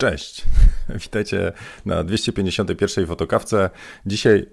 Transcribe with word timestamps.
Cześć, 0.00 0.44
witajcie 1.04 1.52
na 1.86 2.04
251 2.04 3.06
fotokawce. 3.06 3.70
Dzisiaj 4.06 4.46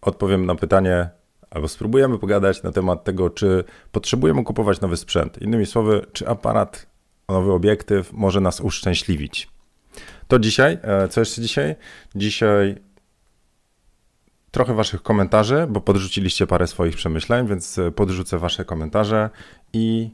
odpowiem 0.00 0.46
na 0.46 0.54
pytanie, 0.54 1.10
albo 1.50 1.68
spróbujemy 1.68 2.18
pogadać 2.18 2.62
na 2.62 2.72
temat 2.72 3.04
tego, 3.04 3.30
czy 3.30 3.64
potrzebujemy 3.92 4.44
kupować 4.44 4.80
nowy 4.80 4.96
sprzęt. 4.96 5.42
Innymi 5.42 5.66
słowy, 5.66 6.06
czy 6.12 6.28
aparat, 6.28 6.86
nowy 7.28 7.52
obiektyw 7.52 8.12
może 8.12 8.40
nas 8.40 8.60
uszczęśliwić. 8.60 9.48
To 10.28 10.38
dzisiaj, 10.38 10.78
e, 10.82 11.08
co 11.08 11.20
jeszcze 11.20 11.42
dzisiaj? 11.42 11.76
Dzisiaj 12.14 12.76
trochę 14.50 14.74
waszych 14.74 15.02
komentarzy, 15.02 15.66
bo 15.70 15.80
podrzuciliście 15.80 16.46
parę 16.46 16.66
swoich 16.66 16.96
przemyśleń, 16.96 17.48
więc 17.48 17.80
podrzucę 17.96 18.38
wasze 18.38 18.64
komentarze 18.64 19.30
i 19.72 20.10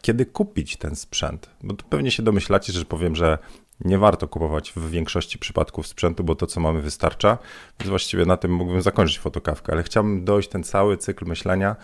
kiedy 0.00 0.26
kupić 0.26 0.76
ten 0.76 0.96
sprzęt? 0.96 1.50
Bo 1.62 1.74
tu 1.74 1.84
pewnie 1.88 2.10
się 2.10 2.22
domyślacie, 2.22 2.72
że 2.72 2.84
powiem, 2.84 3.16
że 3.16 3.38
nie 3.80 3.98
warto 3.98 4.28
kupować 4.28 4.72
w 4.76 4.90
większości 4.90 5.38
przypadków 5.38 5.86
sprzętu, 5.86 6.24
bo 6.24 6.34
to, 6.34 6.46
co 6.46 6.60
mamy, 6.60 6.80
wystarcza. 6.80 7.38
Więc 7.80 7.90
właściwie 7.90 8.24
na 8.24 8.36
tym 8.36 8.52
mógłbym 8.52 8.82
zakończyć 8.82 9.18
fotokawkę, 9.18 9.72
ale 9.72 9.82
chciałbym 9.82 10.24
dojść 10.24 10.48
ten 10.48 10.64
cały 10.64 10.96
cykl 10.96 11.24
myślenia, 11.26 11.76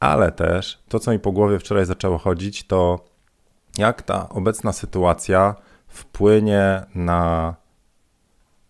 ale 0.00 0.32
też 0.32 0.82
to, 0.88 1.00
co 1.00 1.12
mi 1.12 1.18
po 1.18 1.32
głowie 1.32 1.58
wczoraj 1.58 1.86
zaczęło 1.86 2.18
chodzić, 2.18 2.66
to 2.66 3.04
jak 3.78 4.02
ta 4.02 4.28
obecna 4.28 4.72
sytuacja 4.72 5.54
wpłynie 5.88 6.82
na, 6.94 7.54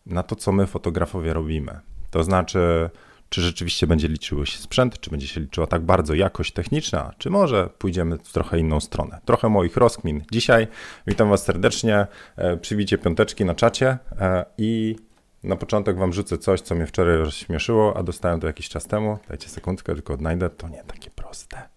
na 0.07 0.23
to, 0.23 0.37
co 0.37 0.53
my, 0.53 0.67
fotografowie, 0.67 1.33
robimy. 1.33 1.81
To 2.11 2.25
znaczy, 2.25 2.91
czy 3.29 3.41
rzeczywiście 3.41 3.87
będzie 3.87 4.09
liczył 4.09 4.47
się 4.47 4.59
sprzęt, 4.59 5.01
czy 5.01 5.11
będzie 5.11 5.27
się 5.27 5.41
liczyła 5.41 5.67
tak 5.67 5.83
bardzo 5.83 6.15
jakość 6.15 6.53
techniczna, 6.53 7.13
czy 7.19 7.31
może 7.31 7.71
pójdziemy 7.79 8.19
w 8.19 8.33
trochę 8.33 8.59
inną 8.59 8.81
stronę. 8.81 9.21
Trochę 9.25 9.49
moich 9.49 9.77
rozkmin 9.77 10.23
dzisiaj. 10.33 10.69
Witam 11.07 11.31
Was 11.31 11.45
serdecznie. 11.45 12.07
E, 12.37 12.57
Przybicie 12.57 12.99
piąteczki 12.99 13.45
na 13.45 13.55
czacie 13.55 13.99
e, 14.21 14.45
i 14.59 14.97
na 15.43 15.57
początek 15.57 15.99
Wam 15.99 16.13
rzucę 16.13 16.39
coś, 16.39 16.61
co 16.61 16.75
mnie 16.75 16.87
wczoraj 16.87 17.17
rozśmieszyło, 17.17 17.97
a 17.97 18.03
dostałem 18.03 18.41
to 18.41 18.47
jakiś 18.47 18.69
czas 18.69 18.87
temu. 18.87 19.19
Dajcie 19.29 19.49
sekundkę, 19.49 19.95
tylko 19.95 20.15
odnajdę. 20.15 20.51
To 20.51 20.69
nie 20.69 20.85
takie 20.85 21.11
proste. 21.11 21.69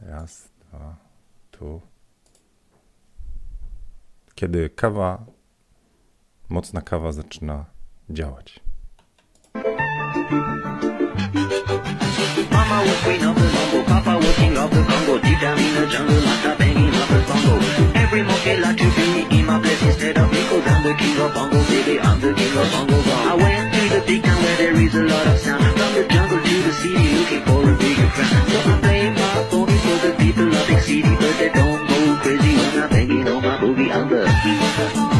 Raz, 0.00 0.48
dwa, 0.60 0.96
tu. 1.50 1.80
Kiedy 4.34 4.70
kawa, 4.70 5.24
mocna 6.48 6.80
kawa 6.82 7.12
zaczyna 7.12 7.64
działać. 8.10 8.60
Mama 12.78 12.90
was 12.90 13.00
queen 13.02 13.24
of 13.24 13.34
the 13.34 13.50
jungle, 13.50 13.82
Papa 13.90 14.14
was 14.22 14.36
king 14.36 14.56
of 14.56 14.70
the 14.70 14.82
Congo. 14.84 15.18
Deep 15.18 15.40
down 15.40 15.58
in 15.58 15.74
the 15.74 15.86
jungle, 15.90 16.20
Mata 16.22 16.54
banging 16.58 16.94
up 16.94 17.08
the 17.10 17.18
bongo. 17.26 17.54
Every 17.98 18.22
monkey 18.22 18.56
like 18.56 18.76
to 18.78 18.88
be 18.94 19.36
in 19.36 19.46
my 19.46 19.58
place 19.58 19.82
instead 19.82 20.16
of 20.16 20.30
me, 20.30 20.38
cause 20.46 20.62
I'm 20.62 20.82
the 20.86 20.94
king 20.94 21.18
of 21.18 21.34
bongo, 21.34 21.58
baby, 21.66 21.98
I'm 21.98 22.20
the 22.20 22.32
king 22.34 22.56
of 22.56 22.70
bongo. 22.70 22.98
I 23.02 23.34
went 23.34 23.74
to 23.74 23.82
the 23.98 24.00
big 24.06 24.22
town 24.22 24.40
where 24.44 24.56
there 24.58 24.76
is 24.78 24.94
a 24.94 25.02
lot 25.02 25.26
of 25.26 25.38
sound. 25.40 25.64
From 25.64 25.92
the 25.98 26.06
jungle 26.06 26.38
to 26.38 26.54
the 26.62 26.72
city, 26.78 27.06
looking 27.18 27.42
for 27.50 27.66
a 27.66 27.74
bigger 27.82 28.10
crown. 28.14 28.46
So 28.46 28.58
I'm 28.70 28.80
playing 28.80 29.14
my 29.14 29.34
pony 29.50 29.78
for 29.82 29.98
the 30.06 30.12
people 30.14 30.46
of 30.46 30.66
the 30.70 30.78
city, 30.80 31.14
but 31.18 31.34
they 31.34 31.50
don't 31.50 31.82
go 31.82 31.98
crazy 32.22 32.52
when 32.62 32.78
I'm 32.78 32.90
banging 32.90 33.26
on 33.26 33.42
my 33.42 33.58
boogie. 33.58 33.90
I'm 33.90 34.08
the 34.08 35.18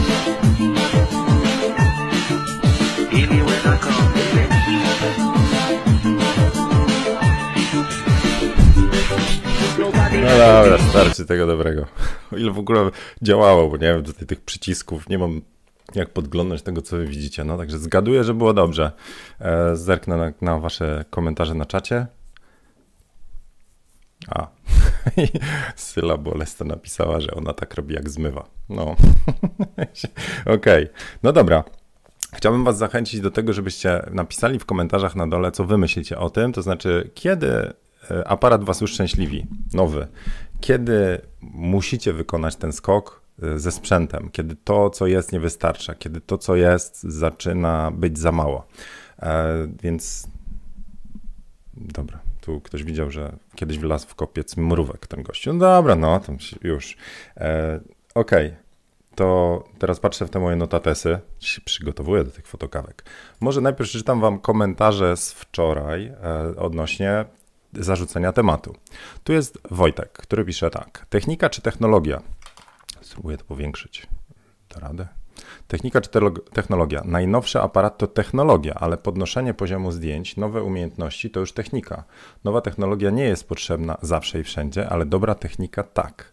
No 10.29 10.39
dobra, 10.39 10.79
starczy 10.91 11.27
tego 11.27 11.47
dobrego. 11.47 11.87
O 12.33 12.37
ile 12.37 12.51
w 12.51 12.59
ogóle 12.59 12.91
działało, 13.23 13.71
bo 13.71 13.77
nie 13.77 13.87
wiem, 13.87 14.03
do 14.03 14.13
tych 14.13 14.41
przycisków 14.41 15.09
nie 15.09 15.19
mam 15.19 15.41
jak 15.95 16.11
podglądać 16.11 16.63
tego, 16.63 16.83
co 16.83 16.97
wy 16.97 17.07
widzicie. 17.07 17.45
No 17.45 17.59
także 17.59 17.79
zgaduję, 17.79 18.25
że 18.25 18.35
było 18.35 18.55
dobrze. 18.55 18.93
E, 19.41 19.77
zerknę 19.77 20.17
na, 20.17 20.33
na 20.41 20.59
wasze 20.59 21.05
komentarze 21.11 21.55
na 21.55 21.67
czacie. 21.67 22.07
A, 24.29 24.47
Syla 25.77 26.17
Bolesta 26.17 26.65
napisała, 26.65 27.21
że 27.21 27.31
ona 27.31 27.53
tak 27.53 27.75
robi 27.75 27.95
jak 27.95 28.11
zmywa. 28.11 28.49
No, 28.69 28.83
okej. 30.47 30.55
Okay. 30.55 30.89
No 31.23 31.33
dobra. 31.33 31.65
Chciałbym 32.35 32.65
Was 32.65 32.79
zachęcić 32.79 33.21
do 33.21 33.31
tego, 33.31 33.53
żebyście 33.53 34.03
napisali 34.11 34.59
w 34.59 34.65
komentarzach 34.65 35.17
na 35.17 35.27
dole, 35.27 35.53
co 35.53 35.65
wy 35.65 35.79
myślicie 35.79 36.19
o 36.19 36.31
tym. 36.31 36.53
To 36.53 36.63
znaczy, 36.63 37.11
kiedy 37.15 37.73
aparat 38.25 38.65
was 38.65 38.83
uszczęśliwi, 38.83 39.47
nowy. 39.75 40.07
Kiedy 40.61 41.21
musicie 41.41 42.13
wykonać 42.13 42.57
ten 42.57 42.73
skok 42.73 43.23
e, 43.43 43.59
ze 43.59 43.73
sprzętem, 43.73 44.31
kiedy 44.33 44.57
to, 44.65 44.91
co 44.91 45.07
jest, 45.07 45.33
nie 45.33 45.41
wystarcza, 45.41 45.95
kiedy 45.95 46.21
to, 46.21 46.39
co 46.39 46.57
jest, 46.57 47.03
zaczyna 47.03 47.91
być 47.91 48.19
za 48.19 48.33
mało. 48.33 48.67
E, 49.19 49.69
więc 49.83 50.29
dobra, 51.75 52.19
tu 52.41 52.61
ktoś 52.61 52.85
widział, 52.85 53.11
że 53.11 53.37
kiedyś 53.55 53.79
wlazł 53.79 54.09
w 54.09 54.15
kopiec 54.15 54.57
mrówek 54.57 55.07
ten 55.07 55.23
gościu. 55.23 55.53
No 55.53 55.59
dobra, 55.59 55.97
no, 55.97 56.21
to 56.21 56.33
już. 56.63 56.97
Okej. 58.15 58.47
Okay 58.47 58.69
to 59.19 59.65
teraz 59.79 60.01
patrzę 60.01 60.27
w 60.27 60.31
te 60.31 60.39
moje 60.39 60.57
notatesy, 60.57 61.19
się 61.41 61.61
przygotowuję 61.61 62.25
do 62.25 62.31
tych 62.31 62.47
fotokawek. 62.47 63.05
Może 63.41 63.61
najpierw 63.61 63.89
przeczytam 63.89 64.21
wam 64.21 64.39
komentarze 64.39 65.17
z 65.17 65.33
wczoraj 65.33 66.13
odnośnie 66.57 67.25
zarzucenia 67.73 68.33
tematu. 68.33 68.75
Tu 69.25 69.33
jest 69.33 69.59
Wojtek, 69.71 70.13
który 70.13 70.45
pisze 70.45 70.71
tak. 70.71 71.07
Technika 71.09 71.51
czy 71.51 71.63
technologia? 71.63 72.23
Spróbuję 73.01 73.39
to 73.39 73.45
powiększyć. 73.45 74.07
Da 74.75 74.81
radę? 74.81 75.09
Technika 75.69 76.01
czy 76.01 76.11
technologia? 76.53 77.03
Najnowszy 77.05 77.61
aparat 77.61 77.99
to 77.99 78.07
technologia, 78.07 78.75
ale 78.75 78.97
podnoszenie 78.97 79.55
poziomu 79.55 79.93
zdjęć, 79.93 80.37
nowe 80.37 80.63
umiejętności 80.63 81.31
to 81.31 81.41
już 81.41 81.53
technika. 81.53 82.05
Nowa 82.45 82.61
technologia 82.61 83.11
nie 83.11 83.25
jest 83.25 83.49
potrzebna 83.49 83.99
zawsze 84.03 84.41
i 84.41 84.45
wszędzie, 84.45 84.89
ale 84.89 85.07
dobra 85.07 85.35
technika 85.35 85.83
tak. 85.83 86.33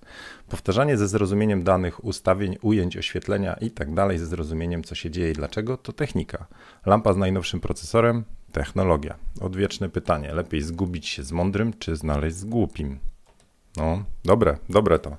Powtarzanie 0.49 0.97
ze 0.97 1.07
zrozumieniem 1.07 1.63
danych, 1.63 2.05
ustawień, 2.05 2.57
ujęć, 2.61 2.97
oświetlenia 2.97 3.53
i 3.53 3.71
tak 3.71 3.93
dalej, 3.93 4.17
ze 4.17 4.25
zrozumieniem 4.25 4.83
co 4.83 4.95
się 4.95 5.11
dzieje 5.11 5.31
i 5.31 5.33
dlaczego, 5.33 5.77
to 5.77 5.93
technika. 5.93 6.45
Lampa 6.85 7.13
z 7.13 7.17
najnowszym 7.17 7.59
procesorem, 7.59 8.23
technologia. 8.55 9.15
Odwieczne 9.41 9.89
pytanie. 9.89 10.33
Lepiej 10.33 10.61
zgubić 10.61 11.07
się 11.07 11.23
z 11.23 11.31
mądrym, 11.31 11.73
czy 11.79 11.95
znaleźć 11.95 12.35
z 12.35 12.45
głupim? 12.45 12.99
No, 13.77 14.03
dobre, 14.23 14.57
dobre 14.69 14.99
to. 14.99 15.17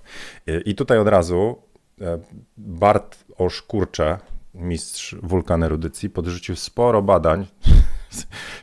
I 0.65 0.75
tutaj 0.75 0.99
od 0.99 1.09
razu 1.09 1.57
e, 2.01 2.19
Bart 2.57 3.25
Oszkurcze, 3.39 4.19
mistrz 4.55 5.17
wulkan 5.23 5.63
erudycji, 5.63 6.11
podrzucił 6.11 6.57
sporo 6.57 7.03
badań. 7.03 7.47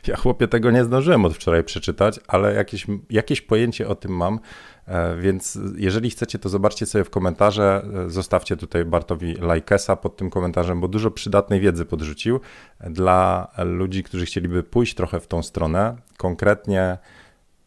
Ja 0.06 0.16
chłopie 0.16 0.48
tego 0.48 0.70
nie 0.70 0.84
zdążyłem 0.84 1.24
od 1.24 1.34
wczoraj 1.34 1.64
przeczytać, 1.64 2.20
ale 2.28 2.54
jakieś, 2.54 2.86
jakieś 3.10 3.40
pojęcie 3.40 3.88
o 3.88 3.94
tym 3.94 4.12
mam, 4.12 4.40
e, 4.86 5.16
więc 5.16 5.58
jeżeli 5.76 6.10
chcecie, 6.10 6.38
to 6.38 6.48
zobaczcie 6.48 6.86
sobie 6.86 7.04
w 7.04 7.10
komentarze, 7.10 7.86
e, 8.06 8.10
zostawcie 8.10 8.56
tutaj 8.56 8.84
Bartowi 8.84 9.34
lajkesa 9.34 9.96
pod 9.96 10.16
tym 10.16 10.30
komentarzem, 10.30 10.80
bo 10.80 10.88
dużo 10.88 11.10
przydatnej 11.10 11.60
wiedzy 11.60 11.84
podrzucił. 11.84 12.40
Dla 12.80 13.48
ludzi, 13.64 14.02
którzy 14.02 14.26
chcieliby 14.26 14.62
pójść 14.62 14.94
trochę 14.94 15.20
w 15.20 15.26
tą 15.26 15.42
stronę, 15.42 15.96
konkretnie 16.16 16.98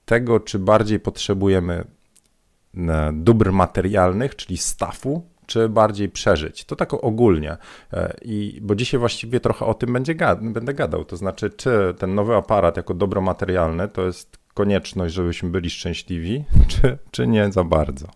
tego, 0.05 0.39
czy 0.39 0.59
bardziej 0.59 0.99
potrzebujemy 0.99 1.83
e, 2.77 3.11
dóbr 3.13 3.51
materialnych, 3.51 4.35
czyli 4.35 4.57
stafu, 4.57 5.36
czy 5.47 5.69
bardziej 5.69 6.09
przeżyć. 6.09 6.65
To 6.65 6.75
tak 6.75 6.93
ogólnie. 6.93 7.57
E, 7.93 8.17
I, 8.21 8.59
bo 8.61 8.75
dzisiaj 8.75 8.99
właściwie 8.99 9.39
trochę 9.39 9.65
o 9.65 9.73
tym 9.73 9.93
będzie 9.93 10.15
gad 10.15 10.39
będę 10.51 10.73
gadał. 10.73 11.05
To 11.05 11.17
znaczy, 11.17 11.49
czy 11.49 11.95
ten 11.97 12.15
nowy 12.15 12.35
aparat 12.35 12.77
jako 12.77 12.93
dobro 12.93 13.21
materialne 13.21 13.87
to 13.87 14.05
jest 14.05 14.37
konieczność, 14.53 15.13
żebyśmy 15.13 15.49
byli 15.49 15.69
szczęśliwi, 15.69 16.43
czy, 16.71 16.97
czy 17.11 17.27
nie 17.27 17.51
za 17.51 17.63
bardzo. 17.63 18.07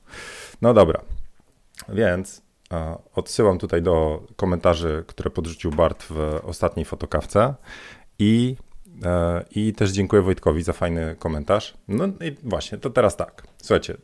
No 0.61 0.73
dobra. 0.73 1.01
Więc 1.89 2.41
e, 2.73 2.97
odsyłam 3.15 3.57
tutaj 3.57 3.81
do 3.81 4.23
komentarzy, 4.35 5.03
które 5.07 5.29
podrzucił 5.29 5.71
Bart 5.71 6.03
w 6.03 6.39
ostatniej 6.43 6.85
fotokawce. 6.85 7.55
I 8.19 8.55
e, 9.05 9.45
i 9.55 9.73
też 9.73 9.91
dziękuję 9.91 10.21
Wojtkowi 10.21 10.63
za 10.63 10.73
fajny 10.73 11.15
komentarz. 11.19 11.73
No 11.87 12.05
i 12.07 12.35
właśnie, 12.43 12.77
to 12.77 12.89
teraz 12.89 13.15
tak. 13.15 13.43
Słuchajcie, 13.57 13.97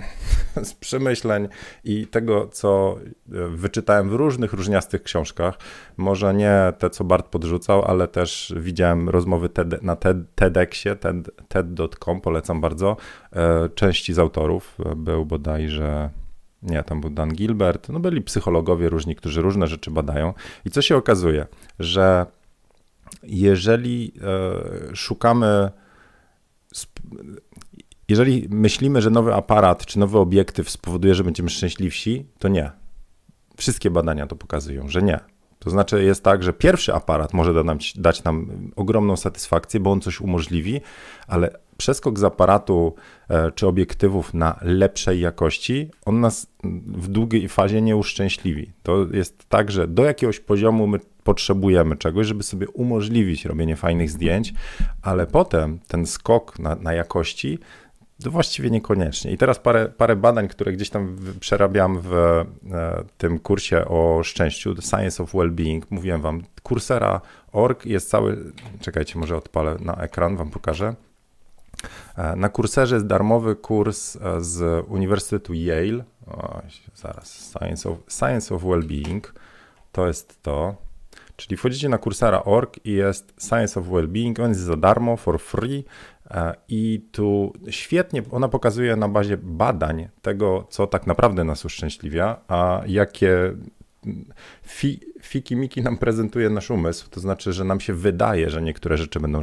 z 0.62 0.74
przemyśleń 0.74 1.48
i 1.84 2.06
tego, 2.06 2.46
co 2.46 2.96
e, 3.32 3.48
wyczytałem 3.48 4.10
w 4.10 4.12
różnych, 4.12 4.52
różniastych 4.52 5.02
książkach. 5.02 5.58
Może 5.96 6.34
nie 6.34 6.72
te, 6.78 6.90
co 6.90 7.04
Bart 7.04 7.28
podrzucał, 7.28 7.84
ale 7.84 8.08
też 8.08 8.54
widziałem 8.56 9.08
rozmowy 9.08 9.48
TED, 9.48 9.82
na 9.82 9.96
TED, 9.96 10.16
TEDxie, 10.34 10.96
TED.com, 11.48 12.20
polecam 12.20 12.60
bardzo. 12.60 12.96
E, 13.32 13.68
części 13.68 14.14
z 14.14 14.18
autorów 14.18 14.78
był 14.96 15.26
bodajże 15.26 16.10
nie, 16.62 16.82
tam 16.82 17.00
był 17.00 17.10
Dan 17.10 17.34
Gilbert, 17.34 17.88
no 17.88 18.00
byli 18.00 18.22
psychologowie 18.22 18.88
różni, 18.88 19.16
którzy 19.16 19.42
różne 19.42 19.66
rzeczy 19.66 19.90
badają. 19.90 20.34
I 20.64 20.70
co 20.70 20.82
się 20.82 20.96
okazuje, 20.96 21.46
że 21.78 22.26
jeżeli 23.22 24.12
e, 24.90 24.96
szukamy 24.96 25.70
jeżeli 28.08 28.48
myślimy, 28.50 29.02
że 29.02 29.10
nowy 29.10 29.34
aparat 29.34 29.86
czy 29.86 29.98
nowy 29.98 30.18
obiektyw 30.18 30.70
spowoduje, 30.70 31.14
że 31.14 31.24
będziemy 31.24 31.50
szczęśliwsi, 31.50 32.26
to 32.38 32.48
nie. 32.48 32.70
Wszystkie 33.56 33.90
badania 33.90 34.26
to 34.26 34.36
pokazują, 34.36 34.88
że 34.88 35.02
nie. 35.02 35.20
To 35.58 35.70
znaczy 35.70 36.04
jest 36.04 36.24
tak, 36.24 36.42
że 36.42 36.52
pierwszy 36.52 36.94
aparat 36.94 37.34
może 37.34 37.54
da 37.54 37.64
nam, 37.64 37.78
dać 37.94 38.24
nam 38.24 38.46
ogromną 38.76 39.16
satysfakcję, 39.16 39.80
bo 39.80 39.92
on 39.92 40.00
coś 40.00 40.20
umożliwi, 40.20 40.80
ale 41.26 41.50
przeskok 41.76 42.18
z 42.18 42.24
aparatu 42.24 42.94
e, 43.28 43.52
czy 43.52 43.66
obiektywów 43.66 44.34
na 44.34 44.58
lepszej 44.62 45.20
jakości, 45.20 45.90
on 46.04 46.20
nas 46.20 46.46
w 46.86 47.08
długiej 47.08 47.48
fazie 47.48 47.82
nie 47.82 47.96
uszczęśliwi. 47.96 48.72
To 48.82 49.06
jest 49.12 49.48
tak, 49.48 49.70
że 49.70 49.88
do 49.88 50.04
jakiegoś 50.04 50.40
poziomu 50.40 50.86
my 50.86 50.98
potrzebujemy 51.24 51.96
czegoś, 51.96 52.26
żeby 52.26 52.42
sobie 52.42 52.68
umożliwić 52.68 53.44
robienie 53.44 53.76
fajnych 53.76 54.10
zdjęć, 54.10 54.54
ale 55.02 55.26
potem 55.26 55.78
ten 55.88 56.06
skok 56.06 56.58
na, 56.58 56.74
na 56.74 56.92
jakości 56.92 57.58
to 58.22 58.30
właściwie 58.30 58.70
niekoniecznie. 58.70 59.32
I 59.32 59.38
teraz 59.38 59.58
parę, 59.58 59.88
parę 59.88 60.16
badań, 60.16 60.48
które 60.48 60.72
gdzieś 60.72 60.90
tam 60.90 61.16
przerabiam 61.40 62.00
w 62.00 62.14
e, 62.14 62.44
tym 63.18 63.38
kursie 63.38 63.84
o 63.84 64.22
szczęściu, 64.22 64.74
The 64.74 64.82
Science 64.82 65.22
of 65.22 65.32
Wellbeing. 65.32 65.90
Mówiłem 65.90 66.20
wam, 66.20 66.42
Coursera.org 66.68 67.86
jest 67.86 68.10
cały, 68.10 68.52
czekajcie, 68.80 69.18
może 69.18 69.36
odpalę 69.36 69.76
na 69.80 69.96
ekran, 69.96 70.36
wam 70.36 70.50
pokażę. 70.50 70.94
E, 72.16 72.36
na 72.36 72.48
kurserze 72.48 72.96
jest 72.96 73.06
darmowy 73.06 73.56
kurs 73.56 74.16
e, 74.16 74.40
z 74.40 74.86
Uniwersytetu 74.88 75.54
Yale. 75.54 76.04
O, 76.26 76.62
zaraz, 76.94 77.52
Science 77.58 77.88
of, 77.88 77.98
Science 78.08 78.54
of 78.54 78.62
Wellbeing. 78.62 79.34
To 79.92 80.06
jest 80.06 80.42
to. 80.42 80.74
Czyli 81.36 81.56
wchodzicie 81.56 81.88
na 81.88 81.98
kursera.org 81.98 82.78
i 82.84 82.92
jest 82.92 83.34
Science 83.48 83.80
of 83.80 83.86
Wellbeing, 83.86 84.40
on 84.40 84.48
jest 84.48 84.60
za 84.60 84.76
darmo, 84.76 85.16
for 85.16 85.40
free 85.40 85.84
i 86.68 87.08
tu 87.12 87.52
świetnie 87.70 88.22
ona 88.30 88.48
pokazuje 88.48 88.96
na 88.96 89.08
bazie 89.08 89.36
badań 89.36 90.08
tego, 90.22 90.66
co 90.70 90.86
tak 90.86 91.06
naprawdę 91.06 91.44
nas 91.44 91.64
uszczęśliwia, 91.64 92.40
a 92.48 92.82
jakie 92.86 93.54
fi, 94.66 95.00
fiki 95.22 95.56
miki 95.56 95.82
nam 95.82 95.98
prezentuje 95.98 96.50
nasz 96.50 96.70
umysł, 96.70 97.10
to 97.10 97.20
znaczy, 97.20 97.52
że 97.52 97.64
nam 97.64 97.80
się 97.80 97.94
wydaje, 97.94 98.50
że 98.50 98.62
niektóre 98.62 98.96
rzeczy 98.96 99.20
będą 99.20 99.40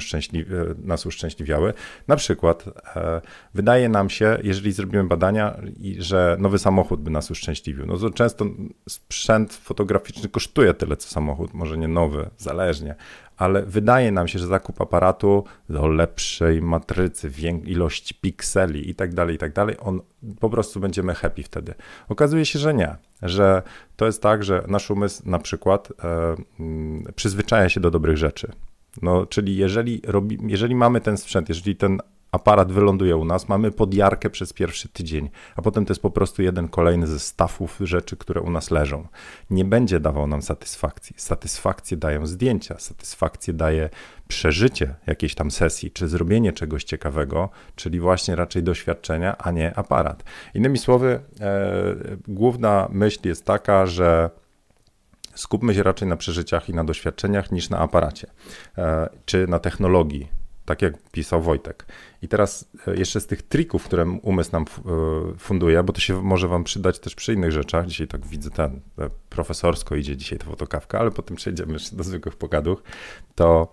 nas 0.83 1.05
uszczęśliwiały. 1.05 1.73
Na 2.07 2.15
przykład 2.15 2.65
e, 2.95 3.21
wydaje 3.53 3.89
nam 3.89 4.09
się, 4.09 4.37
jeżeli 4.43 4.71
zrobimy 4.71 5.03
badania, 5.03 5.57
że 5.97 6.37
nowy 6.39 6.59
samochód 6.59 7.01
by 7.01 7.11
nas 7.11 7.31
uszczęśliwił. 7.31 7.85
No 7.85 7.97
to 7.97 8.09
często 8.09 8.45
sprzęt 8.89 9.53
fotograficzny 9.53 10.29
kosztuje 10.29 10.73
tyle, 10.73 10.97
co 10.97 11.09
samochód, 11.09 11.53
może 11.53 11.77
nie 11.77 11.87
nowy, 11.87 12.29
zależnie, 12.37 12.95
ale 13.39 13.63
wydaje 13.63 14.11
nam 14.11 14.27
się, 14.27 14.39
że 14.39 14.47
zakup 14.47 14.81
aparatu 14.81 15.43
do 15.69 15.87
lepszej 15.87 16.61
matrycy, 16.61 17.31
ilości 17.65 18.15
pikseli 18.15 18.89
i 18.89 18.95
tak 18.95 19.13
dalej, 19.13 19.35
i 19.35 19.37
tak 19.37 19.53
dalej, 19.53 19.75
on 19.79 20.01
po 20.39 20.49
prostu 20.49 20.79
będziemy 20.79 21.13
happy 21.13 21.43
wtedy. 21.43 21.73
Okazuje 22.09 22.45
się, 22.45 22.59
że 22.59 22.73
nie, 22.73 22.95
że 23.21 23.61
to 23.95 24.05
jest 24.05 24.21
tak, 24.21 24.43
że 24.43 24.63
nasz 24.67 24.91
umysł 24.91 25.29
na 25.29 25.39
przykład 25.39 25.91
e, 26.03 26.35
mm, 26.59 27.03
przyzwyczaja 27.15 27.69
się 27.69 27.79
do 27.79 27.91
dobrych 27.91 28.17
rzeczy. 28.17 28.51
No, 29.01 29.25
czyli 29.25 29.57
jeżeli, 29.57 30.01
robi, 30.05 30.37
jeżeli 30.47 30.75
mamy 30.75 31.01
ten 31.01 31.17
sprzęt, 31.17 31.49
jeżeli 31.49 31.75
ten 31.75 31.99
aparat 32.31 32.71
wyląduje 32.71 33.17
u 33.17 33.25
nas, 33.25 33.49
mamy 33.49 33.71
podjarkę 33.71 34.29
przez 34.29 34.53
pierwszy 34.53 34.89
tydzień, 34.89 35.29
a 35.55 35.61
potem 35.61 35.85
to 35.85 35.91
jest 35.91 36.01
po 36.01 36.11
prostu 36.11 36.41
jeden 36.41 36.67
kolejny 36.67 37.07
ze 37.07 37.19
stafów 37.19 37.77
rzeczy, 37.81 38.17
które 38.17 38.41
u 38.41 38.51
nas 38.51 38.71
leżą. 38.71 39.07
Nie 39.49 39.65
będzie 39.65 39.99
dawał 39.99 40.27
nam 40.27 40.41
satysfakcji. 40.41 41.15
Satysfakcję 41.17 41.97
dają 41.97 42.27
zdjęcia, 42.27 42.79
satysfakcję 42.79 43.53
daje 43.53 43.89
przeżycie 44.27 44.95
jakiejś 45.07 45.35
tam 45.35 45.51
sesji, 45.51 45.91
czy 45.91 46.07
zrobienie 46.07 46.53
czegoś 46.53 46.83
ciekawego, 46.83 47.49
czyli 47.75 47.99
właśnie 47.99 48.35
raczej 48.35 48.63
doświadczenia, 48.63 49.37
a 49.37 49.51
nie 49.51 49.77
aparat. 49.77 50.23
Innymi 50.53 50.77
słowy, 50.77 51.19
e, 51.41 51.95
główna 52.27 52.87
myśl 52.91 53.19
jest 53.27 53.45
taka, 53.45 53.85
że 53.85 54.29
skupmy 55.35 55.75
się 55.75 55.83
raczej 55.83 56.07
na 56.07 56.17
przeżyciach 56.17 56.69
i 56.69 56.73
na 56.73 56.83
doświadczeniach 56.83 57.51
niż 57.51 57.69
na 57.69 57.79
aparacie, 57.79 58.27
e, 58.77 59.09
czy 59.25 59.47
na 59.47 59.59
technologii, 59.59 60.38
tak 60.69 60.81
jak 60.81 60.93
pisał 61.11 61.41
Wojtek. 61.41 61.85
I 62.21 62.27
teraz 62.27 62.65
e, 62.87 62.95
jeszcze 62.95 63.21
z 63.21 63.27
tych 63.27 63.41
trików, 63.41 63.83
które 63.83 64.19
umysł 64.21 64.51
nam 64.51 64.63
e, 64.63 65.37
funduje, 65.37 65.83
bo 65.83 65.93
to 65.93 66.01
się 66.01 66.23
może 66.23 66.47
wam 66.47 66.63
przydać 66.63 66.99
też 66.99 67.15
przy 67.15 67.33
innych 67.33 67.51
rzeczach. 67.51 67.87
Dzisiaj 67.87 68.07
tak 68.07 68.25
widzę 68.25 68.49
ten, 68.49 68.79
profesorsko 69.29 69.95
idzie 69.95 70.17
dzisiaj 70.17 70.39
ta 70.39 70.45
fotokawka, 70.45 70.99
ale 70.99 71.11
potem 71.11 71.37
przejdziemy 71.37 71.73
jeszcze 71.73 71.95
do 71.95 72.03
zwykłych 72.03 72.35
pogadów, 72.35 72.83
to 73.35 73.67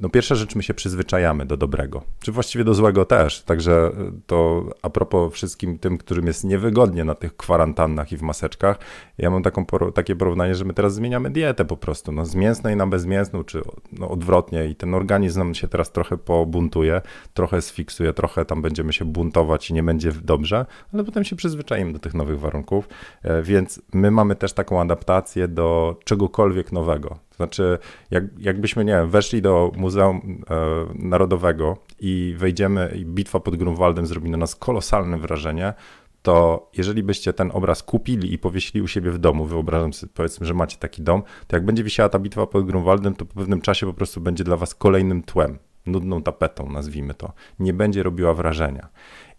no 0.00 0.08
pierwsza 0.08 0.34
rzecz, 0.34 0.54
my 0.54 0.62
się 0.62 0.74
przyzwyczajamy 0.74 1.46
do 1.46 1.56
dobrego, 1.56 2.02
czy 2.20 2.32
właściwie 2.32 2.64
do 2.64 2.74
złego 2.74 3.04
też. 3.04 3.42
Także 3.42 3.72
e, 3.72 4.12
to 4.26 4.64
a 4.82 4.90
propos 4.90 5.32
wszystkim 5.32 5.78
tym, 5.78 5.98
którym 5.98 6.26
jest 6.26 6.44
niewygodnie 6.44 7.04
na 7.04 7.14
tych 7.14 7.36
kwarantannach 7.36 8.12
i 8.12 8.16
w 8.16 8.22
maseczkach, 8.22 8.78
ja 9.18 9.30
mam 9.30 9.42
taką, 9.42 9.66
takie 9.94 10.16
porównanie, 10.16 10.54
że 10.54 10.64
my 10.64 10.74
teraz 10.74 10.94
zmieniamy 10.94 11.30
dietę 11.30 11.64
po 11.64 11.76
prostu, 11.76 12.12
no 12.12 12.26
z 12.26 12.34
mięsnej 12.34 12.76
na 12.76 12.86
bezmięsną, 12.86 13.44
czy 13.44 13.62
no, 13.92 14.08
odwrotnie 14.08 14.66
i 14.66 14.74
ten 14.74 14.94
organizm 14.94 15.38
nam 15.38 15.54
się 15.54 15.68
teraz 15.68 15.92
trochę 15.92 16.18
pobuntuje, 16.18 17.02
trochę 17.34 17.62
sfiksuje, 17.62 18.12
trochę 18.12 18.44
tam 18.44 18.62
będziemy 18.62 18.92
się 18.92 19.04
buntować 19.04 19.70
i 19.70 19.74
nie 19.74 19.82
będzie 19.82 20.12
dobrze, 20.12 20.66
ale 20.92 21.04
potem 21.04 21.24
się 21.24 21.36
przyzwyczajimy 21.36 21.92
do 21.92 21.98
tych 21.98 22.14
nowych 22.14 22.40
warunków, 22.40 22.88
e, 23.22 23.42
więc 23.42 23.82
my 23.92 24.10
mamy 24.10 24.36
też 24.36 24.52
taką 24.52 24.80
adaptację 24.80 25.48
do 25.48 25.96
czegokolwiek 26.04 26.72
nowego. 26.72 27.18
To 27.34 27.36
znaczy, 27.36 27.78
jak, 28.10 28.24
jakbyśmy, 28.38 28.84
nie 28.84 28.92
wiem, 28.92 29.10
weszli 29.10 29.42
do 29.42 29.72
Muzeum 29.76 30.44
e, 30.50 30.54
Narodowego 30.94 31.76
i 32.00 32.34
wejdziemy 32.38 32.92
i 32.96 33.04
bitwa 33.04 33.40
pod 33.40 33.56
Grunwaldem 33.56 34.06
zrobi 34.06 34.30
na 34.30 34.36
nas 34.36 34.56
kolosalne 34.56 35.18
wrażenie, 35.18 35.74
to 36.22 36.70
jeżeli 36.76 37.02
byście 37.02 37.32
ten 37.32 37.50
obraz 37.54 37.82
kupili 37.82 38.32
i 38.32 38.38
powiesili 38.38 38.82
u 38.82 38.88
siebie 38.88 39.10
w 39.10 39.18
domu, 39.18 39.44
wyobrażam 39.44 39.92
sobie, 39.92 40.12
powiedzmy, 40.14 40.46
że 40.46 40.54
macie 40.54 40.76
taki 40.76 41.02
dom, 41.02 41.22
to 41.46 41.56
jak 41.56 41.64
będzie 41.64 41.84
wisiała 41.84 42.08
ta 42.08 42.18
bitwa 42.18 42.46
pod 42.46 42.66
Grunwaldem, 42.66 43.14
to 43.14 43.26
po 43.26 43.34
pewnym 43.34 43.60
czasie 43.60 43.86
po 43.86 43.94
prostu 43.94 44.20
będzie 44.20 44.44
dla 44.44 44.56
was 44.56 44.74
kolejnym 44.74 45.22
tłem, 45.22 45.58
nudną 45.86 46.22
tapetą, 46.22 46.70
nazwijmy 46.70 47.14
to. 47.14 47.32
Nie 47.58 47.72
będzie 47.72 48.02
robiła 48.02 48.34
wrażenia. 48.34 48.88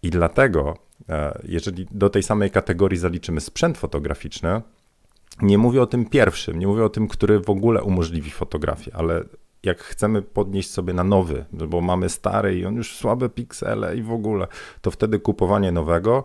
I 0.02 0.10
dlatego, 0.10 0.76
e, 1.08 1.40
jeżeli 1.44 1.86
do 1.90 2.10
tej 2.10 2.22
samej 2.22 2.50
kategorii 2.50 2.98
zaliczymy 2.98 3.40
sprzęt 3.40 3.78
fotograficzny, 3.78 4.62
nie 5.42 5.58
mówię 5.58 5.82
o 5.82 5.86
tym 5.86 6.04
pierwszym, 6.04 6.58
nie 6.58 6.66
mówię 6.66 6.84
o 6.84 6.88
tym, 6.88 7.08
który 7.08 7.40
w 7.40 7.50
ogóle 7.50 7.82
umożliwi 7.82 8.30
fotografię, 8.30 8.90
ale 8.94 9.24
jak 9.62 9.78
chcemy 9.78 10.22
podnieść 10.22 10.70
sobie 10.70 10.92
na 10.92 11.04
nowy, 11.04 11.44
bo 11.52 11.80
mamy 11.80 12.08
stary 12.08 12.58
i 12.58 12.66
on 12.66 12.74
już 12.74 12.96
słabe 12.96 13.28
piksele 13.28 13.96
i 13.96 14.02
w 14.02 14.12
ogóle, 14.12 14.46
to 14.80 14.90
wtedy 14.90 15.18
kupowanie 15.18 15.72
nowego 15.72 16.24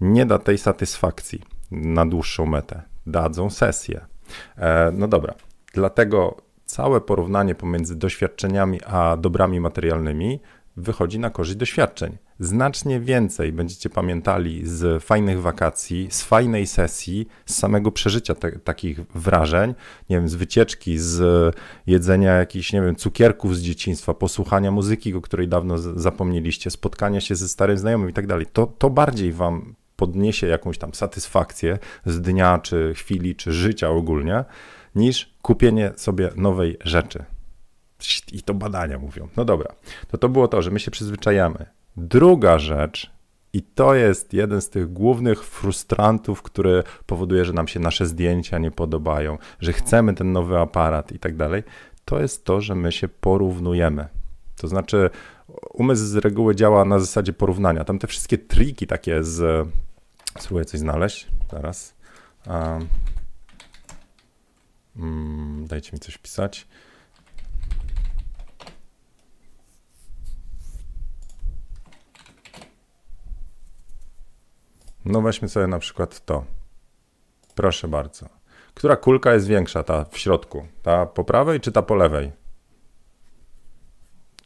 nie 0.00 0.26
da 0.26 0.38
tej 0.38 0.58
satysfakcji 0.58 1.42
na 1.70 2.06
dłuższą 2.06 2.46
metę. 2.46 2.82
Dadzą 3.06 3.50
sesję. 3.50 4.06
E, 4.56 4.92
no 4.92 5.08
dobra, 5.08 5.34
dlatego 5.74 6.36
całe 6.64 7.00
porównanie 7.00 7.54
pomiędzy 7.54 7.96
doświadczeniami 7.96 8.80
a 8.86 9.16
dobrami 9.16 9.60
materialnymi 9.60 10.40
wychodzi 10.76 11.18
na 11.18 11.30
korzyść 11.30 11.58
doświadczeń. 11.58 12.16
Znacznie 12.40 13.00
więcej 13.00 13.52
będziecie 13.52 13.90
pamiętali 13.90 14.66
z 14.66 15.04
fajnych 15.04 15.40
wakacji, 15.40 16.08
z 16.10 16.22
fajnej 16.22 16.66
sesji, 16.66 17.28
z 17.46 17.54
samego 17.54 17.92
przeżycia 17.92 18.34
te, 18.34 18.52
takich 18.52 19.00
wrażeń, 19.14 19.74
nie 20.10 20.16
wiem, 20.16 20.28
z 20.28 20.34
wycieczki, 20.34 20.98
z 20.98 21.56
jedzenia 21.86 22.32
jakichś, 22.32 22.72
nie 22.72 22.82
wiem, 22.82 22.96
cukierków 22.96 23.56
z 23.56 23.60
dzieciństwa, 23.60 24.14
posłuchania 24.14 24.70
muzyki, 24.70 25.14
o 25.14 25.20
której 25.20 25.48
dawno 25.48 25.78
zapomnieliście, 25.78 26.70
spotkania 26.70 27.20
się 27.20 27.34
ze 27.34 27.48
starym 27.48 27.78
znajomym 27.78 28.10
i 28.10 28.12
tak 28.12 28.26
dalej. 28.26 28.46
To, 28.52 28.66
to 28.66 28.90
bardziej 28.90 29.32
wam 29.32 29.74
podniesie 29.96 30.46
jakąś 30.46 30.78
tam 30.78 30.94
satysfakcję 30.94 31.78
z 32.06 32.20
dnia, 32.20 32.58
czy 32.58 32.92
chwili, 32.94 33.36
czy 33.36 33.52
życia 33.52 33.90
ogólnie, 33.90 34.44
niż 34.94 35.34
kupienie 35.42 35.92
sobie 35.96 36.30
nowej 36.36 36.76
rzeczy. 36.84 37.24
I 38.32 38.42
to 38.42 38.54
badania 38.54 38.98
mówią. 38.98 39.28
No 39.36 39.44
dobra, 39.44 39.74
to 40.08 40.18
to 40.18 40.28
było 40.28 40.48
to, 40.48 40.62
że 40.62 40.70
my 40.70 40.80
się 40.80 40.90
przyzwyczajamy. 40.90 41.66
Druga 41.96 42.58
rzecz, 42.58 43.10
i 43.52 43.62
to 43.62 43.94
jest 43.94 44.32
jeden 44.32 44.60
z 44.60 44.70
tych 44.70 44.92
głównych 44.92 45.44
frustrantów, 45.44 46.42
który 46.42 46.82
powoduje, 47.06 47.44
że 47.44 47.52
nam 47.52 47.68
się 47.68 47.80
nasze 47.80 48.06
zdjęcia 48.06 48.58
nie 48.58 48.70
podobają, 48.70 49.38
że 49.60 49.72
chcemy 49.72 50.14
ten 50.14 50.32
nowy 50.32 50.58
aparat 50.58 51.12
i 51.12 51.18
tak 51.18 51.36
dalej, 51.36 51.62
to 52.04 52.20
jest 52.20 52.44
to, 52.44 52.60
że 52.60 52.74
my 52.74 52.92
się 52.92 53.08
porównujemy. 53.08 54.08
To 54.56 54.68
znaczy, 54.68 55.10
umysł 55.72 56.04
z 56.04 56.16
reguły 56.16 56.54
działa 56.54 56.84
na 56.84 56.98
zasadzie 56.98 57.32
porównania. 57.32 57.84
Tam 57.84 57.98
te 57.98 58.06
wszystkie 58.06 58.38
triki 58.38 58.86
takie 58.86 59.24
z. 59.24 59.68
Spróbuję 60.38 60.64
coś 60.64 60.80
znaleźć 60.80 61.26
teraz. 61.48 61.94
Um, 62.46 62.88
dajcie 65.66 65.90
mi 65.92 65.98
coś 65.98 66.18
pisać. 66.18 66.66
No 75.04 75.22
weźmy 75.22 75.48
sobie 75.48 75.66
na 75.66 75.78
przykład 75.78 76.24
to. 76.24 76.44
Proszę 77.54 77.88
bardzo. 77.88 78.26
Która 78.74 78.96
kulka 78.96 79.34
jest 79.34 79.46
większa, 79.46 79.82
ta 79.82 80.04
w 80.04 80.18
środku? 80.18 80.66
Ta 80.82 81.06
po 81.06 81.24
prawej 81.24 81.60
czy 81.60 81.72
ta 81.72 81.82
po 81.82 81.94
lewej? 81.94 82.41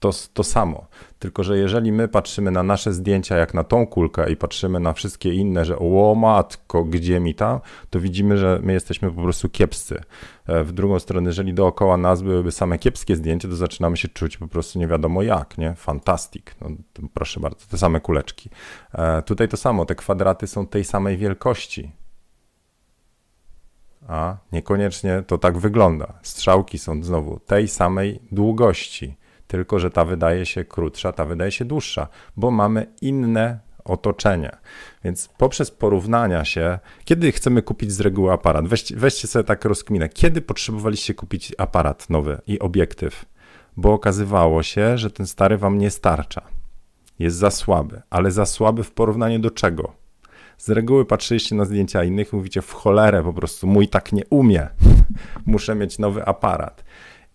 To, 0.01 0.11
to 0.35 0.45
samo. 0.45 0.87
Tylko, 1.19 1.45
że 1.45 1.59
jeżeli 1.59 1.93
my 1.93 2.09
patrzymy 2.09 2.51
na 2.51 2.63
nasze 2.63 2.93
zdjęcia 2.93 3.37
jak 3.37 3.55
na 3.55 3.65
tą 3.65 3.87
kulkę 3.87 4.31
i 4.31 4.37
patrzymy 4.37 4.81
na 4.81 4.93
wszystkie 4.93 5.35
inne, 5.35 5.65
że 5.65 5.79
o 5.79 6.15
matko, 6.15 6.85
gdzie 6.85 7.21
mi 7.21 7.35
tam, 7.35 7.61
to 7.91 8.01
widzimy, 8.01 8.39
że 8.39 8.61
my 8.63 8.73
jesteśmy 8.73 9.11
po 9.11 9.23
prostu 9.23 9.49
kiepscy. 9.49 10.01
E, 10.47 10.65
w 10.65 10.73
drugą 10.73 10.99
stronę, 10.99 11.29
jeżeli 11.29 11.55
dookoła 11.55 11.97
nas 11.97 12.23
byłyby 12.23 12.53
same 12.53 12.79
kiepskie 12.79 13.17
zdjęcia, 13.17 13.49
to 13.49 13.57
zaczynamy 13.57 13.97
się 13.97 14.09
czuć 14.09 14.37
po 14.37 14.49
prostu 14.49 14.79
nie 14.79 14.87
wiadomo 14.87 15.23
jak, 15.23 15.59
nie? 15.59 15.75
Fantastik. 15.75 16.55
No, 16.61 16.69
proszę 17.15 17.41
bardzo, 17.41 17.67
te 17.71 17.79
same 17.79 18.01
kuleczki. 18.01 18.51
E, 18.95 19.23
tutaj 19.23 19.49
to 19.49 19.57
samo, 19.57 19.85
te 19.85 19.95
kwadraty 19.95 20.47
są 20.47 20.67
tej 20.67 20.85
samej 20.85 21.17
wielkości. 21.17 21.93
A 24.09 24.37
niekoniecznie 24.53 25.23
to 25.27 25.39
tak 25.39 25.59
wygląda. 25.59 26.13
Strzałki 26.23 26.79
są 26.79 27.03
znowu 27.03 27.41
tej 27.41 27.69
samej 27.69 28.21
długości 28.33 29.17
tylko 29.47 29.79
że 29.79 29.91
ta 29.91 30.05
wydaje 30.05 30.47
się 30.47 30.65
krótsza, 30.65 31.13
ta 31.13 31.25
wydaje 31.25 31.51
się 31.51 31.65
dłuższa, 31.65 32.09
bo 32.37 32.51
mamy 32.51 32.87
inne 33.01 33.67
otoczenie. 33.85 34.57
Więc 35.05 35.29
poprzez 35.39 35.71
porównania 35.71 36.45
się, 36.45 36.79
kiedy 37.05 37.33
chcemy 37.33 37.63
kupić 37.63 37.93
z 37.93 38.01
reguły 38.01 38.33
aparat, 38.33 38.69
weźcie, 38.69 38.97
weźcie 38.97 39.29
sobie 39.29 39.45
tak 39.45 39.65
rozkminę, 39.65 40.09
kiedy 40.09 40.41
potrzebowaliście 40.41 41.15
kupić 41.15 41.53
aparat 41.59 42.11
nowy 42.11 42.39
i 42.47 42.59
obiektyw, 42.59 43.25
bo 43.77 43.93
okazywało 43.93 44.63
się, 44.63 44.99
że 44.99 45.11
ten 45.11 45.27
stary 45.27 45.59
wam 45.59 45.79
nie 45.79 45.91
starcza. 45.91 46.43
Jest 47.19 47.37
za 47.37 47.51
słaby, 47.51 48.03
ale 48.11 48.31
za 48.31 48.47
słaby 48.47 48.85
w 48.85 48.93
porównaniu 48.93 49.39
do 49.39 49.51
czego? 49.51 49.93
Z 50.59 50.69
reguły 50.69 51.05
patrzyliście 51.05 51.55
na 51.55 51.65
zdjęcia 51.65 52.05
innych 52.05 52.33
i 52.33 52.37
mówicie 52.37 52.63
w 52.63 52.73
cholerę 52.73 53.23
po 53.23 53.33
prostu, 53.33 53.67
mój 53.67 53.89
tak 53.89 54.13
nie 54.13 54.23
umie, 54.31 54.69
muszę 55.47 55.75
mieć 55.75 55.99
nowy 55.99 56.27
aparat 56.27 56.85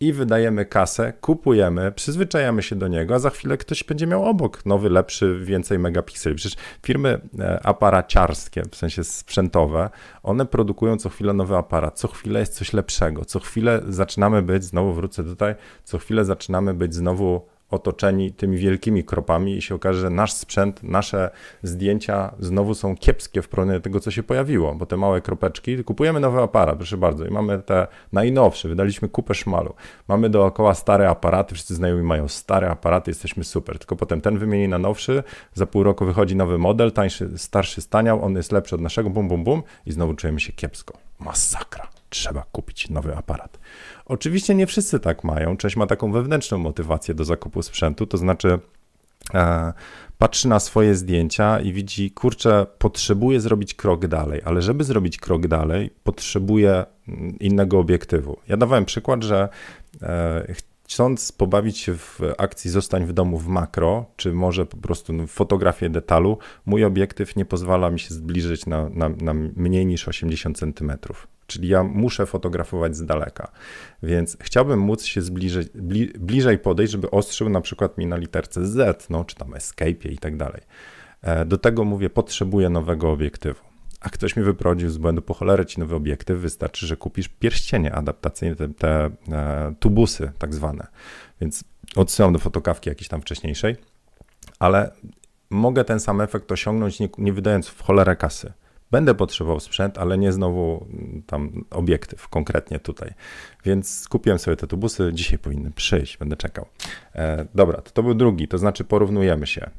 i 0.02 0.14
wydajemy 0.14 0.66
kasę, 0.66 1.14
kupujemy, 1.22 1.92
przyzwyczajamy 1.92 2.64
się 2.64 2.76
do 2.76 2.88
niego, 2.88 3.16
a 3.16 3.20
za 3.20 3.30
chwilę 3.30 3.58
ktoś 3.58 3.84
będzie 3.84 4.08
miał 4.08 4.26
obok 4.26 4.66
nowy, 4.66 4.90
lepszy, 4.90 5.40
więcej 5.44 5.80
megapikseli. 5.80 6.36
Przecież 6.36 6.58
firmy 6.86 7.22
e, 7.40 7.66
aparaciarskie, 7.66 8.64
w 8.72 8.76
sensie 8.76 9.04
sprzętowe, 9.04 9.90
one 10.24 10.46
produkują 10.46 10.98
co 10.98 11.10
chwilę 11.10 11.34
nowy 11.34 11.58
aparat, 11.58 12.00
co 12.00 12.08
chwilę 12.08 12.40
jest 12.40 12.54
coś 12.54 12.74
lepszego, 12.74 13.26
co 13.26 13.40
chwilę 13.40 13.82
zaczynamy 13.88 14.42
być, 14.42 14.64
znowu 14.64 14.94
wrócę 14.94 15.24
tutaj, 15.24 15.56
co 15.84 15.98
chwilę 15.98 16.26
zaczynamy 16.26 16.74
być 16.74 16.96
znowu 16.96 17.51
otoczeni 17.72 18.32
tymi 18.32 18.58
wielkimi 18.58 19.04
kropami 19.04 19.58
i 19.58 19.62
się 19.62 19.76
okaże, 19.76 20.00
że 20.00 20.10
nasz 20.10 20.34
sprzęt, 20.34 20.84
nasze 20.84 21.30
zdjęcia 21.64 22.34
znowu 22.40 22.76
są 22.76 22.98
kiepskie 22.98 23.42
w 23.42 23.50
porównaniu 23.50 23.80
do 23.80 23.84
tego, 23.84 24.00
co 24.00 24.12
się 24.12 24.24
pojawiło, 24.24 24.76
bo 24.76 24.86
te 24.86 24.98
małe 24.98 25.22
kropeczki, 25.22 25.84
kupujemy 25.84 26.20
nowy 26.20 26.42
aparat, 26.42 26.78
proszę 26.78 26.98
bardzo, 26.98 27.26
i 27.26 27.32
mamy 27.32 27.60
te 27.60 27.88
najnowsze, 28.14 28.70
wydaliśmy 28.70 29.10
kupę 29.10 29.36
szmalu. 29.36 29.74
Mamy 30.08 30.30
dookoła 30.30 30.74
stare 30.74 31.10
aparaty, 31.10 31.56
wszyscy 31.56 31.76
znajomi 31.76 32.04
mają 32.04 32.28
stare 32.28 32.70
aparaty, 32.70 33.12
jesteśmy 33.12 33.44
super, 33.44 33.80
tylko 33.80 33.96
potem 33.96 34.22
ten 34.22 34.38
wymieni 34.38 34.68
na 34.68 34.78
nowszy, 34.78 35.24
za 35.54 35.66
pół 35.66 35.84
roku 35.84 36.06
wychodzi 36.06 36.36
nowy 36.36 36.58
model, 36.58 36.92
tańszy, 36.92 37.30
starszy 37.38 37.82
staniał, 37.82 38.26
on 38.26 38.36
jest 38.36 38.52
lepszy 38.52 38.76
od 38.76 38.82
naszego, 38.82 39.10
bum, 39.10 39.28
bum, 39.28 39.44
bum 39.44 39.64
i 39.86 39.92
znowu 39.92 40.14
czujemy 40.14 40.40
się 40.40 40.54
kiepsko. 40.54 40.98
Masakra. 41.20 42.01
Trzeba 42.12 42.46
kupić 42.52 42.90
nowy 42.90 43.16
aparat. 43.16 43.60
Oczywiście 44.06 44.56
nie 44.56 44.68
wszyscy 44.68 45.00
tak 45.00 45.24
mają. 45.24 45.58
Część 45.58 45.76
ma 45.76 45.88
taką 45.88 46.12
wewnętrzną 46.12 46.58
motywację 46.58 47.14
do 47.14 47.26
zakupu 47.26 47.62
sprzętu, 47.62 48.08
to 48.08 48.18
znaczy 48.18 48.60
e, 49.34 49.74
patrzy 50.18 50.48
na 50.48 50.60
swoje 50.60 50.96
zdjęcia 50.96 51.60
i 51.60 51.74
widzi, 51.74 52.12
kurczę, 52.12 52.66
potrzebuję 52.78 53.40
zrobić 53.40 53.74
krok 53.74 54.08
dalej, 54.08 54.42
ale 54.46 54.62
żeby 54.62 54.84
zrobić 54.84 55.18
krok 55.18 55.48
dalej, 55.48 55.90
potrzebuję 56.04 56.86
mm, 57.08 57.40
innego 57.40 57.80
obiektywu. 57.80 58.38
Ja 58.48 58.58
dawałem 58.58 58.86
przykład, 58.86 59.24
że 59.24 59.50
e, 60.02 60.54
chcąc 60.84 61.32
pobawić 61.32 61.78
się 61.78 61.98
w 61.98 62.20
akcji 62.38 62.72
Zostań 62.72 63.06
w 63.06 63.14
domu 63.14 63.38
w 63.38 63.48
makro, 63.48 64.06
czy 64.16 64.34
może 64.34 64.66
po 64.66 64.78
prostu 64.78 65.14
no, 65.14 65.28
fotografię 65.28 65.90
detalu, 65.90 66.38
mój 66.66 66.84
obiektyw 66.84 67.36
nie 67.36 67.46
pozwala 67.46 67.92
mi 67.92 68.00
się 68.00 68.14
zbliżyć 68.14 68.66
na, 68.66 68.90
na, 68.90 69.10
na 69.10 69.34
mniej 69.34 69.86
niż 69.86 70.08
80 70.08 70.58
centymetrów 70.58 71.28
czyli 71.52 71.68
ja 71.68 71.84
muszę 71.84 72.26
fotografować 72.26 72.96
z 72.96 73.06
daleka. 73.06 73.52
Więc 74.04 74.38
chciałbym 74.42 74.80
móc 74.80 75.04
się 75.04 75.22
zbliżyć, 75.22 75.70
bli, 75.76 76.08
bliżej 76.20 76.58
podejść, 76.58 76.92
żeby 76.92 77.12
ostrzył 77.12 77.50
na 77.50 77.62
przykład 77.62 77.98
mi 77.98 78.06
na 78.06 78.18
literce 78.18 78.66
Z, 78.68 79.10
no, 79.10 79.26
czy 79.26 79.36
tam 79.36 79.54
Escape 79.54 80.10
i 80.10 80.18
tak 80.18 80.38
dalej. 80.38 80.62
E, 81.22 81.46
do 81.46 81.58
tego 81.58 81.84
mówię, 81.84 82.10
potrzebuję 82.10 82.70
nowego 82.70 83.12
obiektywu. 83.12 83.62
A 84.02 84.10
ktoś 84.10 84.36
mi 84.36 84.44
wyprowadził 84.44 84.90
z 84.90 84.98
błędu, 84.98 85.22
po 85.22 85.34
cholerę 85.34 85.66
ci 85.66 85.80
nowy 85.80 85.96
obiektyw, 85.96 86.40
wystarczy, 86.40 86.88
że 86.88 86.98
kupisz 86.98 87.28
pierścienie 87.28 87.96
adaptacyjne, 87.96 88.56
te, 88.56 88.70
te 88.70 89.10
e, 89.32 89.74
tubusy 89.80 90.32
tak 90.40 90.54
zwane. 90.54 90.88
Więc 91.42 91.64
odsyłam 91.96 92.34
do 92.34 92.40
fotokawki 92.40 92.90
jakiejś 92.90 93.08
tam 93.08 93.22
wcześniejszej, 93.22 93.76
ale 94.60 94.92
mogę 95.50 95.84
ten 95.84 96.00
sam 96.00 96.22
efekt 96.22 96.52
osiągnąć, 96.52 97.00
nie, 97.00 97.10
nie 97.18 97.34
wydając 97.34 97.68
w 97.68 97.82
cholerę 97.82 98.16
kasy. 98.16 98.54
Będę 98.92 99.16
potrzebował 99.16 99.60
sprzęt, 99.60 99.98
ale 99.98 100.18
nie 100.18 100.32
znowu 100.32 100.88
mm, 100.90 101.24
tam 101.28 101.66
obiektyw 101.70 102.28
konkretnie 102.28 102.80
tutaj. 102.80 103.14
Więc 103.66 104.00
skupiłem 104.00 104.40
sobie 104.40 104.58
te 104.58 104.68
tubusy, 104.68 105.12
dzisiaj 105.14 105.40
powinny 105.40 105.72
przyjść, 105.72 106.18
będę 106.18 106.36
czekał. 106.36 106.66
E, 107.16 107.46
dobra, 107.56 107.82
to, 107.82 107.92
to 107.92 108.04
był 108.04 108.14
drugi, 108.14 108.48
to 108.48 108.58
znaczy 108.58 108.84
porównujemy 108.84 109.48
się. 109.48 109.70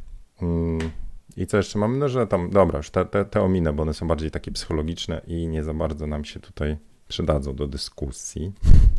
Mm, 0.43 0.91
I 1.37 1.47
co 1.47 1.57
jeszcze 1.57 1.79
mamy? 1.79 1.99
No, 1.99 2.09
że 2.09 2.27
tam, 2.27 2.51
dobra, 2.51 2.77
już 2.77 2.91
te, 2.91 3.05
te, 3.05 3.25
te 3.25 3.43
ominę, 3.43 3.73
bo 3.73 3.83
one 3.83 3.95
są 3.95 4.09
bardziej 4.09 4.31
takie 4.31 4.51
psychologiczne 4.51 5.21
i 5.27 5.49
nie 5.49 5.65
za 5.65 5.75
bardzo 5.75 6.07
nam 6.07 6.25
się 6.25 6.41
tutaj 6.41 6.77
przydadzą 7.09 7.55
do 7.55 7.67
dyskusji. 7.67 8.53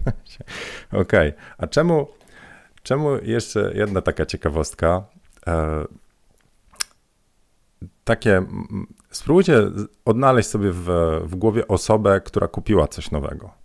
Okej, 0.91 1.29
okay. 1.29 1.33
a 1.57 1.67
czemu, 1.67 2.07
czemu 2.83 3.09
jeszcze 3.23 3.71
jedna 3.75 4.01
taka 4.01 4.25
ciekawostka? 4.25 5.03
Takie, 8.03 8.45
spróbujcie 9.11 9.71
odnaleźć 10.05 10.49
sobie 10.49 10.71
w, 10.71 10.87
w 11.23 11.35
głowie 11.35 11.67
osobę, 11.67 12.21
która 12.21 12.47
kupiła 12.47 12.87
coś 12.87 13.11
nowego. 13.11 13.63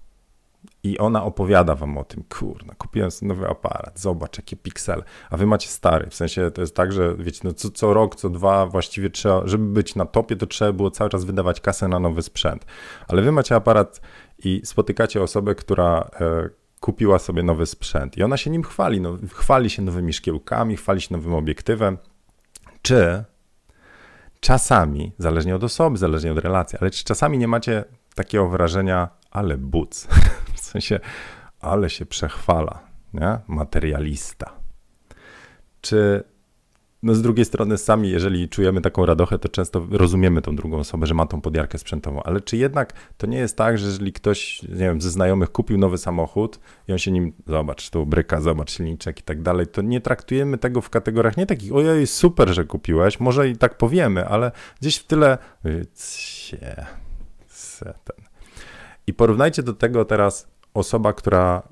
I 0.82 0.98
ona 0.98 1.24
opowiada 1.24 1.74
wam 1.74 1.98
o 1.98 2.04
tym, 2.04 2.24
kurna, 2.38 2.74
kupiłem 2.74 3.10
sobie 3.10 3.28
nowy 3.28 3.48
aparat, 3.48 4.00
zobacz 4.00 4.36
jakie 4.38 4.56
piksele, 4.56 5.02
a 5.30 5.36
wy 5.36 5.46
macie 5.46 5.68
stary, 5.68 6.10
w 6.10 6.14
sensie 6.14 6.50
to 6.50 6.60
jest 6.60 6.76
tak, 6.76 6.92
że 6.92 7.16
wiecie, 7.16 7.40
no 7.44 7.52
co, 7.52 7.70
co 7.70 7.94
rok, 7.94 8.16
co 8.16 8.30
dwa 8.30 8.66
właściwie 8.66 9.10
trzeba, 9.10 9.46
żeby 9.46 9.64
być 9.64 9.94
na 9.94 10.04
topie, 10.04 10.36
to 10.36 10.46
trzeba 10.46 10.72
było 10.72 10.90
cały 10.90 11.10
czas 11.10 11.24
wydawać 11.24 11.60
kasę 11.60 11.88
na 11.88 11.98
nowy 11.98 12.22
sprzęt, 12.22 12.66
ale 13.08 13.22
wy 13.22 13.32
macie 13.32 13.54
aparat 13.54 14.00
i 14.44 14.60
spotykacie 14.64 15.22
osobę, 15.22 15.54
która 15.54 16.10
e, 16.20 16.48
kupiła 16.80 17.18
sobie 17.18 17.42
nowy 17.42 17.66
sprzęt. 17.66 18.16
I 18.18 18.22
ona 18.22 18.36
się 18.36 18.50
nim 18.50 18.62
chwali, 18.62 19.00
no, 19.00 19.18
chwali 19.32 19.70
się 19.70 19.82
nowymi 19.82 20.12
szkiełkami, 20.12 20.76
chwali 20.76 21.00
się 21.00 21.08
nowym 21.14 21.34
obiektywem, 21.34 21.98
czy 22.82 23.24
czasami, 24.40 25.12
zależnie 25.18 25.56
od 25.56 25.64
osoby, 25.64 25.98
zależnie 25.98 26.32
od 26.32 26.38
relacji, 26.38 26.78
ale 26.80 26.90
czy 26.90 27.04
czasami 27.04 27.38
nie 27.38 27.48
macie 27.48 27.84
takiego 28.14 28.48
wrażenia, 28.48 29.08
ale 29.30 29.58
buc, 29.58 30.08
w 30.54 30.60
sensie, 30.60 31.00
ale 31.60 31.90
się 31.90 32.06
przechwala, 32.06 32.80
nie? 33.14 33.38
materialista. 33.46 34.52
Czy 35.80 36.24
no 37.02 37.14
z 37.14 37.22
drugiej 37.22 37.44
strony 37.44 37.78
sami, 37.78 38.10
jeżeli 38.10 38.48
czujemy 38.48 38.80
taką 38.80 39.06
radochę, 39.06 39.38
to 39.38 39.48
często 39.48 39.86
rozumiemy 39.90 40.42
tą 40.42 40.56
drugą 40.56 40.78
osobę, 40.78 41.06
że 41.06 41.14
ma 41.14 41.26
tą 41.26 41.40
podjarkę 41.40 41.78
sprzętową, 41.78 42.22
ale 42.22 42.40
czy 42.40 42.56
jednak 42.56 42.92
to 43.16 43.26
nie 43.26 43.38
jest 43.38 43.56
tak, 43.56 43.78
że 43.78 43.86
jeżeli 43.86 44.12
ktoś, 44.12 44.62
nie 44.62 44.76
wiem, 44.76 45.00
ze 45.00 45.10
znajomych 45.10 45.52
kupił 45.52 45.78
nowy 45.78 45.98
samochód 45.98 46.60
i 46.88 46.92
on 46.92 46.98
się 46.98 47.10
nim, 47.10 47.32
zobacz, 47.46 47.90
tu 47.90 48.06
bryka, 48.06 48.40
zobacz 48.40 48.70
silniczek 48.70 49.20
i 49.20 49.22
tak 49.22 49.42
dalej, 49.42 49.66
to 49.66 49.82
nie 49.82 50.00
traktujemy 50.00 50.58
tego 50.58 50.80
w 50.80 50.90
kategoriach 50.90 51.36
nie 51.36 51.46
takich, 51.46 51.74
ojej, 51.74 52.06
super, 52.06 52.48
że 52.48 52.64
kupiłeś, 52.64 53.20
może 53.20 53.48
i 53.48 53.56
tak 53.56 53.78
powiemy, 53.78 54.28
ale 54.28 54.52
gdzieś 54.80 54.96
w 54.96 55.04
tyle, 55.04 55.38
cie, 55.94 56.86
ten. 57.80 58.24
I 59.06 59.14
porównajcie 59.14 59.62
do 59.62 59.72
tego 59.72 60.04
teraz 60.04 60.48
osoba, 60.74 61.12
która 61.12 61.62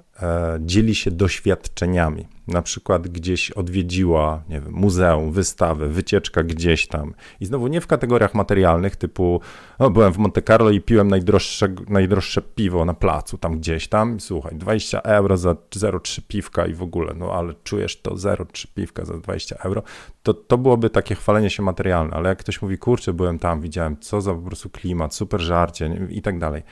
dzieli 0.61 0.95
się 0.95 1.11
doświadczeniami. 1.11 2.29
Na 2.49 2.63
przykład 2.63 3.09
gdzieś 3.09 3.51
odwiedziła, 3.51 4.43
nie 4.49 4.61
wiem, 4.61 4.73
muzeum, 4.73 5.33
wystawę, 5.33 5.89
wycieczka 5.89 6.43
gdzieś 6.43 6.87
tam. 6.87 7.15
I 7.41 7.47
znowu 7.47 7.67
nie 7.67 7.81
w 7.81 7.87
kategoriach 7.87 8.35
materialnych, 8.35 8.97
typu 8.97 9.41
no, 9.79 9.91
byłem 9.91 10.13
w 10.13 10.19
Monte 10.19 10.43
Carlo 10.43 10.71
i 10.71 10.81
piłem 10.81 11.09
najdroższe, 11.09 11.69
najdroższe 11.89 12.43
piwo 12.43 12.85
na 12.85 12.95
placu, 12.95 13.39
tam 13.39 13.59
gdzieś 13.59 13.89
tam. 13.89 14.21
Słuchaj, 14.21 14.55
20 14.55 15.01
euro 15.01 15.37
za 15.37 15.53
0,3 15.53 16.21
piwka 16.29 16.67
i 16.67 16.75
w 16.75 16.83
ogóle, 16.83 17.15
no 17.15 17.33
ale 17.33 17.55
czujesz 17.65 18.01
to 18.01 18.11
0,3 18.11 18.67
piwka 18.75 19.05
za 19.05 19.19
20 19.19 19.57
euro, 19.57 19.83
to, 20.23 20.35
to 20.35 20.59
byłoby 20.59 20.91
takie 20.91 21.15
chwalenie 21.15 21.51
się 21.51 21.63
materialne. 21.63 22.17
Ale 22.17 22.29
jak 22.29 22.39
ktoś 22.39 22.63
mówi, 22.63 22.79
kurczę, 22.79 23.13
byłem 23.13 23.39
tam, 23.39 23.61
widziałem, 23.61 23.97
co 24.01 24.21
za 24.21 24.35
po 24.35 24.41
prostu 24.43 24.71
klimat, 24.71 25.15
super 25.15 25.41
żarcie 25.41 26.07
i 26.11 26.23
tak 26.23 26.39
dalej, 26.39 26.63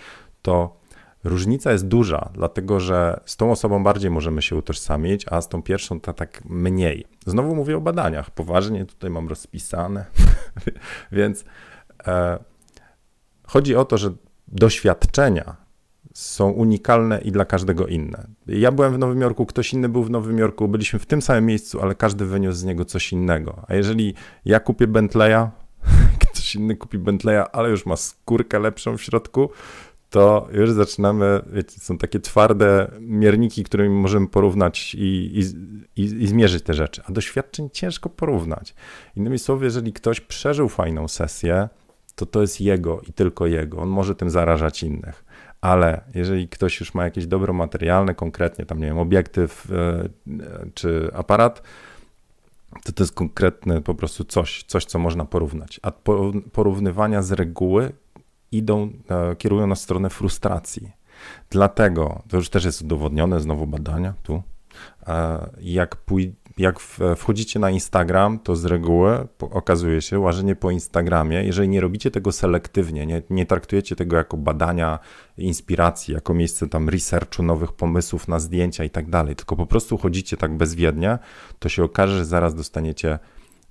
to 0.43 0.84
Różnica 1.25 1.73
jest 1.73 1.89
duża, 1.89 2.31
dlatego 2.35 2.81
że 2.81 3.21
z 3.25 3.37
tą 3.37 3.51
osobą 3.51 3.85
bardziej 3.85 4.11
możemy 4.11 4.43
się 4.43 4.57
utożsamić, 4.57 5.27
a 5.31 5.41
z 5.41 5.49
tą 5.49 5.63
pierwszą 5.63 6.01
to 6.01 6.13
tak 6.13 6.43
mniej. 6.45 7.07
Znowu 7.27 7.55
mówię 7.55 7.77
o 7.77 7.81
badaniach, 7.81 8.31
poważnie 8.31 8.87
tutaj 8.87 9.11
mam 9.11 9.29
rozpisane, 9.29 10.07
więc 11.13 11.45
e, 12.07 12.39
chodzi 13.47 13.77
o 13.77 13.85
to, 13.85 13.99
że 13.99 14.11
doświadczenia 14.49 15.57
są 16.15 16.51
unikalne 16.51 17.21
i 17.21 17.33
dla 17.33 17.45
każdego 17.45 17.87
inne. 17.87 18.27
Ja 18.47 18.73
byłem 18.73 18.95
w 18.95 18.99
Nowym 18.99 19.21
Jorku, 19.21 19.47
ktoś 19.47 19.73
inny 19.73 19.89
był 19.89 20.05
w 20.05 20.11
Nowym 20.11 20.39
Jorku, 20.39 20.69
byliśmy 20.69 20.99
w 20.99 21.07
tym 21.07 21.23
samym 21.23 21.47
miejscu, 21.47 21.81
ale 21.81 21.95
każdy 21.95 22.27
wyniósł 22.27 22.59
z 22.59 22.65
niego 22.65 22.85
coś 22.85 23.13
innego. 23.13 23.63
A 23.69 23.75
jeżeli 23.75 24.15
ja 24.45 24.61
kupię 24.61 24.87
Bentleya, 24.87 25.49
ktoś 26.23 26.55
inny 26.55 26.77
kupi 26.77 26.99
Bentleya, 26.99 27.45
ale 27.53 27.71
już 27.71 27.87
ma 27.87 27.97
skórkę 27.97 28.59
lepszą 28.59 28.97
w 28.97 29.03
środku, 29.03 29.51
to 30.15 30.49
już 30.53 30.71
zaczynamy, 30.71 31.43
wiecie, 31.53 31.81
są 31.81 31.99
takie 31.99 32.21
twarde 32.21 32.91
mierniki, 33.01 33.65
którymi 33.65 33.95
możemy 33.95 34.29
porównać 34.29 34.95
i, 34.95 35.41
i, 35.97 36.03
i, 36.03 36.27
zmierzyć 36.27 36.65
te 36.65 36.75
rzeczy. 36.75 37.03
A 37.07 37.13
doświadczeń 37.13 37.71
ciężko 37.73 38.09
porównać. 38.09 38.75
Innymi 39.17 39.39
słowy, 39.39 39.65
jeżeli 39.65 39.93
ktoś 39.93 40.21
przeżył 40.21 40.69
fajną 40.69 41.09
sesję, 41.09 41.69
to 42.15 42.27
to 42.27 42.41
jest 42.41 42.61
jego 42.61 43.01
i 43.01 43.13
tylko 43.13 43.47
jego. 43.47 43.79
On 43.79 43.89
może 43.89 44.15
tym 44.15 44.31
zarażać 44.31 44.83
innych. 44.83 45.25
Ale 45.61 46.01
jeżeli 46.15 46.49
ktoś 46.49 46.81
już 46.81 46.95
ma 46.95 47.05
jakieś 47.05 47.27
dobro 47.27 47.53
materialne, 47.53 48.15
konkretnie 48.15 48.67
tam, 48.67 48.79
nie 48.79 48.87
wiem, 48.87 48.99
obiektyw 48.99 49.67
e, 49.73 50.09
czy 50.75 51.11
aparat, 51.15 51.63
to 52.85 52.93
to 52.93 53.03
jest 53.03 53.15
konkretne 53.15 53.83
po 53.83 53.95
prostu 53.95 54.25
coś, 54.25 54.65
coś, 54.67 54.85
co 54.85 54.99
można 54.99 55.25
porównać. 55.25 55.81
A 55.83 55.93
porównywania 56.53 57.23
z 57.23 57.33
reguły 57.33 57.93
idą, 58.57 58.91
e, 59.11 59.37
kierują 59.37 59.67
na 59.67 59.75
stronę 59.75 60.11
frustracji. 60.11 60.93
Dlatego, 61.51 62.23
to 62.29 62.37
już 62.37 62.51
też 62.51 62.65
jest 62.65 62.83
udowodnione, 62.83 63.41
znowu 63.41 63.67
badania 63.67 64.15
tu, 64.23 64.43
e, 65.07 65.51
jak, 65.61 65.97
pój- 66.07 66.33
jak 66.59 66.81
wchodzicie 67.17 67.59
na 67.59 67.71
Instagram, 67.71 68.39
to 68.39 68.57
z 68.57 68.65
reguły 68.65 69.29
okazuje 69.41 70.03
się 70.03 70.19
łażenie 70.19 70.57
po 70.57 70.71
Instagramie, 70.71 71.45
jeżeli 71.45 71.69
nie 71.69 71.81
robicie 71.81 72.11
tego 72.11 72.33
selektywnie, 72.33 73.07
nie, 73.07 73.23
nie 73.31 73.47
traktujecie 73.47 73.97
tego 73.97 74.17
jako 74.17 74.37
badania, 74.37 74.99
inspiracji, 75.39 76.15
jako 76.15 76.35
miejsce 76.35 76.69
tam 76.69 76.89
researchu 76.89 77.43
nowych 77.43 77.73
pomysłów 77.73 78.29
na 78.29 78.39
zdjęcia 78.39 78.85
i 78.85 78.91
tak 78.91 79.11
dalej, 79.11 79.37
tylko 79.37 79.57
po 79.57 79.67
prostu 79.67 79.99
chodzicie 79.99 80.37
tak 80.37 80.57
bezwiednie, 80.57 81.19
to 81.59 81.69
się 81.69 81.85
okaże, 81.85 82.19
że 82.19 82.25
zaraz 82.25 82.55
dostaniecie 82.55 83.19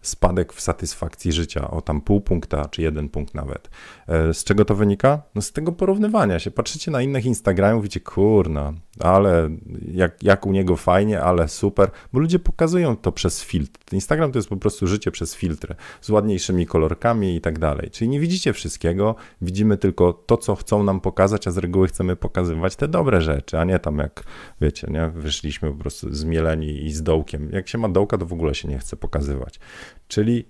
spadek 0.04 0.54
w 0.54 0.62
satysfakcji 0.62 1.32
życia 1.32 1.72
o 1.72 1.82
tam 1.82 2.02
pół 2.02 2.22
punkta 2.22 2.66
czy 2.66 2.82
jeden 2.82 3.10
punkt 3.10 3.34
nawet. 3.34 3.70
E, 4.08 4.34
z 4.34 4.44
czego 4.44 4.66
to 4.66 4.76
wynika? 4.76 5.22
No 5.36 5.42
z 5.42 5.52
tego 5.52 5.72
porównywania 5.72 6.40
się. 6.40 6.52
Patrzycie 6.52 6.92
na 6.92 7.02
innych 7.02 7.26
Instagramów, 7.26 7.84
widzicie, 7.84 8.00
kurna, 8.00 8.74
ale 9.00 9.50
jak, 9.92 10.24
jak 10.24 10.46
u 10.46 10.52
niego 10.52 10.76
fajnie, 10.76 11.22
ale 11.22 11.48
super, 11.48 11.92
bo 12.14 12.20
ludzie 12.20 12.40
pokazują 12.40 12.96
to 12.96 13.12
przez 13.12 13.44
filtr. 13.44 13.94
Instagram 13.94 14.32
to 14.32 14.40
jest 14.40 14.50
po 14.50 14.58
prostu 14.58 14.88
życie 14.88 15.12
przez 15.12 15.36
filtry, 15.36 15.76
z 16.02 16.10
ładniejszymi 16.10 16.66
kolorkami 16.66 17.36
i 17.36 17.42
tak 17.42 17.60
dalej. 17.60 17.90
Czyli 17.92 18.10
nie 18.10 18.20
widzicie 18.20 18.54
wszystkiego, 18.54 19.16
widzimy 19.42 19.78
tylko 19.78 20.14
to, 20.14 20.38
co 20.38 20.56
chcą 20.56 20.84
nam 20.84 21.02
pokazać, 21.02 21.48
a 21.48 21.52
z 21.52 21.58
reguły 21.58 21.88
chcemy 21.88 22.16
pokazywać 22.16 22.76
te 22.76 22.88
dobre 22.88 23.22
rzeczy, 23.22 23.60
a 23.60 23.64
nie 23.64 23.80
tam 23.80 23.98
jak, 23.98 24.24
wiecie, 24.62 24.88
nie, 24.92 25.08
wyszliśmy 25.08 25.72
po 25.72 25.78
prostu 25.78 26.14
zmieleni 26.14 26.86
i 26.86 26.92
z 26.92 27.04
dołkiem. 27.04 27.50
Jak 27.52 27.68
się 27.68 27.78
ma 27.78 27.90
dołka, 27.90 28.18
to 28.18 28.26
w 28.26 28.34
ogóle 28.34 28.56
się 28.56 28.68
nie 28.68 28.80
chce 28.80 28.96
pokazywać. 28.96 29.60
Czyli 30.08 30.46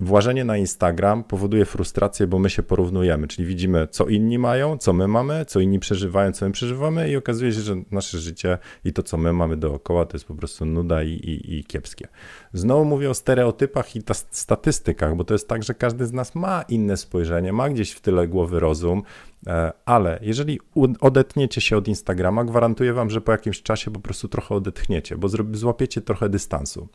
Włażenie 0.00 0.44
na 0.44 0.56
Instagram 0.56 1.24
powoduje 1.24 1.64
frustrację, 1.64 2.26
bo 2.26 2.38
my 2.38 2.50
się 2.50 2.62
porównujemy, 2.62 3.28
czyli 3.28 3.46
widzimy, 3.46 3.88
co 3.90 4.06
inni 4.06 4.38
mają, 4.38 4.78
co 4.78 4.92
my 4.92 5.08
mamy, 5.08 5.44
co 5.44 5.60
inni 5.60 5.78
przeżywają, 5.78 6.32
co 6.32 6.46
my 6.46 6.52
przeżywamy, 6.52 7.10
i 7.10 7.16
okazuje 7.16 7.52
się, 7.52 7.60
że 7.60 7.76
nasze 7.90 8.18
życie 8.18 8.58
i 8.84 8.92
to, 8.92 9.02
co 9.02 9.16
my 9.16 9.32
mamy 9.32 9.56
dookoła, 9.56 10.06
to 10.06 10.16
jest 10.16 10.24
po 10.26 10.34
prostu 10.34 10.64
nuda 10.64 11.02
i, 11.02 11.10
i, 11.10 11.58
i 11.58 11.64
kiepskie. 11.64 12.08
Znowu 12.52 12.84
mówię 12.84 13.10
o 13.10 13.14
stereotypach 13.14 13.96
i 13.96 14.02
statystykach, 14.30 15.16
bo 15.16 15.24
to 15.24 15.34
jest 15.34 15.48
tak, 15.48 15.62
że 15.62 15.74
każdy 15.74 16.06
z 16.06 16.12
nas 16.12 16.34
ma 16.34 16.62
inne 16.62 16.96
spojrzenie, 16.96 17.52
ma 17.52 17.68
gdzieś 17.68 17.92
w 17.92 18.00
tyle 18.00 18.28
głowy 18.28 18.60
rozum, 18.60 19.02
e, 19.46 19.72
ale 19.84 20.18
jeżeli 20.22 20.60
odetniecie 21.00 21.60
się 21.60 21.76
od 21.76 21.88
Instagrama, 21.88 22.44
gwarantuję 22.44 22.92
wam, 22.92 23.10
że 23.10 23.20
po 23.20 23.32
jakimś 23.32 23.62
czasie 23.62 23.90
po 23.90 24.00
prostu 24.00 24.28
trochę 24.28 24.54
odetchniecie, 24.54 25.16
bo 25.16 25.28
złapiecie 25.52 26.00
trochę 26.00 26.28
dystansu. 26.28 26.88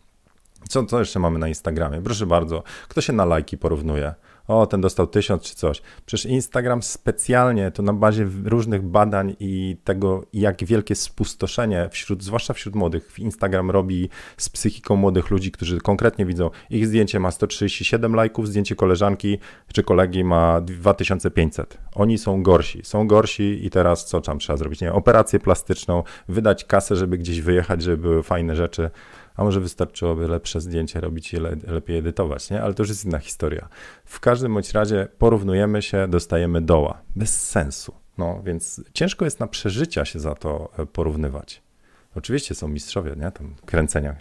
Co, 0.69 0.85
co 0.85 0.99
jeszcze 0.99 1.19
mamy 1.19 1.39
na 1.39 1.47
Instagramie? 1.47 2.01
Proszę 2.01 2.25
bardzo, 2.25 2.63
kto 2.87 3.01
się 3.01 3.13
na 3.13 3.25
lajki 3.25 3.57
porównuje? 3.57 4.13
O, 4.49 4.67
ten 4.67 4.81
dostał 4.81 5.07
tysiąc 5.07 5.43
czy 5.43 5.55
coś. 5.55 5.81
Przecież 6.05 6.31
Instagram 6.31 6.83
specjalnie 6.83 7.71
to 7.71 7.83
na 7.83 7.93
bazie 7.93 8.27
różnych 8.45 8.81
badań 8.81 9.35
i 9.39 9.77
tego, 9.83 10.25
jak 10.33 10.63
wielkie 10.63 10.95
spustoszenie 10.95 11.89
wśród, 11.91 12.23
zwłaszcza 12.23 12.53
wśród 12.53 12.75
młodych, 12.75 13.19
Instagram 13.19 13.71
robi 13.71 14.09
z 14.37 14.49
psychiką 14.49 14.95
młodych 14.95 15.29
ludzi, 15.29 15.51
którzy 15.51 15.79
konkretnie 15.79 16.25
widzą, 16.25 16.49
ich 16.69 16.87
zdjęcie 16.87 17.19
ma 17.19 17.31
137 17.31 18.15
lajków, 18.15 18.47
zdjęcie 18.47 18.75
koleżanki 18.75 19.37
czy 19.73 19.83
kolegi 19.83 20.23
ma 20.23 20.61
2500. 20.61 21.77
Oni 21.95 22.17
są 22.17 22.43
gorsi, 22.43 22.81
są 22.83 23.07
gorsi 23.07 23.65
i 23.65 23.69
teraz 23.69 24.05
co 24.05 24.21
tam 24.21 24.39
trzeba 24.39 24.57
zrobić? 24.57 24.81
Nie, 24.81 24.93
operację 24.93 25.39
plastyczną, 25.39 26.03
wydać 26.27 26.65
kasę, 26.65 26.95
żeby 26.95 27.17
gdzieś 27.17 27.41
wyjechać, 27.41 27.81
żeby 27.81 27.97
były 27.97 28.23
fajne 28.23 28.55
rzeczy 28.55 28.89
a 29.39 29.43
może 29.43 29.59
wystarczyłoby 29.59 30.27
lepsze 30.27 30.61
zdjęcie 30.61 31.01
robić 31.01 31.33
i 31.33 31.37
le, 31.37 31.55
lepiej 31.67 31.97
edytować, 31.97 32.49
nie? 32.49 32.61
Ale 32.61 32.73
to 32.73 32.83
już 32.83 32.89
jest 32.89 33.05
inna 33.05 33.19
historia. 33.19 33.69
W 34.05 34.19
każdym 34.19 34.53
bądź 34.53 34.71
razie 34.71 35.07
porównujemy 35.17 35.81
się, 35.81 36.07
dostajemy 36.07 36.61
doła. 36.61 37.01
Bez 37.15 37.47
sensu. 37.49 37.93
No, 38.17 38.41
więc 38.45 38.81
ciężko 38.93 39.25
jest 39.25 39.39
na 39.39 39.47
przeżycia 39.47 40.05
się 40.05 40.19
za 40.19 40.35
to 40.35 40.71
e, 40.77 40.85
porównywać. 40.85 41.61
Oczywiście 42.15 42.55
są 42.55 42.67
mistrzowie, 42.67 43.15
nie? 43.17 43.31
Tam 43.31 43.55
kręcenia. 43.65 44.15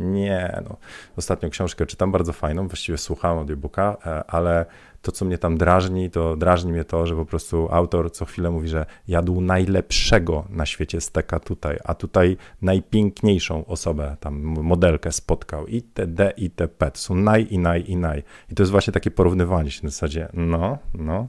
Nie, 0.00 0.62
no. 0.68 0.76
Ostatnią 1.16 1.50
książkę 1.50 1.86
czytam 1.86 2.12
bardzo 2.12 2.32
fajną, 2.32 2.68
właściwie 2.68 2.98
słuchałem 2.98 3.38
audiobooka, 3.38 3.96
e, 4.06 4.24
ale 4.24 4.66
to, 5.04 5.12
co 5.12 5.24
mnie 5.24 5.38
tam 5.38 5.58
drażni, 5.58 6.10
to 6.10 6.36
drażni 6.36 6.72
mnie 6.72 6.84
to, 6.84 7.06
że 7.06 7.16
po 7.16 7.24
prostu 7.24 7.68
autor 7.70 8.12
co 8.12 8.24
chwilę 8.24 8.50
mówi, 8.50 8.68
że 8.68 8.86
jadł 9.08 9.40
najlepszego 9.40 10.44
na 10.50 10.66
świecie 10.66 11.00
steka 11.00 11.40
tutaj, 11.40 11.78
a 11.84 11.94
tutaj 11.94 12.36
najpiękniejszą 12.62 13.66
osobę, 13.66 14.16
tam 14.20 14.42
modelkę 14.42 15.12
spotkał 15.12 15.66
itd., 15.66 16.32
itp. 16.36 16.90
To 16.90 16.98
są 16.98 17.14
naj 17.14 17.46
i 17.50 17.58
naj 17.58 17.90
i 17.90 17.96
naj. 17.96 18.22
I 18.50 18.54
to 18.54 18.62
jest 18.62 18.72
właśnie 18.72 18.92
takie 18.92 19.10
porównywanie 19.10 19.70
się 19.70 19.80
na 19.82 19.90
zasadzie, 19.90 20.28
no, 20.34 20.78
no. 20.94 21.28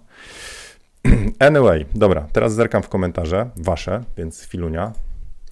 Anyway, 1.40 1.86
dobra, 1.96 2.28
teraz 2.34 2.54
zerkam 2.54 2.84
w 2.84 2.90
komentarze 2.90 3.50
wasze, 3.56 4.04
więc 4.18 4.42
chwilunia. 4.42 4.94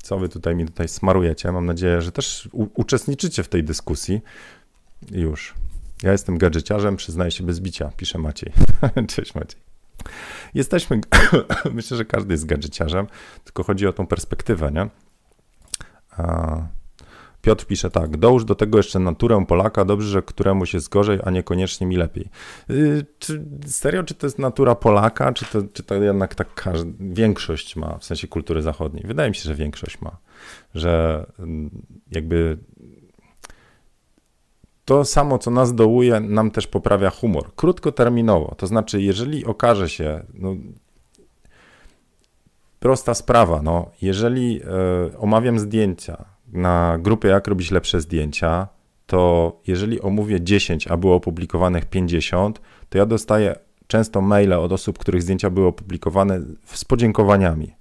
Co 0.01 0.19
wy 0.19 0.29
tutaj 0.29 0.55
mi 0.55 0.65
tutaj 0.65 0.88
smarujecie? 0.88 1.51
Mam 1.51 1.65
nadzieję, 1.65 2.01
że 2.01 2.12
też 2.12 2.49
uczestniczycie 2.53 3.43
w 3.43 3.47
tej 3.47 3.63
dyskusji. 3.63 4.21
Już. 5.12 5.53
Ja 6.03 6.11
jestem 6.11 6.37
gadżeciarzem, 6.37 6.95
przyznaję 6.95 7.31
się 7.31 7.43
bez 7.43 7.59
bicia, 7.59 7.91
pisze 7.97 8.17
Maciej. 8.17 8.53
Cześć 9.15 9.35
Maciej. 9.35 9.61
Jesteśmy, 10.53 11.01
myślę, 11.73 11.97
że 11.97 12.05
każdy 12.05 12.33
jest 12.33 12.45
gadżeciarzem, 12.45 13.07
tylko 13.43 13.63
chodzi 13.63 13.87
o 13.87 13.93
tą 13.93 14.07
perspektywę, 14.07 14.71
nie? 14.71 14.89
A 16.17 16.57
Piotr 17.41 17.65
pisze 17.65 17.89
tak, 17.89 18.17
dołóż 18.17 18.45
do 18.45 18.55
tego 18.55 18.77
jeszcze 18.77 18.99
naturę 18.99 19.45
Polaka, 19.45 19.85
dobrze, 19.85 20.07
że 20.09 20.21
któremuś 20.21 20.73
jest 20.73 20.89
gorzej, 20.89 21.19
a 21.23 21.31
niekoniecznie 21.31 21.87
mi 21.87 21.97
lepiej. 21.97 22.29
Yy, 22.69 23.05
czy, 23.19 23.45
serio, 23.65 24.03
czy 24.03 24.13
to 24.13 24.27
jest 24.27 24.39
natura 24.39 24.75
Polaka, 24.75 25.33
czy 25.33 25.45
to, 25.45 25.61
czy 25.73 25.83
to 25.83 25.95
jednak 25.95 26.35
tak 26.35 26.53
każdy, 26.53 26.93
większość 26.99 27.75
ma, 27.75 27.97
w 27.97 28.05
sensie 28.05 28.27
kultury 28.27 28.61
zachodniej? 28.61 29.03
Wydaje 29.07 29.29
mi 29.29 29.35
się, 29.35 29.43
że 29.43 29.55
większość 29.55 30.01
ma, 30.01 30.17
że 30.75 31.25
mm, 31.39 31.69
jakby 32.11 32.57
to 34.85 35.05
samo, 35.05 35.37
co 35.37 35.51
nas 35.51 35.75
dołuje, 35.75 36.19
nam 36.19 36.51
też 36.51 36.67
poprawia 36.67 37.09
humor. 37.09 37.55
Krótkoterminowo. 37.55 38.55
To 38.57 38.67
znaczy, 38.67 39.01
jeżeli 39.01 39.45
okaże 39.45 39.89
się, 39.89 40.23
no, 40.33 40.55
prosta 42.79 43.13
sprawa, 43.13 43.61
no, 43.61 43.91
jeżeli 44.01 44.61
y, 45.13 45.17
omawiam 45.17 45.59
zdjęcia 45.59 46.25
na 46.47 46.97
grupie 47.01 47.27
Jak 47.27 47.47
robić 47.47 47.71
lepsze 47.71 48.01
zdjęcia, 48.01 48.67
to 49.05 49.51
jeżeli 49.67 50.01
omówię 50.01 50.41
10, 50.41 50.87
a 50.87 50.97
było 50.97 51.15
opublikowanych 51.15 51.85
50, 51.85 52.61
to 52.89 52.97
ja 52.97 53.05
dostaję 53.05 53.55
często 53.87 54.21
maile 54.21 54.53
od 54.53 54.71
osób, 54.71 54.97
których 54.97 55.21
zdjęcia 55.21 55.49
były 55.49 55.67
opublikowane 55.67 56.41
z 56.65 56.85
podziękowaniami 56.85 57.73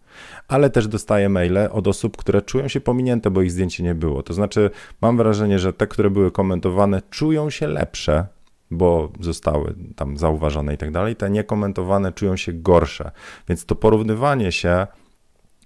ale 0.53 0.71
też 0.71 0.89
dostaję 0.89 1.29
maile 1.29 1.59
od 1.71 1.89
osób, 1.89 2.17
które 2.17 2.43
czują 2.43 2.69
się 2.69 2.81
pominięte, 2.81 3.31
bo 3.31 3.43
ich 3.43 3.51
zdjęcie 3.51 3.83
nie 3.83 3.95
było. 3.95 4.23
To 4.23 4.35
znaczy, 4.35 4.71
mam 5.01 5.17
wrażenie, 5.17 5.59
że 5.59 5.73
te, 5.73 5.87
które 5.87 6.11
były 6.11 6.31
komentowane, 6.31 7.03
czują 7.11 7.51
się 7.51 7.67
lepsze, 7.67 8.27
bo 8.71 9.13
zostały 9.21 9.75
tam 9.97 10.17
zauważone 10.17 10.75
i 10.75 10.77
tak 10.77 10.91
dalej. 10.91 11.17
Te 11.17 11.31
niekomentowane 11.31 12.13
czują 12.13 12.37
się 12.37 12.53
gorsze. 12.53 13.11
Więc 13.49 13.65
to 13.67 13.75
porównywanie 13.75 14.53
się 14.53 14.87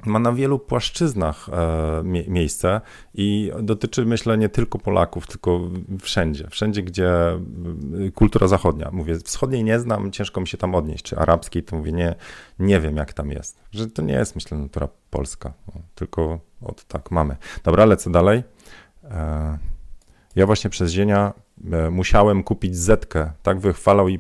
ma 0.07 0.19
na 0.19 0.33
wielu 0.33 0.59
płaszczyznach 0.59 1.49
e, 1.49 2.03
miejsce 2.29 2.81
i 3.15 3.53
dotyczy, 3.63 4.07
myślę, 4.07 4.39
nie 4.39 4.49
tylko 4.49 4.79
Polaków, 4.79 5.27
tylko 5.27 5.61
wszędzie. 6.01 6.49
Wszędzie, 6.51 6.83
gdzie 6.83 7.11
kultura 8.15 8.49
zachodnia. 8.49 8.91
Mówię, 8.93 9.19
wschodniej 9.19 9.65
nie 9.65 9.81
znam, 9.81 10.13
ciężko 10.13 10.41
mi 10.41 10.49
się 10.49 10.59
tam 10.59 10.75
odnieść, 10.75 11.05
czy 11.05 11.19
arabskiej, 11.19 11.63
to 11.63 11.77
mówię, 11.77 11.93
nie, 11.93 12.15
nie 12.59 12.81
wiem, 12.81 12.97
jak 12.97 13.13
tam 13.13 13.31
jest. 13.31 13.59
Że 13.73 13.87
to 13.87 14.03
nie 14.03 14.15
jest, 14.15 14.35
myślę, 14.35 14.59
natura 14.59 14.89
polska, 15.11 15.53
tylko 15.95 16.41
od 16.63 16.85
tak 16.85 17.11
mamy. 17.11 17.37
Dobra, 17.65 17.85
lecę 17.85 18.11
dalej. 18.11 18.43
E, 19.05 19.59
ja 20.37 20.47
właśnie 20.47 20.71
przez 20.71 20.91
zienia 20.93 21.33
E, 21.33 21.46
musiałem 21.91 22.43
kupić 22.43 22.77
Zetkę, 22.77 23.33
tak 23.43 23.59
wychwalał 23.59 24.09
i 24.09 24.15
e, 24.15 24.19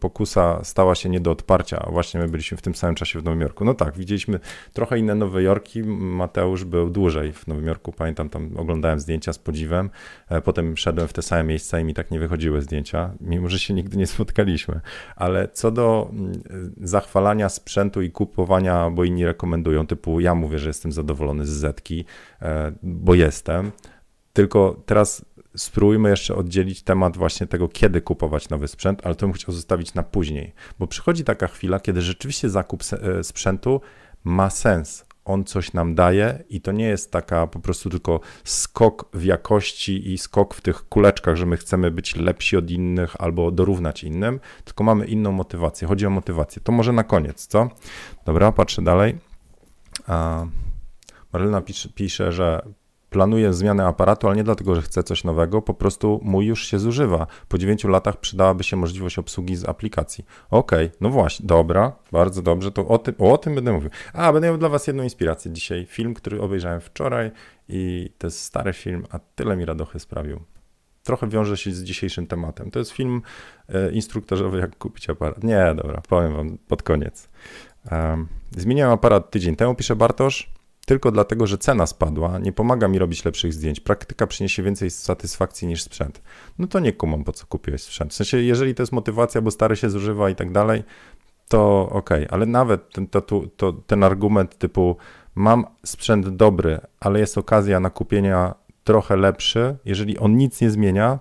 pokusa 0.00 0.64
stała 0.64 0.94
się 0.94 1.08
nie 1.08 1.20
do 1.20 1.30
odparcia, 1.30 1.86
właśnie 1.90 2.20
my 2.20 2.28
byliśmy 2.28 2.56
w 2.56 2.62
tym 2.62 2.74
samym 2.74 2.94
czasie 2.94 3.20
w 3.20 3.24
Nowym 3.24 3.40
Jorku. 3.40 3.64
No 3.64 3.74
tak, 3.74 3.98
widzieliśmy 3.98 4.40
trochę 4.72 4.98
inne 4.98 5.14
Nowe 5.14 5.42
Jorki, 5.42 5.82
Mateusz 5.84 6.64
był 6.64 6.90
dłużej 6.90 7.32
w 7.32 7.46
Nowym 7.46 7.66
Jorku, 7.66 7.92
pamiętam, 7.92 8.28
tam 8.28 8.50
oglądałem 8.56 9.00
zdjęcia 9.00 9.32
z 9.32 9.38
podziwem, 9.38 9.90
e, 10.28 10.40
potem 10.40 10.76
szedłem 10.76 11.08
w 11.08 11.12
te 11.12 11.22
same 11.22 11.44
miejsca 11.44 11.80
i 11.80 11.84
mi 11.84 11.94
tak 11.94 12.10
nie 12.10 12.20
wychodziły 12.20 12.62
zdjęcia, 12.62 13.10
mimo 13.20 13.48
że 13.48 13.58
się 13.58 13.74
nigdy 13.74 13.96
nie 13.96 14.06
spotkaliśmy, 14.06 14.80
ale 15.16 15.48
co 15.48 15.70
do 15.70 16.10
zachwalania 16.80 17.48
sprzętu 17.48 18.02
i 18.02 18.10
kupowania, 18.10 18.90
bo 18.90 19.04
inni 19.04 19.24
rekomendują, 19.24 19.86
typu 19.86 20.20
ja 20.20 20.34
mówię, 20.34 20.58
że 20.58 20.68
jestem 20.68 20.92
zadowolony 20.92 21.46
z 21.46 21.50
Zetki, 21.50 22.04
bo 22.82 23.14
jestem, 23.14 23.72
tylko 24.32 24.82
teraz 24.86 25.24
spróbujmy 25.56 26.10
jeszcze 26.10 26.34
oddzielić 26.34 26.82
temat 26.82 27.16
właśnie 27.16 27.46
tego, 27.46 27.68
kiedy 27.68 28.00
kupować 28.00 28.48
nowy 28.48 28.68
sprzęt, 28.68 29.00
ale 29.06 29.14
to 29.14 29.26
bym 29.26 29.32
chciał 29.32 29.54
zostawić 29.54 29.94
na 29.94 30.02
później, 30.02 30.52
bo 30.78 30.86
przychodzi 30.86 31.24
taka 31.24 31.46
chwila, 31.46 31.80
kiedy 31.80 32.02
rzeczywiście 32.02 32.50
zakup 32.50 32.82
e, 32.92 33.24
sprzętu 33.24 33.80
ma 34.24 34.50
sens. 34.50 35.04
On 35.24 35.44
coś 35.44 35.72
nam 35.72 35.94
daje 35.94 36.44
i 36.48 36.60
to 36.60 36.72
nie 36.72 36.84
jest 36.84 37.10
taka 37.12 37.46
po 37.46 37.60
prostu 37.60 37.90
tylko 37.90 38.20
skok 38.44 39.08
w 39.12 39.24
jakości 39.24 40.12
i 40.12 40.18
skok 40.18 40.54
w 40.54 40.60
tych 40.60 40.88
kuleczkach, 40.88 41.36
że 41.36 41.46
my 41.46 41.56
chcemy 41.56 41.90
być 41.90 42.16
lepsi 42.16 42.56
od 42.56 42.70
innych 42.70 43.20
albo 43.20 43.50
dorównać 43.50 44.04
innym, 44.04 44.40
tylko 44.64 44.84
mamy 44.84 45.06
inną 45.06 45.32
motywację. 45.32 45.88
Chodzi 45.88 46.06
o 46.06 46.10
motywację. 46.10 46.62
To 46.62 46.72
może 46.72 46.92
na 46.92 47.04
koniec, 47.04 47.46
co? 47.46 47.68
Dobra, 48.24 48.52
patrzę 48.52 48.82
dalej. 48.82 49.18
Marlena 51.32 51.60
pisze, 51.60 51.88
pisze, 51.88 52.32
że 52.32 52.62
planuję 53.14 53.52
zmianę 53.52 53.86
aparatu, 53.86 54.26
ale 54.26 54.36
nie 54.36 54.44
dlatego, 54.44 54.74
że 54.74 54.82
chcę 54.82 55.02
coś 55.02 55.24
nowego, 55.24 55.62
po 55.62 55.74
prostu 55.74 56.20
mój 56.22 56.46
już 56.46 56.66
się 56.66 56.78
zużywa. 56.78 57.26
Po 57.48 57.58
9 57.58 57.84
latach 57.84 58.16
przydałaby 58.16 58.64
się 58.64 58.76
możliwość 58.76 59.18
obsługi 59.18 59.56
z 59.56 59.64
aplikacji. 59.64 60.24
Okej, 60.50 60.86
okay, 60.86 60.98
no 61.00 61.10
właśnie, 61.10 61.46
dobra, 61.46 61.92
bardzo 62.12 62.42
dobrze, 62.42 62.72
to 62.72 62.88
o 62.88 62.98
tym, 62.98 63.14
o 63.18 63.38
tym 63.38 63.54
będę 63.54 63.72
mówił. 63.72 63.90
A, 64.12 64.32
będę 64.32 64.48
miał 64.48 64.58
dla 64.58 64.68
Was 64.68 64.86
jedną 64.86 65.02
inspirację 65.02 65.52
dzisiaj. 65.52 65.86
Film, 65.86 66.14
który 66.14 66.40
obejrzałem 66.40 66.80
wczoraj 66.80 67.30
i 67.68 68.10
to 68.18 68.26
jest 68.26 68.40
stary 68.40 68.72
film, 68.72 69.04
a 69.10 69.18
tyle 69.18 69.56
mi 69.56 69.64
radochy 69.64 69.98
sprawił. 69.98 70.40
Trochę 71.02 71.28
wiąże 71.28 71.56
się 71.56 71.72
z 71.72 71.82
dzisiejszym 71.82 72.26
tematem. 72.26 72.70
To 72.70 72.78
jest 72.78 72.90
film 72.90 73.22
e, 73.68 73.90
instruktorzowy, 73.90 74.58
jak 74.58 74.78
kupić 74.78 75.10
aparat. 75.10 75.44
Nie, 75.44 75.74
dobra, 75.76 76.02
powiem 76.08 76.36
Wam 76.36 76.58
pod 76.68 76.82
koniec. 76.82 77.28
Um, 77.90 78.28
zmieniłem 78.50 78.90
aparat 78.90 79.30
tydzień 79.30 79.56
temu, 79.56 79.74
pisze 79.74 79.96
Bartosz 79.96 80.53
tylko 80.84 81.10
dlatego, 81.10 81.46
że 81.46 81.58
cena 81.58 81.86
spadła, 81.86 82.38
nie 82.38 82.52
pomaga 82.52 82.88
mi 82.88 82.98
robić 82.98 83.24
lepszych 83.24 83.52
zdjęć. 83.52 83.80
Praktyka 83.80 84.26
przyniesie 84.26 84.62
więcej 84.62 84.90
satysfakcji 84.90 85.68
niż 85.68 85.82
sprzęt. 85.82 86.22
No 86.58 86.66
to 86.66 86.80
nie 86.80 86.92
kumam, 86.92 87.24
po 87.24 87.32
co 87.32 87.46
kupiłeś 87.46 87.82
sprzęt. 87.82 88.12
W 88.12 88.16
sensie, 88.16 88.38
jeżeli 88.38 88.74
to 88.74 88.82
jest 88.82 88.92
motywacja, 88.92 89.40
bo 89.40 89.50
stary 89.50 89.76
się 89.76 89.90
zużywa 89.90 90.30
i 90.30 90.34
tak 90.34 90.52
dalej, 90.52 90.82
to 91.48 91.88
ok, 91.90 92.10
ale 92.30 92.46
nawet 92.46 92.92
ten, 92.92 93.06
to, 93.06 93.20
to, 93.56 93.72
ten 93.72 94.04
argument 94.04 94.58
typu 94.58 94.96
mam 95.34 95.64
sprzęt 95.84 96.28
dobry, 96.28 96.80
ale 97.00 97.20
jest 97.20 97.38
okazja 97.38 97.80
na 97.80 97.90
kupienia 97.90 98.54
trochę 98.84 99.16
lepszy, 99.16 99.76
jeżeli 99.84 100.18
on 100.18 100.36
nic 100.36 100.60
nie 100.60 100.70
zmienia, 100.70 101.18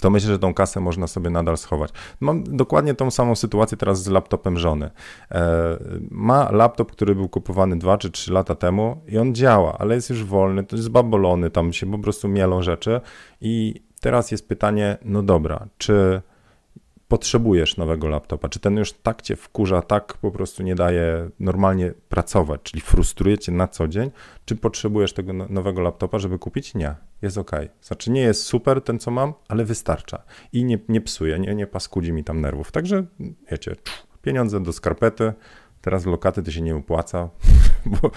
to 0.00 0.10
myślę, 0.10 0.28
że 0.28 0.38
tą 0.38 0.54
kasę 0.54 0.80
można 0.80 1.06
sobie 1.06 1.30
nadal 1.30 1.56
schować. 1.56 1.90
Mam 2.20 2.44
dokładnie 2.44 2.94
tą 2.94 3.10
samą 3.10 3.34
sytuację 3.34 3.76
teraz 3.76 4.02
z 4.02 4.08
laptopem 4.08 4.58
żony. 4.58 4.90
E, 5.30 5.76
ma 6.10 6.52
laptop, 6.52 6.92
który 6.92 7.14
był 7.14 7.28
kupowany 7.28 7.78
2 7.78 7.98
czy 7.98 8.10
3 8.10 8.32
lata 8.32 8.54
temu 8.54 9.00
i 9.08 9.18
on 9.18 9.34
działa, 9.34 9.78
ale 9.78 9.94
jest 9.94 10.10
już 10.10 10.24
wolny, 10.24 10.64
to 10.64 10.76
jest 10.76 10.88
babolony, 10.88 11.50
tam 11.50 11.72
się 11.72 11.90
po 11.90 11.98
prostu 11.98 12.28
mielą 12.28 12.62
rzeczy 12.62 13.00
i 13.40 13.82
teraz 14.00 14.30
jest 14.30 14.48
pytanie, 14.48 14.98
no 15.04 15.22
dobra, 15.22 15.66
czy 15.78 16.22
potrzebujesz 17.08 17.76
nowego 17.76 18.08
laptopa, 18.08 18.48
czy 18.48 18.60
ten 18.60 18.76
już 18.76 18.92
tak 18.92 19.22
cię 19.22 19.36
wkurza, 19.36 19.82
tak 19.82 20.14
po 20.14 20.30
prostu 20.30 20.62
nie 20.62 20.74
daje 20.74 21.30
normalnie 21.40 21.92
pracować, 22.08 22.60
czyli 22.62 22.80
frustruje 22.80 23.38
cię 23.38 23.52
na 23.52 23.68
co 23.68 23.88
dzień, 23.88 24.10
czy 24.44 24.56
potrzebujesz 24.56 25.12
tego 25.12 25.32
no, 25.32 25.46
nowego 25.50 25.80
laptopa, 25.80 26.18
żeby 26.18 26.38
kupić? 26.38 26.74
Nie, 26.74 26.94
jest 27.22 27.38
ok. 27.38 27.50
Znaczy 27.80 28.10
nie 28.10 28.20
jest 28.20 28.42
super 28.42 28.82
ten, 28.82 28.98
co 28.98 29.10
mam, 29.10 29.34
ale 29.48 29.64
wystarcza 29.64 30.22
i 30.52 30.64
nie, 30.64 30.78
nie 30.88 31.00
psuje, 31.00 31.38
nie, 31.38 31.54
nie 31.54 31.66
paskudzi 31.66 32.12
mi 32.12 32.24
tam 32.24 32.40
nerwów. 32.40 32.72
Także 32.72 33.04
wiecie, 33.50 33.76
pieniądze 34.22 34.60
do 34.60 34.72
skarpety, 34.72 35.32
teraz 35.80 36.06
lokaty 36.06 36.42
to 36.42 36.50
się 36.50 36.60
nie 36.60 36.76
opłaca, 36.76 37.28
bo 38.02 38.10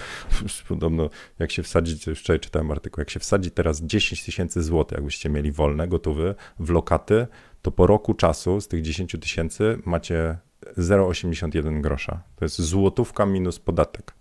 podobno 0.68 1.10
jak 1.38 1.52
się 1.52 1.62
wsadzi, 1.62 2.14
wczoraj 2.14 2.40
czytałem 2.40 2.70
artykuł, 2.70 3.00
jak 3.00 3.10
się 3.10 3.20
wsadzi 3.20 3.50
teraz 3.50 3.82
10 3.82 4.24
tysięcy 4.24 4.62
złotych, 4.62 4.96
jakbyście 4.96 5.28
mieli 5.28 5.52
wolne, 5.52 5.88
gotowy 5.88 6.34
w 6.58 6.70
lokaty, 6.70 7.26
to 7.62 7.70
po 7.70 7.86
roku 7.86 8.14
czasu 8.14 8.60
z 8.60 8.68
tych 8.68 8.82
10 8.82 9.16
tysięcy 9.20 9.78
macie 9.84 10.38
0,81 10.78 11.80
grosza. 11.80 12.22
To 12.36 12.44
jest 12.44 12.60
złotówka 12.60 13.26
minus 13.26 13.58
podatek. 13.58 14.14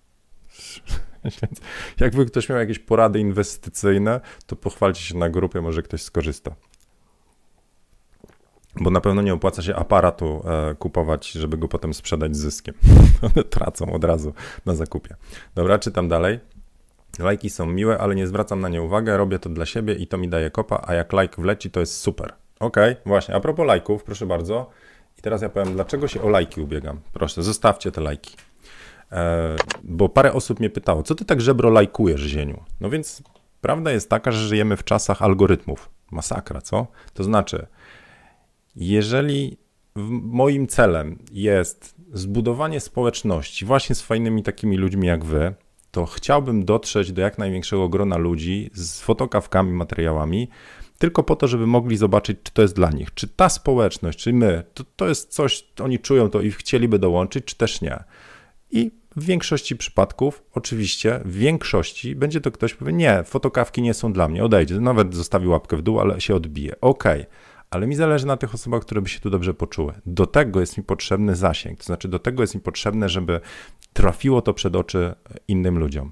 Więc 1.23 1.61
jakby 1.99 2.25
ktoś 2.25 2.49
miał 2.49 2.57
jakieś 2.57 2.79
porady 2.79 3.19
inwestycyjne, 3.19 4.21
to 4.45 4.55
pochwalcie 4.55 5.01
się 5.01 5.17
na 5.17 5.29
grupie, 5.29 5.61
może 5.61 5.81
ktoś 5.81 6.01
skorzysta. 6.01 6.55
Bo 8.79 8.89
na 8.89 9.01
pewno 9.01 9.21
nie 9.21 9.33
opłaca 9.33 9.61
się 9.61 9.75
aparatu 9.75 10.43
e, 10.45 10.75
kupować, 10.75 11.31
żeby 11.31 11.57
go 11.57 11.67
potem 11.67 11.93
sprzedać 11.93 12.35
z 12.35 12.39
zyskiem. 12.39 12.75
One 13.35 13.43
tracą 13.43 13.93
od 13.93 14.03
razu 14.03 14.33
na 14.65 14.75
zakupie. 14.75 15.15
Dobra, 15.55 15.79
czytam 15.79 16.07
dalej. 16.07 16.39
Lajki 17.19 17.49
są 17.49 17.65
miłe, 17.65 17.97
ale 17.97 18.15
nie 18.15 18.27
zwracam 18.27 18.59
na 18.59 18.69
nie 18.69 18.81
uwagę, 18.81 19.17
robię 19.17 19.39
to 19.39 19.49
dla 19.49 19.65
siebie 19.65 19.93
i 19.93 20.07
to 20.07 20.17
mi 20.17 20.29
daje 20.29 20.51
kopa, 20.51 20.83
a 20.87 20.93
jak 20.93 21.13
lajk 21.13 21.35
wleci, 21.35 21.71
to 21.71 21.79
jest 21.79 21.97
super. 21.97 22.33
Okej, 22.59 22.91
okay, 22.91 23.03
właśnie, 23.05 23.35
a 23.35 23.39
propos 23.39 23.67
lajków, 23.67 24.03
proszę 24.03 24.25
bardzo. 24.25 24.69
I 25.19 25.21
teraz 25.21 25.41
ja 25.41 25.49
powiem, 25.49 25.73
dlaczego 25.73 26.07
się 26.07 26.21
o 26.21 26.29
lajki 26.29 26.61
ubiegam. 26.61 26.99
Proszę, 27.13 27.43
zostawcie 27.43 27.91
te 27.91 28.01
lajki. 28.01 28.35
E, 29.11 29.55
bo 29.83 30.09
parę 30.09 30.33
osób 30.33 30.59
mnie 30.59 30.69
pytało, 30.69 31.03
co 31.03 31.15
ty 31.15 31.25
tak 31.25 31.41
żebro 31.41 31.69
lajkujesz, 31.69 32.21
Zieniu? 32.21 32.63
No 32.81 32.89
więc 32.89 33.23
prawda 33.61 33.91
jest 33.91 34.09
taka, 34.09 34.31
że 34.31 34.47
żyjemy 34.47 34.77
w 34.77 34.83
czasach 34.83 35.21
algorytmów. 35.21 35.89
Masakra, 36.11 36.61
co? 36.61 36.87
To 37.13 37.23
znaczy, 37.23 37.67
jeżeli 38.75 39.57
moim 40.21 40.67
celem 40.67 41.19
jest 41.31 41.95
zbudowanie 42.13 42.79
społeczności 42.79 43.65
właśnie 43.65 43.95
z 43.95 44.01
fajnymi 44.01 44.43
takimi 44.43 44.77
ludźmi 44.77 45.07
jak 45.07 45.25
wy, 45.25 45.53
to 45.91 46.05
chciałbym 46.05 46.65
dotrzeć 46.65 47.11
do 47.11 47.21
jak 47.21 47.37
największego 47.37 47.89
grona 47.89 48.17
ludzi 48.17 48.69
z 48.73 49.01
fotokawkami, 49.01 49.73
materiałami, 49.73 50.49
tylko 50.97 51.23
po 51.23 51.35
to, 51.35 51.47
żeby 51.47 51.67
mogli 51.67 51.97
zobaczyć, 51.97 52.37
czy 52.43 52.53
to 52.53 52.61
jest 52.61 52.75
dla 52.75 52.91
nich, 52.91 53.13
czy 53.13 53.27
ta 53.27 53.49
społeczność, 53.49 54.19
czy 54.19 54.33
my, 54.33 54.63
to, 54.73 54.83
to 54.95 55.07
jest 55.07 55.33
coś, 55.33 55.65
oni 55.81 55.99
czują 55.99 56.29
to 56.29 56.41
i 56.41 56.51
chcieliby 56.51 56.99
dołączyć, 56.99 57.45
czy 57.45 57.55
też 57.55 57.81
nie. 57.81 58.03
I 58.71 58.91
w 59.15 59.25
większości 59.25 59.75
przypadków, 59.75 60.43
oczywiście, 60.53 61.19
w 61.25 61.33
większości 61.33 62.15
będzie 62.15 62.41
to 62.41 62.51
ktoś 62.51 62.73
powie, 62.73 62.93
nie, 62.93 63.23
fotokawki 63.23 63.81
nie 63.81 63.93
są 63.93 64.13
dla 64.13 64.27
mnie, 64.27 64.43
odejdzie, 64.43 64.79
nawet 64.79 65.15
zostawi 65.15 65.47
łapkę 65.47 65.77
w 65.77 65.81
dół, 65.81 65.99
ale 65.99 66.21
się 66.21 66.35
odbije. 66.35 66.81
Okej, 66.81 67.21
okay. 67.21 67.48
Ale 67.71 67.87
mi 67.87 67.95
zależy 67.95 68.27
na 68.27 68.37
tych 68.37 68.53
osobach, 68.53 68.81
które 68.81 69.01
by 69.01 69.09
się 69.09 69.19
tu 69.19 69.29
dobrze 69.29 69.53
poczuły. 69.53 69.93
Do 70.05 70.25
tego 70.25 70.59
jest 70.59 70.77
mi 70.77 70.83
potrzebny 70.83 71.35
zasięg, 71.35 71.79
to 71.79 71.83
znaczy 71.83 72.07
do 72.07 72.19
tego 72.19 72.43
jest 72.43 72.55
mi 72.55 72.61
potrzebne, 72.61 73.09
żeby 73.09 73.41
trafiło 73.93 74.41
to 74.41 74.53
przed 74.53 74.75
oczy 74.75 75.15
innym 75.47 75.79
ludziom. 75.79 76.11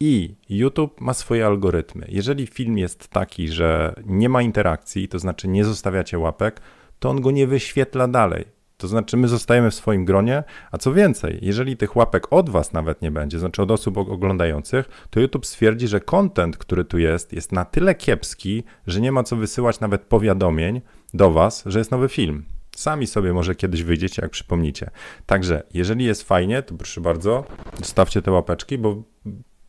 I 0.00 0.36
YouTube 0.48 1.00
ma 1.00 1.14
swoje 1.14 1.46
algorytmy. 1.46 2.06
Jeżeli 2.08 2.46
film 2.46 2.78
jest 2.78 3.08
taki, 3.08 3.48
że 3.48 3.94
nie 4.06 4.28
ma 4.28 4.42
interakcji, 4.42 5.08
to 5.08 5.18
znaczy 5.18 5.48
nie 5.48 5.64
zostawiacie 5.64 6.18
łapek, 6.18 6.60
to 6.98 7.10
on 7.10 7.20
go 7.20 7.30
nie 7.30 7.46
wyświetla 7.46 8.08
dalej. 8.08 8.44
To 8.82 8.88
znaczy, 8.88 9.16
my 9.16 9.28
zostajemy 9.28 9.70
w 9.70 9.74
swoim 9.74 10.04
gronie, 10.04 10.44
a 10.70 10.78
co 10.78 10.92
więcej, 10.92 11.38
jeżeli 11.42 11.76
tych 11.76 11.96
łapek 11.96 12.26
od 12.30 12.50
Was 12.50 12.72
nawet 12.72 13.02
nie 13.02 13.10
będzie, 13.10 13.38
znaczy 13.38 13.62
od 13.62 13.70
osób 13.70 13.96
oglądających, 13.98 15.06
to 15.10 15.20
YouTube 15.20 15.46
stwierdzi, 15.46 15.88
że 15.88 16.00
content, 16.00 16.56
który 16.56 16.84
tu 16.84 16.98
jest, 16.98 17.32
jest 17.32 17.52
na 17.52 17.64
tyle 17.64 17.94
kiepski, 17.94 18.64
że 18.86 19.00
nie 19.00 19.12
ma 19.12 19.22
co 19.22 19.36
wysyłać 19.36 19.80
nawet 19.80 20.02
powiadomień 20.02 20.80
do 21.14 21.30
Was, 21.30 21.62
że 21.66 21.78
jest 21.78 21.90
nowy 21.90 22.08
film. 22.08 22.44
Sami 22.76 23.06
sobie 23.06 23.32
może 23.32 23.54
kiedyś 23.54 23.82
wyjdziecie, 23.82 24.22
jak 24.22 24.30
przypomnicie. 24.30 24.90
Także, 25.26 25.62
jeżeli 25.74 26.04
jest 26.04 26.22
fajnie, 26.22 26.62
to 26.62 26.74
proszę 26.74 27.00
bardzo, 27.00 27.44
zostawcie 27.78 28.22
te 28.22 28.30
łapeczki, 28.30 28.78
bo 28.78 29.02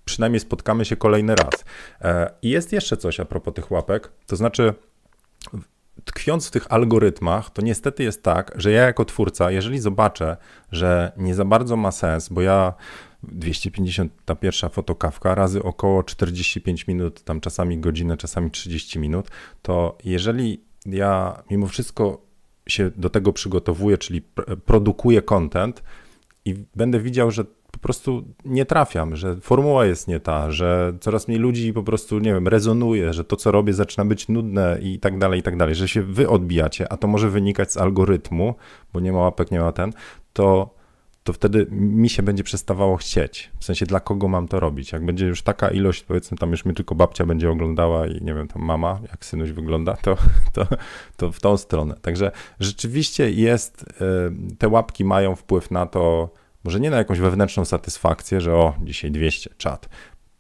przynajmniej 0.06 0.40
spotkamy 0.40 0.86
się 0.86 0.96
kolejny 0.96 1.36
raz. 1.36 1.66
E, 2.02 2.32
I 2.42 2.50
jest 2.50 2.74
jeszcze 2.74 2.98
coś 2.98 3.20
a 3.20 3.26
propos 3.26 3.54
tych 3.54 3.72
łapek, 3.72 4.12
to 4.28 4.36
znaczy 4.36 4.74
tkwiąc 6.06 6.48
w 6.48 6.52
tych 6.52 6.74
algorytmach, 6.74 7.50
to 7.50 7.62
niestety 7.62 8.04
jest 8.04 8.24
tak, 8.24 8.52
że 8.56 8.72
ja 8.72 8.84
jako 8.84 9.06
twórca, 9.06 9.52
jeżeli 9.52 9.80
zobaczę, 9.80 10.38
że 10.72 11.12
nie 11.18 11.36
za 11.36 11.46
bardzo 11.46 11.76
ma 11.76 11.92
sens, 11.92 12.30
bo 12.30 12.42
ja 12.42 12.74
250 13.24 14.12
ta 14.26 14.36
pierwsza 14.36 14.70
fotokawka 14.70 15.36
razy 15.36 15.64
około 15.64 16.04
45 16.04 16.88
minut, 16.88 17.24
tam 17.24 17.42
czasami 17.42 17.78
godzinę, 17.78 18.18
czasami 18.18 18.52
30 18.52 19.00
minut, 19.00 19.28
to 19.62 19.98
jeżeli 20.06 20.64
ja 20.86 21.44
mimo 21.52 21.68
wszystko 21.68 22.22
się 22.68 22.92
do 22.96 23.10
tego 23.10 23.34
przygotowuję, 23.34 23.98
czyli 23.98 24.22
produkuję 24.66 25.22
content 25.22 25.84
i 26.46 26.56
będę 26.76 27.00
widział, 27.00 27.32
że 27.32 27.46
prostu 27.84 28.24
nie 28.46 28.66
trafiam, 28.66 29.16
że 29.16 29.36
formuła 29.36 29.86
jest 29.86 30.08
nie 30.08 30.20
ta, 30.20 30.52
że 30.52 30.94
coraz 31.00 31.28
mniej 31.28 31.40
ludzi 31.40 31.74
po 31.74 31.84
prostu, 31.84 32.20
nie 32.20 32.34
wiem, 32.34 32.48
rezonuje, 32.48 33.14
że 33.14 33.24
to, 33.24 33.36
co 33.36 33.52
robię, 33.52 33.74
zaczyna 33.74 34.06
być 34.06 34.28
nudne 34.28 34.78
i 34.82 35.00
tak 35.00 35.18
dalej, 35.18 35.40
i 35.40 35.44
tak 35.44 35.58
dalej, 35.58 35.76
że 35.76 35.88
się 35.88 36.02
wy 36.02 36.30
odbijacie, 36.30 36.92
a 36.92 36.98
to 36.98 37.08
może 37.08 37.30
wynikać 37.30 37.72
z 37.72 37.78
algorytmu, 37.78 38.56
bo 38.94 39.00
nie 39.00 39.12
ma 39.12 39.20
łapek, 39.20 39.52
nie 39.52 39.60
ma 39.60 39.72
ten, 39.72 39.94
to 40.34 40.70
to 41.24 41.34
wtedy 41.34 41.68
mi 41.72 42.10
się 42.10 42.24
będzie 42.24 42.44
przestawało 42.44 42.98
chcieć. 42.98 43.52
W 43.60 43.66
sensie, 43.66 43.86
dla 43.86 44.00
kogo 44.00 44.28
mam 44.28 44.48
to 44.48 44.60
robić? 44.60 44.92
Jak 44.92 45.06
będzie 45.06 45.26
już 45.26 45.42
taka 45.42 45.70
ilość, 45.70 46.04
powiedzmy, 46.04 46.38
tam 46.38 46.52
już 46.52 46.66
mnie 46.66 46.74
tylko 46.74 46.96
babcia 46.96 47.26
będzie 47.26 47.50
oglądała 47.50 48.08
i 48.08 48.22
nie 48.22 48.34
wiem, 48.34 48.48
tam 48.48 48.62
mama, 48.62 49.00
jak 49.12 49.26
synuś 49.26 49.52
wygląda, 49.52 49.96
to, 49.96 50.18
to, 50.54 50.68
to 51.18 51.32
w 51.32 51.40
tą 51.40 51.58
stronę. 51.58 51.96
Także 52.02 52.32
rzeczywiście 52.60 53.32
jest, 53.32 53.84
y, 53.84 54.56
te 54.58 54.68
łapki 54.68 55.06
mają 55.06 55.36
wpływ 55.36 55.72
na 55.72 55.86
to, 55.86 56.30
może 56.64 56.80
nie 56.80 56.90
na 56.90 56.98
jakąś 56.98 57.20
wewnętrzną 57.20 57.66
satysfakcję, 57.66 58.42
że 58.42 58.56
o, 58.56 58.74
dzisiaj 58.84 59.12
200, 59.12 59.50
czat, 59.58 59.90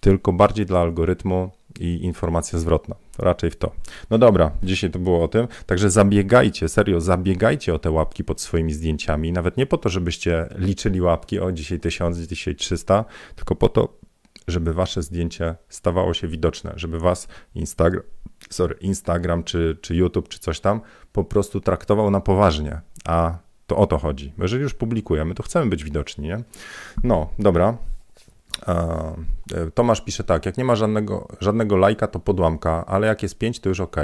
tylko 0.01 0.33
bardziej 0.33 0.65
dla 0.65 0.79
algorytmu 0.79 1.51
i 1.79 2.03
informacja 2.03 2.59
zwrotna. 2.59 2.95
Raczej 3.19 3.51
w 3.51 3.55
to. 3.55 3.71
No 4.09 4.17
dobra, 4.17 4.51
dzisiaj 4.63 4.91
to 4.91 4.99
było 4.99 5.23
o 5.23 5.27
tym. 5.27 5.47
Także 5.65 5.89
zabiegajcie, 5.89 6.69
serio, 6.69 7.01
zabiegajcie 7.01 7.73
o 7.73 7.79
te 7.79 7.91
łapki 7.91 8.23
pod 8.23 8.41
swoimi 8.41 8.73
zdjęciami. 8.73 9.31
Nawet 9.31 9.57
nie 9.57 9.65
po 9.65 9.77
to, 9.77 9.89
żebyście 9.89 10.49
liczyli 10.55 11.01
łapki, 11.01 11.39
o 11.39 11.51
dzisiaj 11.51 11.79
1000, 11.79 12.17
dzisiaj 12.17 12.55
300, 12.55 13.05
tylko 13.35 13.55
po 13.55 13.69
to, 13.69 13.97
żeby 14.47 14.73
wasze 14.73 15.01
zdjęcie 15.01 15.55
stawało 15.69 16.13
się 16.13 16.27
widoczne, 16.27 16.73
żeby 16.75 16.99
was 16.99 17.27
Instagram, 17.55 18.03
sorry, 18.49 18.75
Instagram 18.81 19.43
czy, 19.43 19.77
czy 19.81 19.95
YouTube 19.95 20.29
czy 20.29 20.39
coś 20.39 20.59
tam 20.59 20.81
po 21.11 21.23
prostu 21.23 21.61
traktował 21.61 22.11
na 22.11 22.19
poważnie. 22.19 22.81
A 23.05 23.37
to 23.73 23.77
o 23.77 23.87
to 23.87 23.97
chodzi. 23.97 24.33
Bo 24.37 24.43
jeżeli 24.43 24.63
już 24.63 24.73
publikujemy, 24.73 25.35
to 25.35 25.43
chcemy 25.43 25.69
być 25.69 25.83
widoczni, 25.83 26.27
nie? 26.27 26.43
No, 27.03 27.29
dobra. 27.39 27.77
E, 28.67 29.15
Tomasz 29.73 30.01
pisze 30.01 30.23
tak, 30.23 30.45
jak 30.45 30.57
nie 30.57 30.63
ma 30.63 30.75
żadnego, 30.75 31.27
żadnego 31.39 31.77
lajka, 31.77 32.07
to 32.07 32.19
podłamka, 32.19 32.85
ale 32.85 33.07
jak 33.07 33.23
jest 33.23 33.37
5, 33.37 33.59
to 33.59 33.69
już 33.69 33.79
ok. 33.79 33.95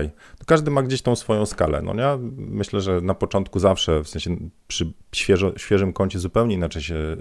każdy 0.45 0.71
ma 0.71 0.83
gdzieś 0.83 1.01
tą 1.01 1.15
swoją 1.15 1.45
skalę. 1.45 1.81
No 1.81 1.93
ja 1.95 2.17
myślę, 2.37 2.81
że 2.81 3.01
na 3.01 3.13
początku 3.13 3.59
zawsze, 3.59 4.03
w 4.03 4.09
sensie 4.09 4.37
przy 4.67 4.93
świeżo, 5.15 5.53
świeżym 5.57 5.93
kącie 5.93 6.19
zupełnie 6.19 6.55
inaczej 6.55 6.81
się 6.81 6.95
e, 6.95 7.17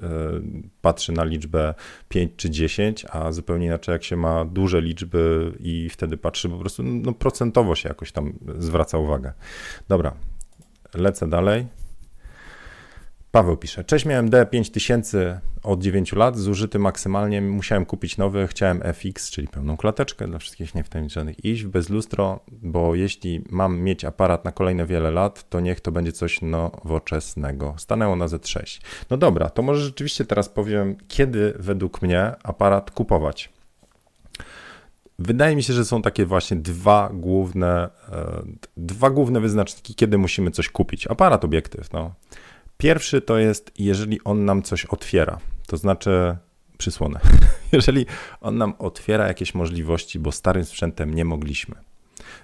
patrzy 0.82 1.12
na 1.12 1.24
liczbę 1.24 1.74
5 2.08 2.32
czy 2.36 2.50
10, 2.50 3.06
a 3.10 3.32
zupełnie 3.32 3.66
inaczej 3.66 3.92
jak 3.92 4.04
się 4.04 4.16
ma 4.16 4.44
duże 4.44 4.80
liczby 4.80 5.52
i 5.60 5.88
wtedy 5.88 6.16
patrzy 6.16 6.48
po 6.48 6.56
prostu, 6.56 6.82
no 6.82 7.12
procentowo 7.12 7.74
się 7.74 7.88
jakoś 7.88 8.12
tam 8.12 8.32
zwraca 8.58 8.98
uwagę. 8.98 9.32
Dobra, 9.88 10.14
lecę 10.94 11.28
dalej. 11.28 11.66
Paweł 13.32 13.56
pisze, 13.56 13.84
cześć, 13.84 14.04
miałem 14.04 14.30
D5000 14.30 15.38
od 15.62 15.82
9 15.82 16.12
lat, 16.12 16.38
zużyty 16.38 16.78
maksymalnie, 16.78 17.42
musiałem 17.42 17.86
kupić 17.86 18.16
nowy, 18.16 18.46
chciałem 18.46 18.82
FX, 18.82 19.30
czyli 19.30 19.48
pełną 19.48 19.76
klateczkę 19.76 20.26
dla 20.26 20.38
wszystkich 20.38 20.74
niewtajemniczonych, 20.74 21.44
iść 21.44 21.64
bez 21.64 21.88
lustro, 21.88 22.40
bo 22.48 22.94
jeśli 22.94 23.44
mam 23.50 23.80
mieć 23.80 24.04
aparat 24.04 24.44
na 24.44 24.52
kolejne 24.52 24.86
wiele 24.86 25.10
lat, 25.10 25.48
to 25.48 25.60
niech 25.60 25.80
to 25.80 25.92
będzie 25.92 26.12
coś 26.12 26.42
nowoczesnego. 26.42 27.74
Stanęło 27.78 28.16
na 28.16 28.26
Z6. 28.26 28.80
No 29.10 29.16
dobra, 29.16 29.50
to 29.50 29.62
może 29.62 29.80
rzeczywiście 29.80 30.24
teraz 30.24 30.48
powiem, 30.48 30.96
kiedy 31.08 31.54
według 31.58 32.02
mnie 32.02 32.32
aparat 32.42 32.90
kupować. 32.90 33.52
Wydaje 35.18 35.56
mi 35.56 35.62
się, 35.62 35.72
że 35.72 35.84
są 35.84 36.02
takie 36.02 36.26
właśnie 36.26 36.56
dwa 36.56 37.10
główne, 37.12 37.88
e, 38.12 38.42
dwa 38.76 39.10
główne 39.10 39.40
wyznaczniki, 39.40 39.94
kiedy 39.94 40.18
musimy 40.18 40.50
coś 40.50 40.68
kupić. 40.68 41.06
Aparat, 41.06 41.44
obiektyw. 41.44 41.92
No. 41.92 42.14
Pierwszy 42.78 43.20
to 43.20 43.38
jest, 43.38 43.72
jeżeli 43.78 44.20
on 44.24 44.44
nam 44.44 44.62
coś 44.62 44.84
otwiera, 44.84 45.38
to 45.66 45.76
znaczy 45.76 46.36
przysłonę. 46.78 47.20
jeżeli 47.72 48.06
on 48.40 48.58
nam 48.58 48.74
otwiera 48.78 49.28
jakieś 49.28 49.54
możliwości, 49.54 50.18
bo 50.18 50.32
starym 50.32 50.64
sprzętem 50.64 51.14
nie 51.14 51.24
mogliśmy. 51.24 51.74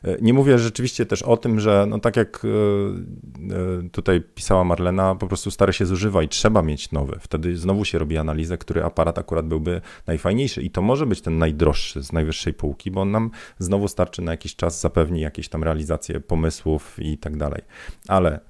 E, 0.05 0.17
nie 0.21 0.35
mówię 0.35 0.59
rzeczywiście 0.59 1.07
też 1.07 1.23
o 1.23 1.37
tym, 1.37 1.61
że 1.61 1.87
no 1.89 1.99
tak 1.99 2.17
jak 2.17 2.43
e, 2.45 2.49
e, 2.49 3.89
tutaj 3.91 4.21
pisała 4.35 4.65
Marlena, 4.65 5.15
po 5.15 5.27
prostu 5.27 5.51
stary 5.51 5.73
się 5.73 5.87
zużywa 5.87 6.23
i 6.23 6.29
trzeba 6.29 6.63
mieć 6.63 6.93
nowy. 6.93 7.19
Wtedy 7.21 7.57
znowu 7.57 7.85
się 7.85 7.99
robi 7.99 8.19
analizę, 8.19 8.59
który 8.59 8.85
aparat 8.85 9.19
akurat 9.19 9.47
byłby 9.47 9.81
najfajniejszy 10.07 10.63
i 10.63 10.71
to 10.71 10.83
może 10.83 11.07
być 11.07 11.21
ten 11.21 11.39
najdroższy 11.39 12.03
z 12.03 12.13
najwyższej 12.13 12.55
półki, 12.55 12.91
bo 12.91 13.01
on 13.01 13.11
nam 13.11 13.31
znowu 13.59 13.89
starczy 13.89 14.23
na 14.23 14.33
jakiś 14.33 14.57
czas, 14.57 14.81
zapewni 14.81 15.21
jakieś 15.21 15.49
tam 15.49 15.65
realizacje 15.65 16.21
pomysłów 16.21 16.97
i 16.99 17.19
tak 17.19 17.37
dalej. 17.37 17.63
Ale 18.09 18.41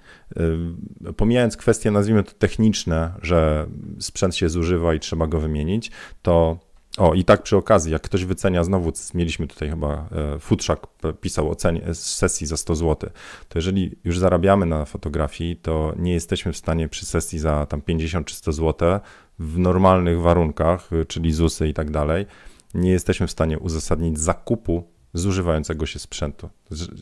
pomijając 1.16 1.56
kwestie, 1.56 1.90
nazwijmy 1.90 2.24
to 2.24 2.32
techniczne, 2.32 3.14
że 3.22 3.66
sprzęt 3.98 4.36
się 4.36 4.48
zużywa 4.48 4.94
i 4.94 5.00
trzeba 5.00 5.26
go 5.26 5.40
wymienić, 5.40 5.90
to 6.22 6.58
o, 6.98 7.14
i 7.14 7.24
tak 7.24 7.42
przy 7.42 7.56
okazji, 7.56 7.92
jak 7.92 8.02
ktoś 8.02 8.24
wycenia, 8.24 8.64
znowu 8.64 8.92
mieliśmy 9.14 9.46
tutaj 9.46 9.70
chyba, 9.70 10.08
e, 10.12 10.38
Futrzak 10.38 10.86
pisał 11.20 11.50
o 11.50 11.54
cenie 11.54 11.94
sesji 11.94 12.46
za 12.46 12.56
100 12.56 12.74
zł, 12.74 13.10
to 13.48 13.58
jeżeli 13.58 13.98
już 14.04 14.18
zarabiamy 14.18 14.66
na 14.66 14.84
fotografii, 14.84 15.56
to 15.56 15.94
nie 15.98 16.12
jesteśmy 16.12 16.52
w 16.52 16.56
stanie 16.56 16.88
przy 16.88 17.06
sesji 17.06 17.38
za 17.38 17.66
tam 17.66 17.80
50 17.80 18.26
czy 18.26 18.34
100 18.34 18.52
zł 18.52 19.00
w 19.38 19.58
normalnych 19.58 20.20
warunkach, 20.20 20.92
y, 20.92 21.04
czyli 21.04 21.32
ZUSy 21.32 21.68
i 21.68 21.74
tak 21.74 21.90
dalej, 21.90 22.26
nie 22.74 22.90
jesteśmy 22.90 23.26
w 23.26 23.30
stanie 23.30 23.58
uzasadnić 23.58 24.18
zakupu 24.18 24.84
zużywającego 25.14 25.86
się 25.86 25.98
sprzętu. 25.98 26.48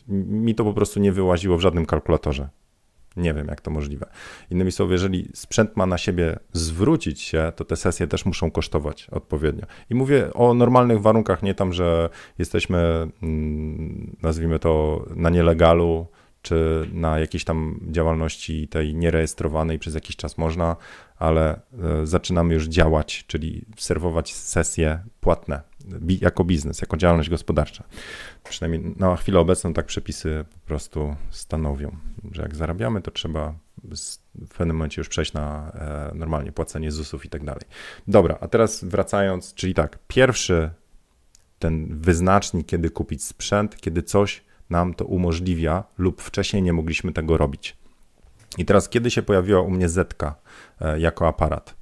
Mi 0.09 0.55
to 0.55 0.65
po 0.65 0.75
prostu 0.75 1.01
nie 1.01 1.13
wyłaziło 1.13 1.57
w 1.57 1.61
żadnym 1.61 1.87
kalkulatorze. 1.87 2.49
Nie 3.17 3.35
wiem, 3.35 3.47
jak 3.49 3.61
to 3.61 3.71
możliwe. 3.71 4.07
Innymi 4.51 4.73
słowy, 4.73 4.93
jeżeli 4.95 5.29
sprzęt 5.35 5.77
ma 5.77 5.87
na 5.87 5.99
siebie 5.99 6.39
zwrócić 6.53 7.21
się, 7.21 7.53
to 7.57 7.65
te 7.65 7.77
sesje 7.77 8.07
też 8.07 8.27
muszą 8.27 8.51
kosztować 8.51 9.07
odpowiednio. 9.11 9.67
I 9.91 9.95
mówię 9.95 10.35
o 10.35 10.55
normalnych 10.55 11.01
warunkach, 11.01 11.43
nie 11.43 11.55
tam, 11.55 11.73
że 11.73 12.09
jesteśmy, 12.39 13.09
mm, 13.23 14.17
nazwijmy 14.23 14.59
to, 14.59 15.05
na 15.17 15.31
nielegalu, 15.31 16.07
czy 16.43 16.89
na 16.93 17.19
jakiejś 17.19 17.45
tam 17.45 17.81
działalności 17.91 18.69
tej 18.69 18.95
nierejestrowanej 18.95 19.79
przez 19.79 19.95
jakiś 19.95 20.17
czas 20.17 20.39
można, 20.39 20.77
ale 21.19 21.51
e, 21.55 22.07
zaczynamy 22.07 22.55
już 22.55 22.67
działać, 22.67 23.25
czyli 23.27 23.65
serwować 23.77 24.35
sesje 24.35 25.05
płatne 25.21 25.63
jako 26.21 26.45
biznes, 26.45 26.81
jako 26.81 26.97
działalność 26.97 27.31
gospodarcza. 27.31 27.85
Przynajmniej 28.45 28.95
na 28.97 29.17
chwilę 29.17 29.41
obecną 29.41 29.73
tak 29.73 29.87
przepisy 29.87 30.45
po 30.53 30.67
prostu 30.67 31.17
stanowią, 31.31 31.97
że 32.33 32.43
jak 32.43 32.57
zarabiamy, 32.57 33.03
to 33.03 33.11
trzeba 33.11 33.55
w 34.35 34.49
pewnym 34.59 34.77
momencie 34.77 35.01
już 35.01 35.09
przejść 35.09 35.33
na 35.33 35.73
e, 35.75 36.15
normalnie 36.15 36.53
płacenie 36.53 36.93
ZUS-ów 36.93 37.25
i 37.25 37.29
tak 37.29 37.45
dalej. 37.45 37.63
Dobra, 38.09 38.39
a 38.41 38.49
teraz 38.49 38.85
wracając, 38.85 39.55
czyli 39.55 39.75
tak, 39.75 39.99
pierwszy 40.09 40.71
ten 41.59 42.01
wyznacznik, 42.01 42.67
kiedy 42.67 42.91
kupić 42.91 43.25
sprzęt, 43.25 43.77
kiedy 43.77 44.03
coś 44.03 44.45
nam 44.71 44.95
to 44.95 45.05
umożliwia 45.05 45.85
lub 45.99 46.23
wcześniej 46.23 46.63
nie 46.63 46.73
mogliśmy 46.73 47.13
tego 47.13 47.37
robić. 47.37 47.77
I 48.59 48.65
teraz, 48.65 48.89
kiedy 48.89 49.11
się 49.11 49.23
pojawiła 49.23 49.61
u 49.61 49.71
mnie 49.71 49.89
Zetka 49.89 50.35
e, 50.81 51.01
jako 51.01 51.29
aparat? 51.29 51.75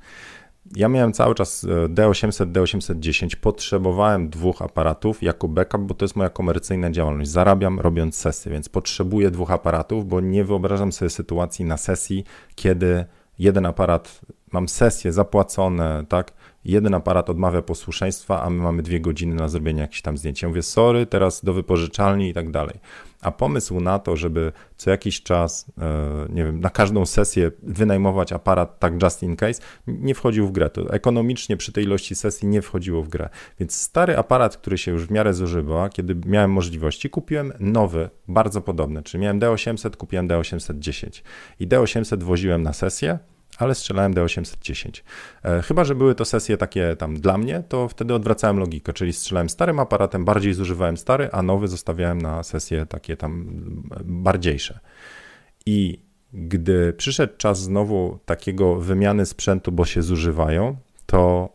Ja 0.76 0.88
miałem 0.88 1.12
cały 1.12 1.34
czas 1.34 1.66
D800, 1.88 2.42
e, 2.42 2.46
D810. 2.46 3.36
Potrzebowałem 3.36 4.30
dwóch 4.30 4.62
aparatów 4.62 5.22
jako 5.22 5.48
backup, 5.48 5.80
bo 5.80 5.94
to 5.94 6.04
jest 6.04 6.16
moja 6.16 6.30
komercyjna 6.30 6.90
działalność. 6.90 7.30
Zarabiam 7.30 7.80
robiąc 7.80 8.16
sesję, 8.16 8.52
więc 8.52 8.68
potrzebuję 8.68 9.30
dwóch 9.30 9.50
aparatów, 9.50 10.06
bo 10.06 10.20
nie 10.20 10.44
wyobrażam 10.44 10.92
sobie 10.92 11.10
sytuacji 11.10 11.64
na 11.64 11.76
sesji, 11.76 12.24
kiedy 12.54 13.04
jeden 13.38 13.66
aparat, 13.66 14.20
mam 14.52 14.68
sesję 14.68 15.12
zapłacone, 15.12 16.04
tak? 16.08 16.32
Jeden 16.64 16.94
aparat 16.94 17.30
odmawia 17.30 17.62
posłuszeństwa, 17.62 18.42
a 18.42 18.50
my 18.50 18.62
mamy 18.62 18.82
dwie 18.82 19.00
godziny 19.00 19.34
na 19.34 19.48
zrobienie 19.48 19.80
jakichś 19.80 20.02
tam 20.02 20.18
zdjęć. 20.18 20.42
Ja 20.42 20.48
mówię, 20.48 20.62
sorry, 20.62 21.06
teraz 21.06 21.44
do 21.44 21.52
wypożyczalni 21.52 22.28
i 22.28 22.34
tak 22.34 22.50
dalej. 22.50 22.80
A 23.20 23.30
pomysł 23.30 23.80
na 23.80 23.98
to, 23.98 24.16
żeby 24.16 24.52
co 24.76 24.90
jakiś 24.90 25.22
czas, 25.22 25.72
e, 25.78 26.26
nie 26.28 26.44
wiem, 26.44 26.60
na 26.60 26.70
każdą 26.70 27.06
sesję 27.06 27.50
wynajmować 27.62 28.32
aparat 28.32 28.78
tak 28.78 29.02
just 29.02 29.22
in 29.22 29.36
case, 29.36 29.62
nie 29.86 30.14
wchodził 30.14 30.46
w 30.46 30.52
grę. 30.52 30.70
To 30.70 30.94
ekonomicznie 30.94 31.56
przy 31.56 31.72
tej 31.72 31.84
ilości 31.84 32.14
sesji 32.14 32.48
nie 32.48 32.62
wchodziło 32.62 33.02
w 33.02 33.08
grę. 33.08 33.28
Więc 33.58 33.74
stary 33.74 34.16
aparat, 34.16 34.56
który 34.56 34.78
się 34.78 34.90
już 34.90 35.06
w 35.06 35.10
miarę 35.10 35.34
zużywa, 35.34 35.88
kiedy 35.88 36.16
miałem 36.26 36.52
możliwości, 36.52 37.10
kupiłem 37.10 37.52
nowy, 37.60 38.10
bardzo 38.28 38.60
podobny. 38.60 39.02
Czyli 39.02 39.22
miałem 39.22 39.40
D800, 39.40 39.96
kupiłem 39.96 40.28
D810. 40.28 41.22
I 41.60 41.68
D800 41.68 42.22
woziłem 42.22 42.62
na 42.62 42.72
sesję, 42.72 43.18
ale 43.58 43.74
strzelałem 43.74 44.14
D810. 44.14 45.02
E, 45.44 45.62
chyba, 45.62 45.84
że 45.84 45.94
były 45.94 46.14
to 46.14 46.24
sesje 46.24 46.56
takie 46.56 46.96
tam 46.96 47.20
dla 47.20 47.38
mnie, 47.38 47.62
to 47.68 47.88
wtedy 47.88 48.14
odwracałem 48.14 48.58
logikę, 48.58 48.92
czyli 48.92 49.12
strzelałem 49.12 49.48
starym 49.48 49.78
aparatem, 49.78 50.24
bardziej 50.24 50.54
zużywałem 50.54 50.96
stary, 50.96 51.28
a 51.32 51.42
nowy 51.42 51.68
zostawiałem 51.68 52.22
na 52.22 52.42
sesje 52.42 52.86
takie 52.86 53.16
tam 53.16 53.46
bardziejsze. 54.04 54.80
I 55.66 56.02
gdy 56.32 56.92
przyszedł 56.92 57.32
czas 57.36 57.60
znowu 57.60 58.18
takiego 58.26 58.76
wymiany 58.76 59.26
sprzętu, 59.26 59.72
bo 59.72 59.84
się 59.84 60.02
zużywają, 60.02 60.76
to 61.06 61.48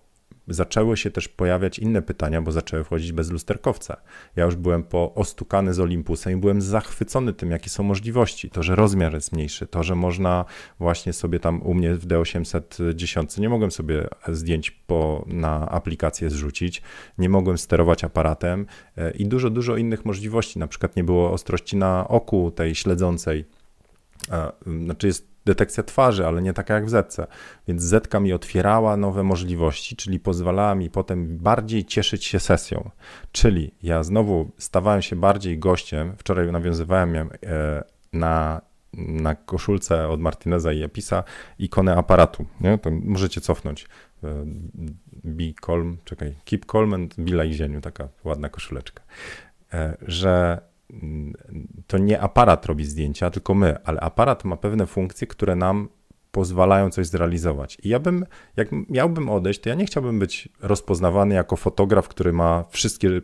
zaczęły 0.48 0.98
się 0.98 1.12
też 1.12 1.28
pojawiać 1.28 1.80
inne 1.80 2.02
pytania, 2.02 2.42
bo 2.42 2.52
zaczęły 2.52 2.84
wchodzić 2.84 3.12
bez 3.12 3.32
lusterkowca. 3.32 3.98
Ja 4.36 4.46
już 4.46 4.56
byłem 4.56 4.84
ostukany 5.16 5.74
z 5.74 5.80
Olympusem 5.80 6.34
i 6.34 6.36
byłem 6.36 6.62
zachwycony 6.62 7.34
tym, 7.34 7.52
jakie 7.52 7.70
są 7.70 7.84
możliwości. 7.84 8.50
To, 8.50 8.64
że 8.64 8.76
rozmiar 8.76 9.14
jest 9.14 9.32
mniejszy, 9.32 9.68
to, 9.68 9.84
że 9.84 9.96
można 9.96 10.46
właśnie 10.80 11.14
sobie 11.14 11.40
tam 11.40 11.62
u 11.62 11.74
mnie 11.74 11.96
w 11.96 12.08
D810 12.08 13.40
nie 13.40 13.50
mogłem 13.50 13.72
sobie 13.72 14.08
zdjęć 14.28 14.72
po, 14.72 15.26
na 15.28 15.70
aplikację 15.70 16.30
zrzucić, 16.30 16.82
nie 17.18 17.30
mogłem 17.30 17.58
sterować 17.58 18.04
aparatem 18.04 18.66
e, 18.98 19.12
i 19.12 19.26
dużo, 19.26 19.50
dużo 19.50 19.78
innych 19.78 20.06
możliwości. 20.06 20.60
Na 20.60 20.68
przykład 20.68 20.96
nie 20.96 21.04
było 21.04 21.32
ostrości 21.32 21.78
na 21.78 22.08
oku 22.08 22.52
tej 22.52 22.76
śledzącej. 22.76 23.46
Znaczy 24.66 25.08
jest 25.08 25.35
detekcja 25.46 25.84
twarzy, 25.84 26.28
ale 26.28 26.42
nie 26.42 26.54
taka 26.54 26.74
jak 26.74 26.86
w 26.86 26.90
Zetce. 26.90 27.28
Więc 27.68 27.84
Zetka 27.84 28.20
mi 28.20 28.34
otwierała 28.34 28.98
nowe 28.98 29.24
możliwości, 29.24 29.96
czyli 29.96 30.20
pozwalała 30.20 30.76
mi 30.76 30.90
potem 30.90 31.38
bardziej 31.38 31.86
cieszyć 31.86 32.26
się 32.26 32.40
sesją. 32.40 32.90
Czyli 33.32 33.72
ja 33.84 34.04
znowu 34.04 34.52
stawałem 34.58 35.02
się 35.02 35.16
bardziej 35.16 35.60
gościem. 35.60 36.14
Wczoraj 36.18 36.52
nawiązywałem 36.52 37.16
e, 37.44 37.84
na 38.14 38.62
na 38.98 39.36
koszulce 39.36 40.08
od 40.08 40.20
Martineza 40.20 40.74
i 40.74 40.84
Episa 40.84 41.24
ikonę 41.60 41.96
aparatu. 41.96 42.46
Nie? 42.62 42.78
To 42.78 42.92
możecie 42.92 43.42
cofnąć. 43.42 43.88
Be 45.24 45.54
calm, 45.66 45.98
czekaj, 46.04 46.36
keep 46.46 46.66
calm 46.66 46.94
and 46.94 47.16
be 47.18 47.44
like 47.44 47.54
zieniu, 47.54 47.82
taka 47.82 48.08
ładna 48.24 48.50
koszuleczka. 48.50 49.04
E, 49.74 49.98
że 50.02 50.62
to 51.88 51.98
nie 51.98 52.22
aparat 52.22 52.66
robi 52.66 52.86
zdjęcia, 52.86 53.30
tylko 53.30 53.54
my, 53.54 53.84
ale 53.84 54.00
aparat 54.00 54.46
ma 54.46 54.58
pewne 54.58 54.86
funkcje, 54.86 55.28
które 55.28 55.56
nam 55.56 55.90
pozwalają 56.36 56.90
coś 56.90 57.08
zrealizować. 57.08 57.78
I 57.84 57.90
ja 57.90 58.00
bym, 58.00 58.26
jak 58.58 58.68
miałbym 58.90 59.30
odejść, 59.30 59.60
to 59.60 59.70
ja 59.70 59.76
nie 59.76 59.86
chciałbym 59.86 60.20
być 60.20 60.50
rozpoznawany 60.62 61.36
jako 61.36 61.56
fotograf, 61.56 62.08
który 62.08 62.34
ma 62.34 62.64
wszystkie 62.70 63.22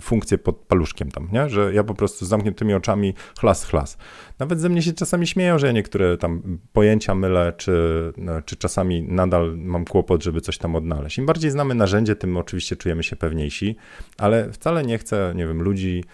funkcje 0.00 0.38
pod 0.38 0.56
paluszkiem 0.56 1.10
tam, 1.10 1.28
nie? 1.32 1.48
Że 1.48 1.74
ja 1.74 1.84
po 1.84 1.94
prostu 1.94 2.26
z 2.26 2.28
zamkniętymi 2.28 2.74
oczami 2.74 3.14
chlas, 3.40 3.64
chlas. 3.64 3.98
Nawet 4.38 4.60
ze 4.60 4.68
mnie 4.68 4.82
się 4.82 4.92
czasami 4.92 5.26
śmieją, 5.26 5.58
że 5.58 5.66
ja 5.66 5.72
niektóre 5.72 6.16
tam 6.16 6.58
pojęcia 6.72 7.14
mylę, 7.14 7.52
czy, 7.56 7.72
no, 8.16 8.42
czy 8.42 8.56
czasami 8.56 9.02
nadal 9.02 9.56
mam 9.58 9.84
kłopot, 9.84 10.24
żeby 10.24 10.40
coś 10.40 10.58
tam 10.58 10.76
odnaleźć. 10.76 11.18
Im 11.18 11.26
bardziej 11.26 11.50
znamy 11.50 11.74
narzędzie, 11.74 12.16
tym 12.16 12.36
oczywiście 12.36 12.76
czujemy 12.76 13.02
się 13.02 13.16
pewniejsi, 13.16 13.76
ale 14.18 14.52
wcale 14.52 14.82
nie 14.82 14.98
chcę, 14.98 15.32
nie 15.36 15.46
wiem, 15.46 15.62
ludzi 15.62 16.04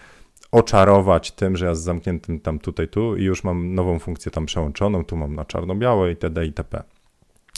oczarować 0.51 1.31
tym, 1.31 1.57
że 1.57 1.65
ja 1.65 1.75
z 1.75 1.81
zamkniętym 1.81 2.39
tam 2.39 2.59
tutaj, 2.59 2.87
tu 2.87 3.17
i 3.17 3.23
już 3.23 3.43
mam 3.43 3.75
nową 3.75 3.99
funkcję 3.99 4.31
tam 4.31 4.45
przełączoną, 4.45 5.05
tu 5.05 5.17
mam 5.17 5.35
na 5.35 5.45
czarno-białe 5.45 6.09
itd. 6.09 6.45
itp. 6.45 6.83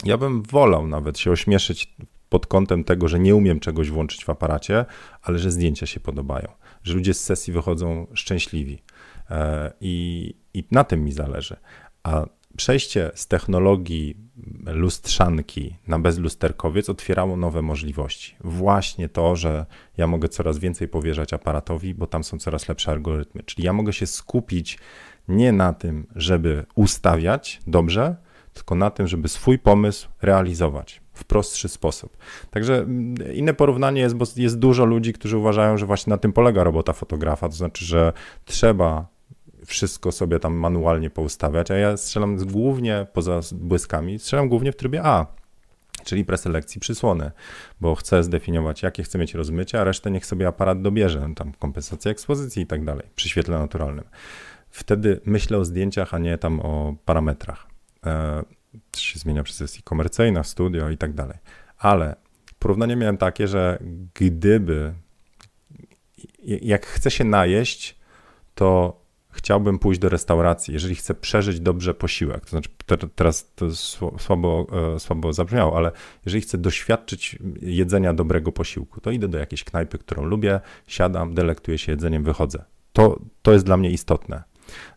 Ja 0.04 0.18
bym 0.18 0.42
wolał 0.42 0.86
nawet 0.86 1.18
się 1.18 1.30
ośmieszyć 1.30 1.94
pod 2.28 2.46
kątem 2.46 2.84
tego, 2.84 3.08
że 3.08 3.18
nie 3.18 3.34
umiem 3.34 3.60
czegoś 3.60 3.90
włączyć 3.90 4.24
w 4.24 4.30
aparacie, 4.30 4.84
ale 5.22 5.38
że 5.38 5.50
zdjęcia 5.50 5.86
się 5.86 6.00
podobają, 6.00 6.48
że 6.82 6.94
ludzie 6.94 7.14
z 7.14 7.24
sesji 7.24 7.52
wychodzą 7.52 8.06
szczęśliwi 8.14 8.82
e, 9.30 9.72
i, 9.80 10.34
i 10.54 10.64
na 10.70 10.84
tym 10.84 11.04
mi 11.04 11.12
zależy. 11.12 11.56
A 12.02 12.26
przejście 12.56 13.10
z 13.14 13.26
technologii 13.26 14.16
lustrzanki 14.66 15.76
na 15.86 15.98
bezlusterkowiec 15.98 16.90
otwierało 16.90 17.36
nowe 17.36 17.62
możliwości. 17.62 18.36
Właśnie 18.40 19.08
to, 19.08 19.36
że 19.36 19.66
ja 19.96 20.06
mogę 20.06 20.28
coraz 20.28 20.58
więcej 20.58 20.88
powierzać 20.88 21.32
aparatowi, 21.32 21.94
bo 21.94 22.06
tam 22.06 22.24
są 22.24 22.38
coraz 22.38 22.68
lepsze 22.68 22.90
algorytmy. 22.90 23.42
Czyli 23.42 23.64
ja 23.64 23.72
mogę 23.72 23.92
się 23.92 24.06
skupić 24.06 24.78
nie 25.28 25.52
na 25.52 25.72
tym, 25.72 26.06
żeby 26.16 26.64
ustawiać 26.74 27.60
dobrze, 27.66 28.16
tylko 28.52 28.74
na 28.74 28.90
tym, 28.90 29.06
żeby 29.08 29.28
swój 29.28 29.58
pomysł 29.58 30.08
realizować 30.22 31.02
w 31.12 31.24
prostszy 31.24 31.68
sposób. 31.68 32.16
Także 32.50 32.78
mm, 32.78 33.14
inne 33.34 33.54
porównanie 33.54 34.00
jest, 34.00 34.14
bo 34.14 34.24
jest 34.36 34.58
dużo 34.58 34.84
ludzi, 34.84 35.12
którzy 35.12 35.36
uważają, 35.36 35.78
że 35.78 35.86
właśnie 35.86 36.10
na 36.10 36.18
tym 36.18 36.32
polega 36.32 36.64
robota 36.64 36.92
fotografa, 36.92 37.48
to 37.48 37.54
znaczy, 37.54 37.84
że 37.84 38.12
trzeba 38.44 39.11
wszystko 39.72 40.12
sobie 40.12 40.38
tam 40.38 40.54
manualnie 40.54 41.10
poustawiać, 41.10 41.70
a 41.70 41.76
ja 41.76 41.96
strzelam 41.96 42.36
głównie 42.36 43.06
poza 43.12 43.40
błyskami, 43.52 44.18
strzelam 44.18 44.48
głównie 44.48 44.72
w 44.72 44.76
trybie 44.76 45.02
A, 45.04 45.26
czyli 46.04 46.24
preselekcji 46.24 46.80
przysłony, 46.80 47.30
bo 47.80 47.94
chcę 47.94 48.22
zdefiniować, 48.22 48.82
jakie 48.82 49.02
chcę 49.02 49.18
mieć 49.18 49.34
rozmycie, 49.34 49.80
a 49.80 49.84
resztę 49.84 50.10
niech 50.10 50.26
sobie 50.26 50.48
aparat 50.48 50.82
dobierze, 50.82 51.28
no 51.28 51.34
tam 51.34 51.52
kompensacja 51.52 52.10
ekspozycji 52.10 52.62
i 52.62 52.66
tak 52.66 52.84
dalej, 52.84 53.06
przy 53.14 53.28
świetle 53.28 53.58
naturalnym. 53.58 54.04
Wtedy 54.70 55.20
myślę 55.24 55.58
o 55.58 55.64
zdjęciach, 55.64 56.14
a 56.14 56.18
nie 56.18 56.38
tam 56.38 56.60
o 56.60 56.94
parametrach. 57.04 57.66
E, 58.06 58.42
to 58.90 59.00
się 59.00 59.18
zmienia 59.18 59.42
przez 59.42 59.56
sesji 59.56 59.82
komercyjna, 59.82 60.42
studio 60.42 60.90
i 60.90 60.98
tak 60.98 61.12
dalej. 61.12 61.38
Ale 61.78 62.16
porównanie 62.58 62.96
miałem 62.96 63.16
takie, 63.16 63.48
że 63.48 63.78
gdyby, 64.14 64.94
jak 66.42 66.86
chcę 66.86 67.10
się 67.10 67.24
najeść, 67.24 67.98
to 68.54 69.01
chciałbym 69.32 69.78
pójść 69.78 70.00
do 70.00 70.08
restauracji, 70.08 70.74
jeżeli 70.74 70.94
chcę 70.94 71.14
przeżyć 71.14 71.60
dobrze 71.60 71.94
posiłek, 71.94 72.44
to 72.44 72.50
znaczy 72.50 72.68
teraz 73.14 73.52
to 73.54 73.66
słabo, 74.18 74.66
e, 74.94 75.00
słabo 75.00 75.32
zabrzmiało, 75.32 75.76
ale 75.76 75.92
jeżeli 76.26 76.42
chcę 76.42 76.58
doświadczyć 76.58 77.38
jedzenia 77.62 78.14
dobrego 78.14 78.52
posiłku, 78.52 79.00
to 79.00 79.10
idę 79.10 79.28
do 79.28 79.38
jakiejś 79.38 79.64
knajpy, 79.64 79.98
którą 79.98 80.24
lubię, 80.24 80.60
siadam, 80.86 81.34
delektuję 81.34 81.78
się 81.78 81.92
jedzeniem, 81.92 82.24
wychodzę. 82.24 82.64
To, 82.92 83.18
to 83.42 83.52
jest 83.52 83.64
dla 83.64 83.76
mnie 83.76 83.90
istotne. 83.90 84.42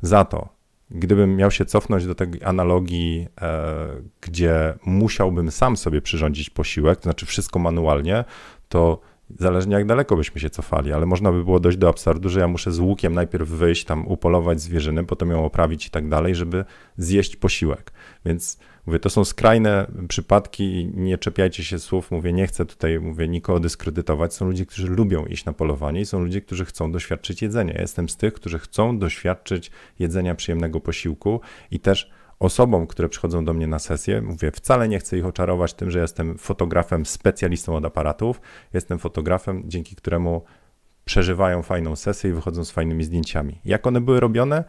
Za 0.02 0.26
to, 0.26 0.50
gdybym 0.92 1.36
miał 1.36 1.52
się 1.52 1.66
cofnąć 1.66 2.06
do 2.06 2.16
tej 2.16 2.28
analogii, 2.44 3.28
e, 3.42 3.88
gdzie 4.22 4.74
musiałbym 4.86 5.52
sam 5.52 5.78
sobie 5.78 6.02
przyrządzić 6.02 6.50
posiłek, 6.50 7.00
to 7.00 7.04
znaczy 7.04 7.26
wszystko 7.26 7.60
manualnie, 7.60 8.24
to 8.70 9.00
Zależnie 9.30 9.74
jak 9.74 9.86
daleko 9.86 10.18
byśmy 10.18 10.42
się 10.42 10.50
cofali, 10.50 10.94
ale 10.94 11.06
można 11.06 11.32
by 11.32 11.44
było 11.44 11.60
dojść 11.60 11.78
do 11.78 11.90
absurdu, 11.90 12.30
że 12.30 12.40
ja 12.40 12.48
muszę 12.48 12.72
z 12.72 12.80
łukiem 12.80 13.14
najpierw 13.14 13.50
wyjść, 13.50 13.86
tam 13.86 14.08
upolować 14.08 14.62
zwierzyny, 14.62 15.04
potem 15.04 15.32
ją 15.32 15.46
oprawić 15.46 15.88
i 15.88 15.90
tak 15.90 16.10
dalej, 16.10 16.36
żeby 16.36 16.66
zjeść 16.98 17.36
posiłek. 17.36 17.92
Więc 18.26 18.60
mówię, 18.86 19.00
to 19.00 19.10
są 19.10 19.26
skrajne 19.26 19.88
przypadki 20.08 20.64
i 20.64 20.88
nie 20.88 21.18
czepiajcie 21.18 21.64
się 21.64 21.80
słów, 21.80 22.12
mówię, 22.12 22.34
nie 22.34 22.48
chcę 22.48 22.66
tutaj, 22.66 23.00
mówię, 23.00 23.28
nikogo 23.28 23.60
dyskredytować. 23.60 24.34
Są 24.34 24.46
ludzie, 24.46 24.66
którzy 24.66 24.88
lubią 24.88 25.26
iść 25.26 25.46
na 25.46 25.54
polowanie 25.54 26.02
i 26.02 26.06
są 26.06 26.20
ludzie, 26.20 26.42
którzy 26.42 26.66
chcą 26.66 26.92
doświadczyć 26.92 27.42
jedzenia. 27.42 27.74
Ja 27.74 27.82
jestem 27.82 28.10
z 28.10 28.18
tych, 28.18 28.34
którzy 28.34 28.60
chcą 28.60 29.00
doświadczyć 29.00 29.72
jedzenia 30.00 30.36
przyjemnego 30.36 30.80
posiłku 30.80 31.42
i 31.72 31.80
też 31.80 32.12
osobom, 32.40 32.88
które 32.88 33.10
przychodzą 33.10 33.46
do 33.46 33.54
mnie 33.54 33.68
na 33.68 33.80
sesję, 33.80 34.22
mówię, 34.22 34.52
wcale 34.52 34.88
nie 34.88 35.00
chcę 35.00 35.18
ich 35.18 35.26
oczarować 35.26 35.74
tym, 35.74 35.92
że 35.92 36.00
jestem 36.00 36.38
fotografem, 36.38 37.06
specjalistą 37.06 37.76
od 37.76 37.86
aparatów. 37.86 38.42
Jestem 38.74 39.00
fotografem, 39.00 39.64
dzięki 39.66 39.96
któremu 39.96 40.42
przeżywają 41.06 41.64
fajną 41.64 41.96
sesję 41.96 42.30
i 42.30 42.34
wychodzą 42.34 42.66
z 42.66 42.72
fajnymi 42.72 43.04
zdjęciami. 43.04 43.60
Jak 43.66 43.88
one 43.88 44.02
były 44.02 44.20
robione? 44.20 44.64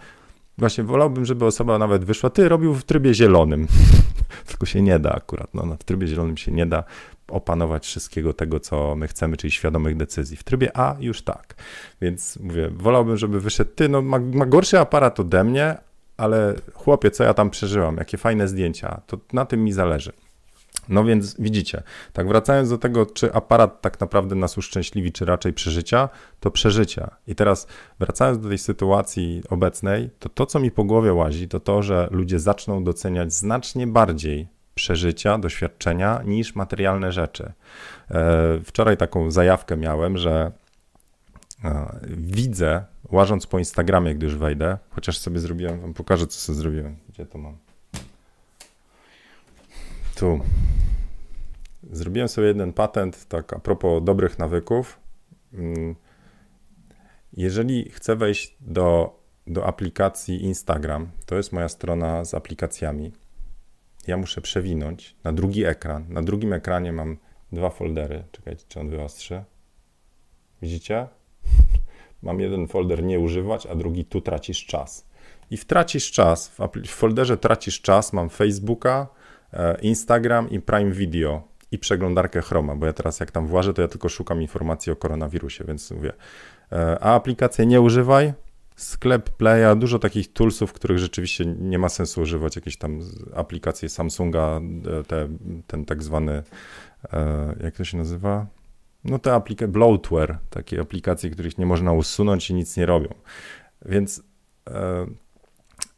Właśnie 0.58 0.84
wolałbym, 0.84 1.24
żeby 1.24 1.44
osoba 1.44 1.78
nawet 1.78 2.04
wyszła, 2.04 2.30
ty 2.30 2.48
robił 2.48 2.74
w 2.74 2.84
trybie 2.84 3.14
zielonym. 3.14 3.66
Tylko 4.48 4.66
się 4.66 4.82
nie 4.82 4.98
da 4.98 5.12
akurat. 5.12 5.54
No, 5.54 5.76
w 5.80 5.84
trybie 5.84 6.06
zielonym 6.06 6.36
się 6.36 6.52
nie 6.52 6.66
da 6.66 6.84
opanować 7.28 7.86
wszystkiego 7.86 8.32
tego, 8.32 8.60
co 8.60 8.96
my 8.96 9.08
chcemy, 9.08 9.36
czyli 9.36 9.50
świadomych 9.50 9.96
decyzji. 9.96 10.36
W 10.36 10.44
trybie 10.44 10.76
A 10.76 10.96
już 11.00 11.22
tak. 11.22 11.54
Więc 12.00 12.38
mówię, 12.42 12.70
wolałbym, 12.70 13.16
żeby 13.16 13.40
wyszedł 13.40 13.70
ty, 13.74 13.88
no 13.88 14.02
ma, 14.02 14.18
ma 14.18 14.46
gorszy 14.46 14.78
aparat 14.78 15.20
ode 15.20 15.44
mnie, 15.44 15.76
ale 16.16 16.54
chłopie, 16.74 17.10
co 17.10 17.24
ja 17.24 17.34
tam 17.34 17.50
przeżyłam, 17.50 17.96
jakie 17.96 18.18
fajne 18.18 18.48
zdjęcia, 18.48 19.00
to 19.06 19.18
na 19.32 19.44
tym 19.44 19.64
mi 19.64 19.72
zależy. 19.72 20.12
No 20.88 21.04
więc 21.04 21.40
widzicie, 21.40 21.82
tak 22.12 22.28
wracając 22.28 22.70
do 22.70 22.78
tego, 22.78 23.06
czy 23.06 23.32
aparat 23.32 23.80
tak 23.80 24.00
naprawdę 24.00 24.34
nas 24.34 24.58
uszczęśliwi, 24.58 25.12
czy 25.12 25.24
raczej 25.24 25.52
przeżycia, 25.52 26.08
to 26.40 26.50
przeżycia. 26.50 27.10
I 27.26 27.34
teraz 27.34 27.66
wracając 27.98 28.38
do 28.38 28.48
tej 28.48 28.58
sytuacji 28.58 29.42
obecnej, 29.50 30.10
to 30.18 30.28
to, 30.28 30.46
co 30.46 30.60
mi 30.60 30.70
po 30.70 30.84
głowie 30.84 31.12
łazi, 31.12 31.48
to 31.48 31.60
to, 31.60 31.82
że 31.82 32.08
ludzie 32.10 32.38
zaczną 32.38 32.84
doceniać 32.84 33.32
znacznie 33.32 33.86
bardziej 33.86 34.48
przeżycia, 34.74 35.38
doświadczenia 35.38 36.22
niż 36.24 36.54
materialne 36.54 37.12
rzeczy. 37.12 37.52
E, 38.10 38.60
wczoraj 38.64 38.96
taką 38.96 39.30
zajawkę 39.30 39.76
miałem, 39.76 40.18
że 40.18 40.52
widzę 42.16 42.84
łażąc 43.10 43.46
po 43.46 43.58
Instagramie, 43.58 44.14
gdy 44.14 44.26
już 44.26 44.36
wejdę, 44.36 44.78
chociaż 44.90 45.18
sobie 45.18 45.40
zrobiłem, 45.40 45.80
wam 45.80 45.94
pokażę, 45.94 46.26
co 46.26 46.40
sobie 46.40 46.58
zrobiłem. 46.58 46.96
Gdzie 47.08 47.26
to 47.26 47.38
mam? 47.38 47.56
Tu. 50.14 50.40
Zrobiłem 51.90 52.28
sobie 52.28 52.46
jeden 52.46 52.72
patent, 52.72 53.28
tak 53.28 53.52
a 53.52 53.58
propos 53.58 54.04
dobrych 54.04 54.38
nawyków. 54.38 54.98
Mm, 55.52 55.94
jeżeli 57.32 57.90
chcę 57.90 58.16
wejść 58.16 58.56
do, 58.60 59.18
do 59.46 59.66
aplikacji 59.66 60.44
Instagram, 60.44 61.10
to 61.26 61.36
jest 61.36 61.52
moja 61.52 61.68
strona 61.68 62.24
z 62.24 62.34
aplikacjami. 62.34 63.12
Ja 64.06 64.16
muszę 64.16 64.40
przewinąć 64.40 65.16
na 65.24 65.32
drugi 65.32 65.64
ekran. 65.64 66.04
Na 66.08 66.22
drugim 66.22 66.52
ekranie 66.52 66.92
mam 66.92 67.16
dwa 67.52 67.70
foldery. 67.70 68.24
Czekajcie, 68.32 68.64
czy 68.68 68.80
on 68.80 68.90
wyostrzy. 68.90 69.44
Widzicie? 70.62 71.06
Mam 72.26 72.40
jeden 72.40 72.66
folder 72.66 73.02
nie 73.04 73.20
używać, 73.20 73.66
a 73.66 73.74
drugi 73.74 74.04
tu 74.04 74.20
tracisz 74.20 74.66
czas. 74.66 75.06
I 75.50 75.56
w 75.56 75.64
tracisz 75.64 76.10
czas, 76.10 76.48
w, 76.48 76.58
w 76.86 76.90
folderze 76.90 77.36
tracisz 77.36 77.80
czas 77.80 78.12
mam 78.12 78.28
Facebooka, 78.30 79.06
e, 79.52 79.80
Instagram 79.80 80.50
i 80.50 80.60
Prime 80.60 80.92
Video. 80.92 81.42
i 81.70 81.78
przeglądarkę 81.78 82.42
Chroma, 82.42 82.76
bo 82.76 82.86
ja 82.86 82.92
teraz 82.92 83.20
jak 83.20 83.30
tam 83.30 83.46
włażę, 83.46 83.74
to 83.74 83.82
ja 83.82 83.88
tylko 83.88 84.08
szukam 84.08 84.42
informacji 84.42 84.92
o 84.92 84.96
koronawirusie, 84.96 85.64
więc 85.64 85.90
mówię, 85.90 86.12
e, 86.72 86.98
a 87.00 87.14
aplikację 87.14 87.66
nie 87.66 87.80
używaj, 87.80 88.32
sklep 88.76 89.30
Playa, 89.30 89.76
dużo 89.76 89.98
takich 89.98 90.32
toolsów, 90.32 90.72
których 90.72 90.98
rzeczywiście 90.98 91.44
nie 91.46 91.78
ma 91.78 91.88
sensu 91.88 92.20
używać, 92.20 92.56
jakieś 92.56 92.76
tam 92.76 93.00
aplikacje 93.34 93.88
Samsunga, 93.88 94.60
e, 95.00 95.04
te, 95.04 95.28
ten 95.66 95.84
tak 95.84 96.02
zwany, 96.02 96.42
jak 97.60 97.76
to 97.76 97.84
się 97.84 97.98
nazywa? 97.98 98.46
No 99.06 99.18
te 99.18 99.34
aplikacje, 99.34 99.68
bloatware, 99.68 100.38
takie 100.50 100.80
aplikacje, 100.80 101.30
których 101.30 101.58
nie 101.58 101.66
można 101.66 101.92
usunąć 101.92 102.50
i 102.50 102.54
nic 102.54 102.76
nie 102.76 102.86
robią. 102.86 103.08
Więc 103.84 104.22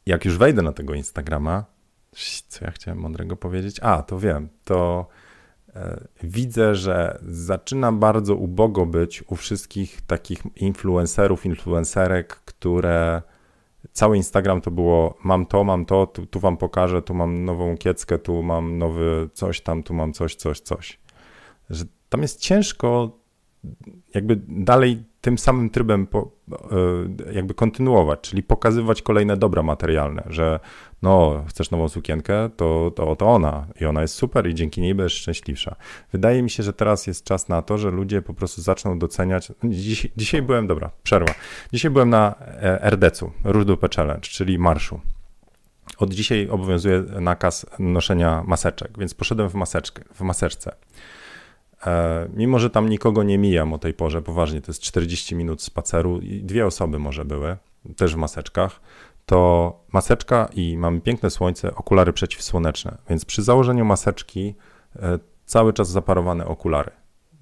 jak 0.06 0.24
już 0.24 0.38
wejdę 0.38 0.62
na 0.62 0.72
tego 0.72 0.94
Instagrama, 0.94 1.64
co 2.48 2.64
ja 2.64 2.70
chciałem 2.70 2.98
mądrego 2.98 3.36
powiedzieć? 3.36 3.80
A, 3.82 4.02
to 4.02 4.18
wiem, 4.18 4.48
to 4.64 5.08
E, 5.78 6.04
widzę, 6.22 6.74
że 6.74 7.18
zaczyna 7.22 7.92
bardzo 7.92 8.34
ubogo 8.34 8.86
być 8.86 9.24
u 9.28 9.36
wszystkich 9.36 10.00
takich 10.00 10.42
influencerów, 10.56 11.46
influencerek, 11.46 12.28
które 12.28 13.22
cały 13.92 14.16
Instagram 14.16 14.60
to 14.60 14.70
było 14.70 15.18
mam 15.24 15.46
to, 15.46 15.64
mam 15.64 15.84
to, 15.84 16.06
tu, 16.06 16.26
tu 16.26 16.40
wam 16.40 16.56
pokażę, 16.56 17.02
tu 17.02 17.14
mam 17.14 17.44
nową 17.44 17.76
kieckę, 17.76 18.18
tu 18.18 18.42
mam 18.42 18.78
nowy 18.78 19.30
coś 19.32 19.60
tam, 19.60 19.82
tu 19.82 19.94
mam 19.94 20.12
coś, 20.12 20.34
coś, 20.34 20.60
coś. 20.60 20.98
Że 21.70 21.84
tam 22.08 22.22
jest 22.22 22.40
ciężko 22.40 23.18
jakby 24.14 24.40
dalej 24.48 25.04
tym 25.20 25.38
samym 25.38 25.70
trybem 25.70 26.06
po, 26.06 26.30
e, 27.28 27.32
jakby 27.32 27.54
kontynuować, 27.54 28.20
czyli 28.20 28.42
pokazywać 28.42 29.02
kolejne 29.02 29.36
dobra 29.36 29.62
materialne, 29.62 30.22
że 30.26 30.60
no, 31.02 31.44
chcesz 31.48 31.70
nową 31.70 31.88
sukienkę, 31.88 32.50
to, 32.56 32.92
to, 32.96 33.16
to 33.16 33.26
ona 33.26 33.66
i 33.80 33.84
ona 33.84 34.02
jest 34.02 34.14
super 34.14 34.48
i 34.48 34.54
dzięki 34.54 34.80
niej 34.80 34.94
będziesz 34.94 35.18
szczęśliwsza. 35.18 35.76
Wydaje 36.12 36.42
mi 36.42 36.50
się, 36.50 36.62
że 36.62 36.72
teraz 36.72 37.06
jest 37.06 37.24
czas 37.24 37.48
na 37.48 37.62
to, 37.62 37.78
że 37.78 37.90
ludzie 37.90 38.22
po 38.22 38.34
prostu 38.34 38.62
zaczną 38.62 38.98
doceniać. 38.98 39.52
Dziś, 39.64 40.08
dzisiaj 40.16 40.42
byłem, 40.42 40.66
dobra, 40.66 40.90
przerwa. 41.02 41.34
Dzisiaj 41.72 41.90
byłem 41.90 42.10
na 42.10 42.34
e, 42.38 42.90
RDC-u, 42.90 43.32
du 43.64 43.78
Challenge, 43.96 44.20
czyli 44.20 44.58
marszu. 44.58 45.00
Od 45.98 46.14
dzisiaj 46.14 46.48
obowiązuje 46.48 47.04
nakaz 47.20 47.66
noszenia 47.78 48.44
maseczek, 48.46 48.98
więc 48.98 49.14
poszedłem 49.14 49.50
w, 49.50 49.54
maseczkę, 49.54 50.04
w 50.14 50.20
maseczce. 50.20 50.74
E, 51.86 52.28
mimo, 52.34 52.58
że 52.58 52.70
tam 52.70 52.88
nikogo 52.88 53.22
nie 53.22 53.38
mijam 53.38 53.72
o 53.72 53.78
tej 53.78 53.94
porze, 53.94 54.22
poważnie, 54.22 54.60
to 54.60 54.70
jest 54.70 54.82
40 54.82 55.34
minut 55.34 55.62
spaceru 55.62 56.18
i 56.18 56.42
dwie 56.42 56.66
osoby 56.66 56.98
może 56.98 57.24
były, 57.24 57.56
też 57.96 58.14
w 58.14 58.16
maseczkach, 58.16 58.80
to 59.26 59.80
maseczka 59.92 60.48
i 60.54 60.76
mamy 60.76 61.00
piękne 61.00 61.30
słońce, 61.30 61.74
okulary 61.74 62.12
przeciwsłoneczne, 62.12 62.98
więc 63.10 63.24
przy 63.24 63.42
założeniu 63.42 63.84
maseczki 63.84 64.54
e, 64.96 65.18
cały 65.44 65.72
czas 65.72 65.88
zaparowane 65.88 66.46
okulary. 66.46 66.90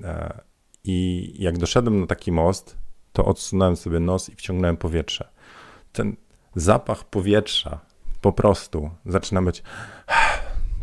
E, 0.05 0.41
I 0.85 1.33
jak 1.39 1.59
doszedłem 1.59 2.01
na 2.01 2.07
taki 2.07 2.33
most, 2.33 2.77
to 3.13 3.25
odsunąłem 3.25 3.77
sobie 3.77 4.01
nos 4.01 4.29
i 4.29 4.37
wciągnąłem 4.37 4.77
powietrze. 4.77 5.29
Ten 5.93 6.17
zapach 6.55 7.05
powietrza 7.05 7.81
po 8.21 8.33
prostu 8.33 8.91
zaczyna 9.07 9.43
być 9.43 9.63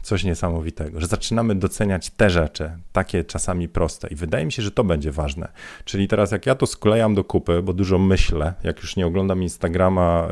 coś 0.03 0.23
niesamowitego, 0.23 1.01
że 1.01 1.07
zaczynamy 1.07 1.55
doceniać 1.55 2.09
te 2.09 2.29
rzeczy, 2.29 2.71
takie 2.91 3.23
czasami 3.23 3.69
proste 3.69 4.07
i 4.07 4.15
wydaje 4.15 4.45
mi 4.45 4.51
się, 4.51 4.61
że 4.61 4.71
to 4.71 4.83
będzie 4.83 5.11
ważne. 5.11 5.47
Czyli 5.85 6.07
teraz 6.07 6.31
jak 6.31 6.45
ja 6.45 6.55
to 6.55 6.67
sklejam 6.67 7.15
do 7.15 7.23
kupy, 7.23 7.61
bo 7.61 7.73
dużo 7.73 7.97
myślę, 7.97 8.53
jak 8.63 8.81
już 8.81 8.95
nie 8.95 9.07
oglądam 9.07 9.43
Instagrama, 9.43 10.27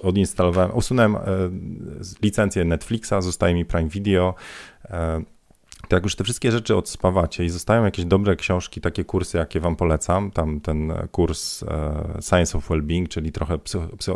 e, 0.00 0.02
odinstalowałem, 0.02 0.70
usunąłem 0.74 1.16
e, 1.16 1.20
licencję 2.22 2.64
Netflixa, 2.64 3.14
zostaje 3.20 3.54
mi 3.54 3.64
Prime 3.64 3.88
Video, 3.88 4.34
e, 4.84 5.22
to 5.88 5.96
jak 5.96 6.04
już 6.04 6.16
te 6.16 6.24
wszystkie 6.24 6.52
rzeczy 6.52 6.76
odspawacie 6.76 7.44
i 7.44 7.50
zostają 7.50 7.84
jakieś 7.84 8.04
dobre 8.04 8.36
książki, 8.36 8.80
takie 8.80 9.04
kursy, 9.04 9.38
jakie 9.38 9.60
wam 9.60 9.76
polecam, 9.76 10.30
tam 10.30 10.60
ten 10.60 10.92
kurs 11.12 11.64
Science 12.20 12.58
of 12.58 12.68
Wellbeing, 12.68 13.08
czyli 13.08 13.32
trochę 13.32 13.58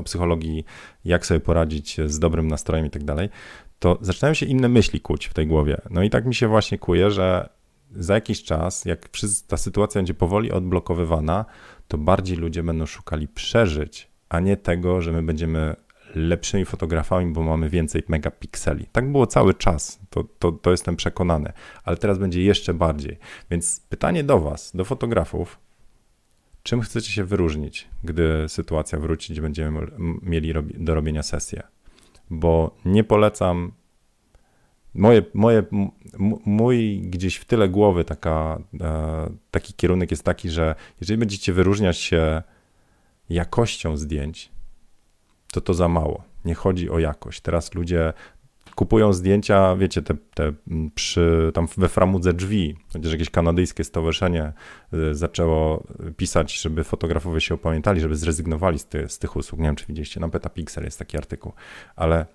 psychologii, 0.05 0.64
jak 1.05 1.26
sobie 1.26 1.40
poradzić 1.40 1.96
z 2.07 2.18
dobrym 2.18 2.48
nastrojem 2.48 2.86
i 2.86 2.90
tak 2.90 3.05
dalej, 3.05 3.28
to 3.85 3.99
zaczynają 4.01 4.35
się 4.35 4.47
inne 4.47 4.68
myśli 4.68 5.01
kuć 5.01 5.26
w 5.26 5.35
tej 5.35 5.47
głowie. 5.47 5.80
No 5.91 6.03
i 6.03 6.11
tak 6.11 6.26
mi 6.26 6.35
się 6.35 6.49
właśnie 6.49 6.78
kuje, 6.78 7.11
że 7.11 7.49
za 7.91 8.14
jakiś 8.14 8.43
czas, 8.43 8.85
jak 8.85 9.09
ta 9.49 9.57
sytuacja 9.57 9.99
będzie 9.99 10.14
powoli 10.14 10.53
odblokowywana, 10.53 11.45
to 11.89 11.99
bardziej 11.99 12.37
ludzie 12.37 12.62
będą 12.62 12.87
szukali 12.87 13.28
przeżyć, 13.28 14.09
a 14.28 14.41
nie 14.41 14.57
tego, 14.57 15.01
że 15.01 15.12
my 15.12 15.22
będziemy 15.22 15.76
lepszymi 16.14 16.64
fotografami, 16.64 17.32
bo 17.32 17.43
mamy 17.43 17.68
więcej 17.68 18.03
megapikseli. 18.09 18.87
Tak 18.93 19.12
było 19.12 19.26
cały 19.26 19.55
czas, 19.55 20.01
to, 20.11 20.24
to, 20.39 20.53
to 20.53 20.70
jestem 20.70 20.97
przekonany, 20.97 21.53
ale 21.85 21.97
teraz 21.97 22.18
będzie 22.18 22.43
jeszcze 22.43 22.74
bardziej. 22.74 23.18
Więc 23.51 23.80
pytanie 23.89 24.24
do 24.24 24.41
Was, 24.41 24.76
do 24.76 24.85
fotografów, 24.85 25.59
czym 26.62 26.80
chcecie 26.80 27.12
się 27.12 27.24
wyróżnić, 27.24 27.89
gdy 28.05 28.49
sytuacja 28.49 28.99
wróci, 28.99 29.32
gdzie 29.32 29.43
będziemy 29.43 29.87
mieli 30.22 30.53
do 30.74 30.95
robienia 30.95 31.22
sesję? 31.22 31.74
Bo 32.31 32.77
nie 32.85 33.05
polecam. 33.05 33.72
Moje, 34.95 35.22
moje, 35.35 35.62
mój 36.47 37.01
gdzieś 37.01 37.37
w 37.37 37.45
tyle 37.45 37.68
głowy 37.68 38.05
taka, 38.05 38.59
e, 38.81 39.31
taki 39.51 39.75
kierunek 39.75 40.11
jest 40.11 40.25
taki, 40.25 40.51
że 40.51 40.75
jeżeli 41.01 41.18
będziecie 41.18 41.53
wyróżniać 41.53 41.99
się 41.99 42.43
jakością 43.29 43.97
zdjęć, 43.97 44.53
to 45.53 45.61
to 45.61 45.75
za 45.75 45.89
mało. 45.89 46.22
Nie 46.45 46.55
chodzi 46.55 46.91
o 46.91 46.99
jakość. 46.99 47.41
Teraz 47.41 47.75
ludzie 47.75 48.12
kupują 48.75 49.12
zdjęcia, 49.12 49.77
wiecie, 49.77 50.03
te, 50.03 50.14
te 50.35 50.53
przy, 50.95 51.51
tam 51.55 51.68
we 51.77 51.89
framudze 51.89 52.33
drzwi, 52.33 52.77
chociaż 52.93 53.12
jakieś 53.12 53.31
kanadyjskie 53.31 53.85
stowarzyszenie 53.85 54.53
y, 54.95 55.14
zaczęło 55.14 55.85
pisać, 56.16 56.61
żeby 56.61 56.85
fotografowie 56.85 57.41
się 57.41 57.55
opamiętali, 57.55 58.01
żeby 58.01 58.16
zrezygnowali 58.16 58.79
z, 58.79 58.87
ty, 58.87 59.09
z 59.09 59.18
tych 59.18 59.37
usług. 59.37 59.61
Nie 59.61 59.66
wiem, 59.66 59.77
czy 59.77 59.87
widzieliście, 59.87 60.20
na 60.20 60.29
Petapixel 60.29 60.85
jest 60.85 60.99
taki 60.99 61.16
artykuł, 61.16 61.53
ale 61.97 62.27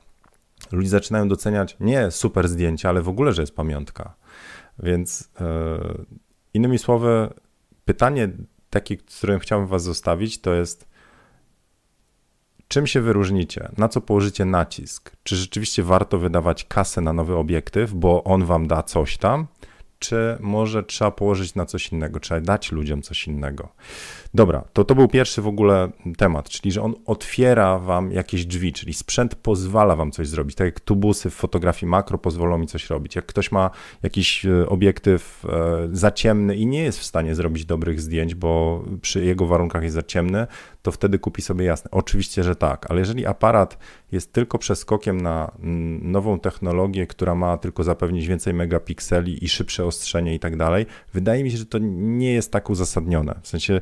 ludzie 0.71 0.89
zaczynają 0.89 1.27
doceniać 1.27 1.77
nie 1.79 2.11
super 2.11 2.47
zdjęcia, 2.47 2.89
ale 2.89 3.01
w 3.01 3.09
ogóle, 3.09 3.33
że 3.33 3.41
jest 3.41 3.55
pamiątka. 3.55 4.15
Więc 4.79 5.29
yy, 5.39 6.05
innymi 6.53 6.77
słowy, 6.77 7.29
pytanie 7.85 8.29
takie, 8.69 8.97
którym 8.97 9.39
chciałbym 9.39 9.67
was 9.67 9.83
zostawić, 9.83 10.41
to 10.41 10.53
jest 10.53 10.89
Czym 12.71 12.87
się 12.87 13.01
wyróżnicie? 13.01 13.69
Na 13.77 13.89
co 13.89 14.01
położycie 14.01 14.45
nacisk? 14.45 15.11
Czy 15.23 15.35
rzeczywiście 15.35 15.83
warto 15.83 16.17
wydawać 16.19 16.65
kasę 16.65 17.01
na 17.01 17.13
nowy 17.13 17.35
obiektyw, 17.35 17.93
bo 17.93 18.23
on 18.23 18.45
wam 18.45 18.67
da 18.67 18.83
coś 18.83 19.17
tam? 19.17 19.47
Czy 19.99 20.37
może 20.39 20.83
trzeba 20.83 21.11
położyć 21.11 21.55
na 21.55 21.65
coś 21.65 21.91
innego, 21.91 22.19
trzeba 22.19 22.41
dać 22.41 22.71
ludziom 22.71 23.01
coś 23.01 23.27
innego? 23.27 23.69
Dobra, 24.33 24.63
to 24.73 24.83
to 24.83 24.95
był 24.95 25.07
pierwszy 25.07 25.41
w 25.41 25.47
ogóle 25.47 25.89
temat, 26.17 26.49
czyli 26.49 26.71
że 26.71 26.81
on 26.81 26.93
otwiera 27.05 27.79
wam 27.79 28.11
jakieś 28.11 28.45
drzwi, 28.45 28.73
czyli 28.73 28.93
sprzęt 28.93 29.35
pozwala 29.35 29.95
wam 29.95 30.11
coś 30.11 30.27
zrobić. 30.27 30.55
Tak 30.55 30.65
jak 30.65 30.79
tubusy 30.79 31.29
w 31.29 31.33
fotografii 31.33 31.89
makro 31.89 32.17
pozwolą 32.17 32.57
mi 32.57 32.67
coś 32.67 32.89
robić. 32.89 33.15
Jak 33.15 33.25
ktoś 33.25 33.51
ma 33.51 33.69
jakiś 34.03 34.45
e, 34.45 34.69
obiektyw 34.69 35.45
e, 35.49 35.89
za 35.91 36.11
ciemny 36.11 36.55
i 36.55 36.65
nie 36.65 36.83
jest 36.83 36.99
w 36.99 37.03
stanie 37.03 37.35
zrobić 37.35 37.65
dobrych 37.65 38.01
zdjęć, 38.01 38.35
bo 38.35 38.83
przy 39.01 39.25
jego 39.25 39.45
warunkach 39.45 39.83
jest 39.83 39.95
za 39.95 40.03
ciemny, 40.03 40.47
to 40.81 40.91
wtedy 40.91 41.19
kupi 41.19 41.41
sobie 41.41 41.65
jasne. 41.65 41.91
Oczywiście, 41.91 42.43
że 42.43 42.55
tak, 42.55 42.91
ale 42.91 42.99
jeżeli 42.99 43.25
aparat 43.25 43.77
jest 44.11 44.33
tylko 44.33 44.57
przeskokiem 44.57 45.21
na 45.21 45.51
nową 46.01 46.39
technologię, 46.39 47.07
która 47.07 47.35
ma 47.35 47.57
tylko 47.57 47.83
zapewnić 47.83 48.27
więcej 48.27 48.53
megapikseli 48.53 49.43
i 49.43 49.49
szybsze 49.49 49.85
ostrzenie 49.85 50.35
i 50.35 50.39
tak 50.39 50.57
dalej, 50.57 50.85
wydaje 51.13 51.43
mi 51.43 51.51
się, 51.51 51.57
że 51.57 51.65
to 51.65 51.77
nie 51.81 52.33
jest 52.33 52.51
tak 52.51 52.69
uzasadnione. 52.69 53.35
W 53.41 53.47
sensie 53.47 53.81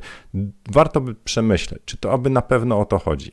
warto 0.70 1.00
by 1.00 1.14
przemyśleć, 1.14 1.82
czy 1.84 1.96
to 1.96 2.12
aby 2.12 2.30
na 2.30 2.42
pewno 2.42 2.80
o 2.80 2.84
to 2.84 2.98
chodzi. 2.98 3.32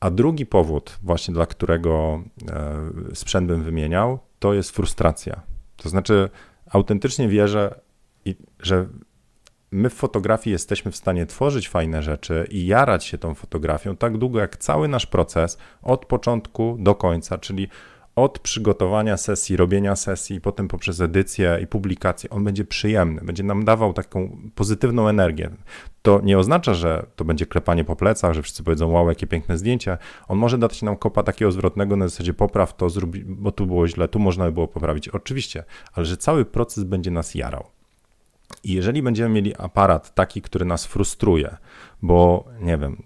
A 0.00 0.10
drugi 0.10 0.46
powód, 0.46 0.98
właśnie 1.02 1.34
dla 1.34 1.46
którego 1.46 2.22
e, 2.50 3.14
sprzęt 3.14 3.46
bym 3.46 3.62
wymieniał, 3.62 4.18
to 4.38 4.54
jest 4.54 4.70
frustracja. 4.70 5.42
To 5.76 5.88
znaczy, 5.88 6.28
autentycznie 6.70 7.28
wierzę, 7.28 7.80
że 8.58 8.86
my 9.70 9.90
w 9.90 9.94
fotografii 9.94 10.52
jesteśmy 10.52 10.90
w 10.90 10.96
stanie 10.96 11.26
tworzyć 11.26 11.68
fajne 11.68 12.02
rzeczy 12.02 12.46
i 12.50 12.66
jarać 12.66 13.04
się 13.04 13.18
tą 13.18 13.34
fotografią 13.34 13.96
tak 13.96 14.18
długo, 14.18 14.38
jak 14.38 14.56
cały 14.56 14.88
nasz 14.88 15.06
proces 15.06 15.58
od 15.82 16.06
początku 16.06 16.76
do 16.80 16.94
końca, 16.94 17.38
czyli 17.38 17.68
od 18.16 18.38
przygotowania 18.38 19.16
sesji, 19.16 19.56
robienia 19.56 19.96
sesji, 19.96 20.40
potem 20.40 20.68
poprzez 20.68 21.00
edycję 21.00 21.58
i 21.62 21.66
publikację, 21.66 22.30
on 22.30 22.44
będzie 22.44 22.64
przyjemny, 22.64 23.20
będzie 23.20 23.42
nam 23.42 23.64
dawał 23.64 23.92
taką 23.92 24.38
pozytywną 24.54 25.08
energię. 25.08 25.50
To 26.02 26.20
nie 26.24 26.38
oznacza, 26.38 26.74
że 26.74 27.06
to 27.16 27.24
będzie 27.24 27.46
klepanie 27.46 27.84
po 27.84 27.96
plecach, 27.96 28.34
że 28.34 28.42
wszyscy 28.42 28.62
powiedzą, 28.62 28.90
wow, 28.90 29.08
jakie 29.08 29.26
piękne 29.26 29.58
zdjęcie. 29.58 29.98
On 30.28 30.38
może 30.38 30.58
dać 30.58 30.82
nam 30.82 30.96
kopa 30.96 31.22
takiego 31.22 31.52
zwrotnego 31.52 31.96
na 31.96 32.08
zasadzie 32.08 32.34
popraw 32.34 32.76
to, 32.76 32.90
zrób, 32.90 33.16
bo 33.18 33.52
tu 33.52 33.66
było 33.66 33.88
źle, 33.88 34.08
tu 34.08 34.18
można 34.18 34.44
by 34.44 34.52
było 34.52 34.68
poprawić. 34.68 35.08
Oczywiście, 35.08 35.64
ale 35.92 36.06
że 36.06 36.16
cały 36.16 36.44
proces 36.44 36.84
będzie 36.84 37.10
nas 37.10 37.34
jarał. 37.34 37.64
I 38.64 38.72
jeżeli 38.72 39.02
będziemy 39.02 39.34
mieli 39.34 39.56
aparat 39.56 40.14
taki, 40.14 40.42
który 40.42 40.64
nas 40.64 40.86
frustruje, 40.86 41.56
bo 42.02 42.44
nie 42.60 42.78
wiem, 42.78 43.02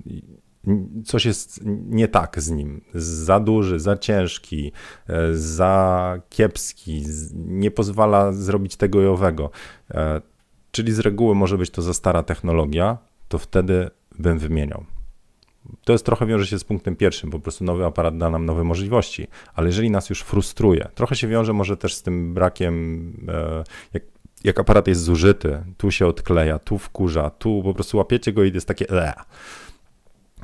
coś 1.04 1.24
jest 1.24 1.60
nie 1.66 2.08
tak 2.08 2.40
z 2.40 2.50
nim. 2.50 2.80
Za 2.94 3.40
duży, 3.40 3.80
za 3.80 3.96
ciężki, 3.96 4.72
e, 5.08 5.34
za 5.34 6.20
kiepski, 6.28 7.04
nie 7.34 7.70
pozwala 7.70 8.32
zrobić 8.32 8.76
tego 8.76 9.02
i 9.02 9.06
owego. 9.06 9.50
E, 9.90 10.20
czyli 10.70 10.92
z 10.92 10.98
reguły 10.98 11.34
może 11.34 11.58
być 11.58 11.70
to 11.70 11.82
za 11.82 11.94
stara 11.94 12.22
technologia, 12.22 12.98
to 13.28 13.38
wtedy 13.38 13.90
bym 14.18 14.38
wymieniał. 14.38 14.84
To 15.84 15.92
jest 15.92 16.06
trochę 16.06 16.26
wiąże 16.26 16.46
się 16.46 16.58
z 16.58 16.64
punktem 16.64 16.96
pierwszym, 16.96 17.30
po 17.30 17.40
prostu 17.40 17.64
nowy 17.64 17.84
aparat 17.84 18.18
da 18.18 18.30
nam 18.30 18.46
nowe 18.46 18.64
możliwości, 18.64 19.26
ale 19.54 19.66
jeżeli 19.66 19.90
nas 19.90 20.10
już 20.10 20.22
frustruje, 20.22 20.88
trochę 20.94 21.16
się 21.16 21.28
wiąże 21.28 21.52
może 21.52 21.76
też 21.76 21.94
z 21.94 22.02
tym 22.02 22.34
brakiem, 22.34 23.26
e, 23.28 23.64
jak, 23.94 24.02
jak 24.44 24.60
aparat 24.60 24.88
jest 24.88 25.02
zużyty, 25.02 25.58
tu 25.76 25.90
się 25.90 26.06
odkleja, 26.06 26.58
tu 26.58 26.78
wkurza, 26.78 27.30
tu 27.30 27.62
po 27.64 27.74
prostu 27.74 27.98
łapiecie 27.98 28.32
go 28.32 28.44
i 28.44 28.52
jest 28.54 28.68
takie 28.68 28.86
le. 28.88 29.12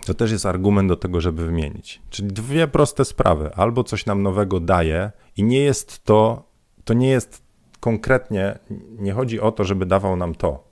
To 0.06 0.14
też 0.14 0.32
jest 0.32 0.46
argument 0.46 0.88
do 0.88 0.96
tego, 0.96 1.20
żeby 1.20 1.46
wymienić. 1.46 2.02
Czyli 2.10 2.28
dwie 2.28 2.68
proste 2.68 3.04
sprawy. 3.04 3.50
Albo 3.54 3.84
coś 3.84 4.06
nam 4.06 4.22
nowego 4.22 4.60
daje 4.60 5.10
i 5.36 5.42
nie 5.42 5.60
jest 5.60 6.04
to, 6.04 6.42
to 6.84 6.94
nie 6.94 7.08
jest 7.08 7.42
konkretnie, 7.80 8.58
nie 8.98 9.12
chodzi 9.12 9.40
o 9.40 9.52
to, 9.52 9.64
żeby 9.64 9.86
dawał 9.86 10.16
nam 10.16 10.34
to. 10.34 10.64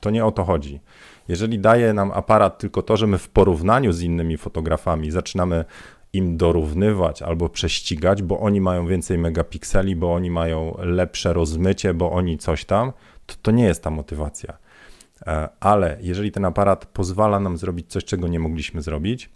To 0.00 0.10
nie 0.10 0.24
o 0.24 0.32
to 0.32 0.44
chodzi. 0.44 0.80
Jeżeli 1.28 1.58
daje 1.58 1.92
nam 1.92 2.12
aparat 2.12 2.58
tylko 2.58 2.82
to, 2.82 2.96
że 2.96 3.06
my 3.06 3.18
w 3.18 3.28
porównaniu 3.28 3.92
z 3.92 4.02
innymi 4.02 4.36
fotografami 4.36 5.10
zaczynamy 5.10 5.64
im 6.12 6.36
dorównywać 6.36 7.22
albo 7.22 7.48
prześcigać, 7.48 8.22
bo 8.22 8.40
oni 8.40 8.60
mają 8.60 8.86
więcej 8.86 9.18
megapikseli, 9.18 9.96
bo 9.96 10.14
oni 10.14 10.30
mają 10.30 10.76
lepsze 10.78 11.32
rozmycie, 11.32 11.94
bo 11.94 12.12
oni 12.12 12.38
coś 12.38 12.64
tam, 12.64 12.92
to 13.26 13.34
to 13.42 13.50
nie 13.50 13.64
jest 13.64 13.82
ta 13.82 13.90
motywacja. 13.90 14.58
E, 15.26 15.48
ale 15.60 15.96
jeżeli 16.00 16.32
ten 16.32 16.44
aparat 16.44 16.86
pozwala 16.86 17.40
nam 17.40 17.56
zrobić 17.56 17.92
coś, 17.92 18.04
czego 18.04 18.28
nie 18.28 18.38
mogliśmy 18.38 18.82
zrobić, 18.82 19.30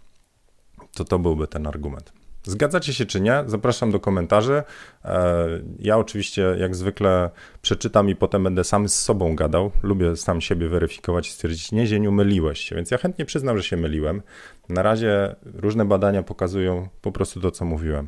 to 0.93 1.03
to 1.03 1.19
byłby 1.19 1.47
ten 1.47 1.67
argument. 1.67 2.13
Zgadzacie 2.43 2.93
się 2.93 3.05
czy 3.05 3.21
nie? 3.21 3.43
Zapraszam 3.45 3.91
do 3.91 3.99
komentarzy. 3.99 4.63
E, 5.05 5.47
ja 5.79 5.97
oczywiście, 5.97 6.55
jak 6.59 6.75
zwykle, 6.75 7.29
przeczytam 7.61 8.09
i 8.09 8.15
potem 8.15 8.43
będę 8.43 8.63
sam 8.63 8.89
z 8.89 8.95
sobą 8.95 9.35
gadał. 9.35 9.71
Lubię 9.83 10.15
sam 10.15 10.41
siebie 10.41 10.67
weryfikować 10.67 11.27
i 11.27 11.31
stwierdzić, 11.31 11.71
nie, 11.71 11.87
Zieniu, 11.87 12.11
myliłeś 12.11 12.59
się, 12.59 12.75
więc 12.75 12.91
ja 12.91 12.97
chętnie 12.97 13.25
przyznam, 13.25 13.57
że 13.57 13.63
się 13.63 13.77
myliłem. 13.77 14.21
Na 14.69 14.81
razie 14.81 15.35
różne 15.45 15.85
badania 15.85 16.23
pokazują 16.23 16.89
po 17.01 17.11
prostu 17.11 17.41
to, 17.41 17.51
co 17.51 17.65
mówiłem. 17.65 18.07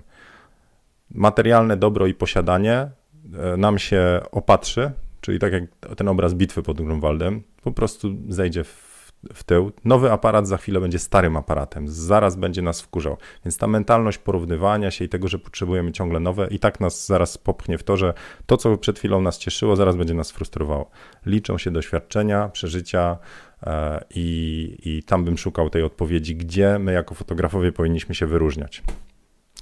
Materialne 1.11 1.77
dobro 1.77 2.07
i 2.07 2.13
posiadanie 2.13 2.73
e, 2.73 3.57
nam 3.57 3.79
się 3.79 4.21
opatrzy, 4.31 4.91
czyli 5.21 5.39
tak 5.39 5.53
jak 5.53 5.63
ten 5.97 6.07
obraz 6.07 6.33
bitwy 6.33 6.63
pod 6.63 6.81
Grunwaldem, 6.81 7.43
po 7.63 7.71
prostu 7.71 8.15
zejdzie 8.29 8.63
w 8.63 8.91
w 9.33 9.43
tył. 9.43 9.71
Nowy 9.85 10.11
aparat 10.11 10.47
za 10.47 10.57
chwilę 10.57 10.79
będzie 10.79 10.99
starym 10.99 11.37
aparatem, 11.37 11.87
zaraz 11.87 12.35
będzie 12.35 12.61
nas 12.61 12.81
wkurzał. 12.81 13.17
Więc 13.45 13.57
ta 13.57 13.67
mentalność 13.67 14.17
porównywania 14.17 14.91
się 14.91 15.05
i 15.05 15.09
tego, 15.09 15.27
że 15.27 15.39
potrzebujemy 15.39 15.91
ciągle 15.91 16.19
nowe, 16.19 16.47
i 16.51 16.59
tak 16.59 16.79
nas 16.79 17.05
zaraz 17.07 17.37
popchnie 17.37 17.77
w 17.77 17.83
to, 17.83 17.97
że 17.97 18.13
to, 18.45 18.57
co 18.57 18.77
przed 18.77 18.99
chwilą 18.99 19.21
nas 19.21 19.37
cieszyło, 19.37 19.75
zaraz 19.75 19.95
będzie 19.95 20.13
nas 20.13 20.31
frustrowało. 20.31 20.89
Liczą 21.25 21.57
się 21.57 21.71
doświadczenia, 21.71 22.49
przeżycia 22.49 23.17
e, 23.63 24.03
i, 24.15 24.77
i 24.85 25.03
tam 25.03 25.25
bym 25.25 25.37
szukał 25.37 25.69
tej 25.69 25.83
odpowiedzi, 25.83 26.35
gdzie 26.35 26.79
my 26.79 26.93
jako 26.93 27.15
fotografowie 27.15 27.71
powinniśmy 27.71 28.15
się 28.15 28.25
wyróżniać. 28.25 28.83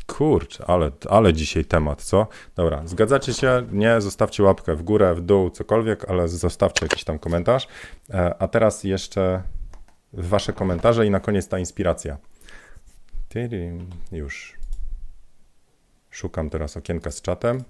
Kurczę, 0.10 0.66
ale, 0.68 0.92
ale 1.10 1.34
dzisiaj 1.34 1.66
temat, 1.66 2.04
co? 2.04 2.28
Dobra, 2.56 2.82
zgadzacie 2.86 3.34
się? 3.34 3.68
Nie, 3.72 4.02
zostawcie 4.02 4.44
łapkę 4.44 4.76
w 4.76 4.84
górę, 4.84 5.16
w 5.16 5.22
dół, 5.22 5.50
cokolwiek, 5.50 6.10
ale 6.10 6.28
zostawcie 6.28 6.86
jakiś 6.86 7.04
tam 7.04 7.20
komentarz. 7.20 7.68
E, 8.10 8.36
a 8.40 8.48
teraz 8.48 8.84
jeszcze 8.84 9.44
wasze 10.14 10.54
komentarze 10.54 11.06
i 11.06 11.10
na 11.10 11.20
koniec 11.20 11.48
ta 11.48 11.60
inspiracja. 11.60 12.18
Już. 14.12 14.60
Szukam 16.10 16.50
teraz 16.50 16.78
okienka 16.78 17.12
z 17.12 17.22
czatem. 17.22 17.64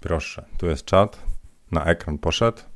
Proszę, 0.00 0.44
tu 0.58 0.66
jest 0.66 0.84
czat. 0.84 1.22
Na 1.70 1.84
ekran 1.84 2.18
poszedł. 2.18 2.71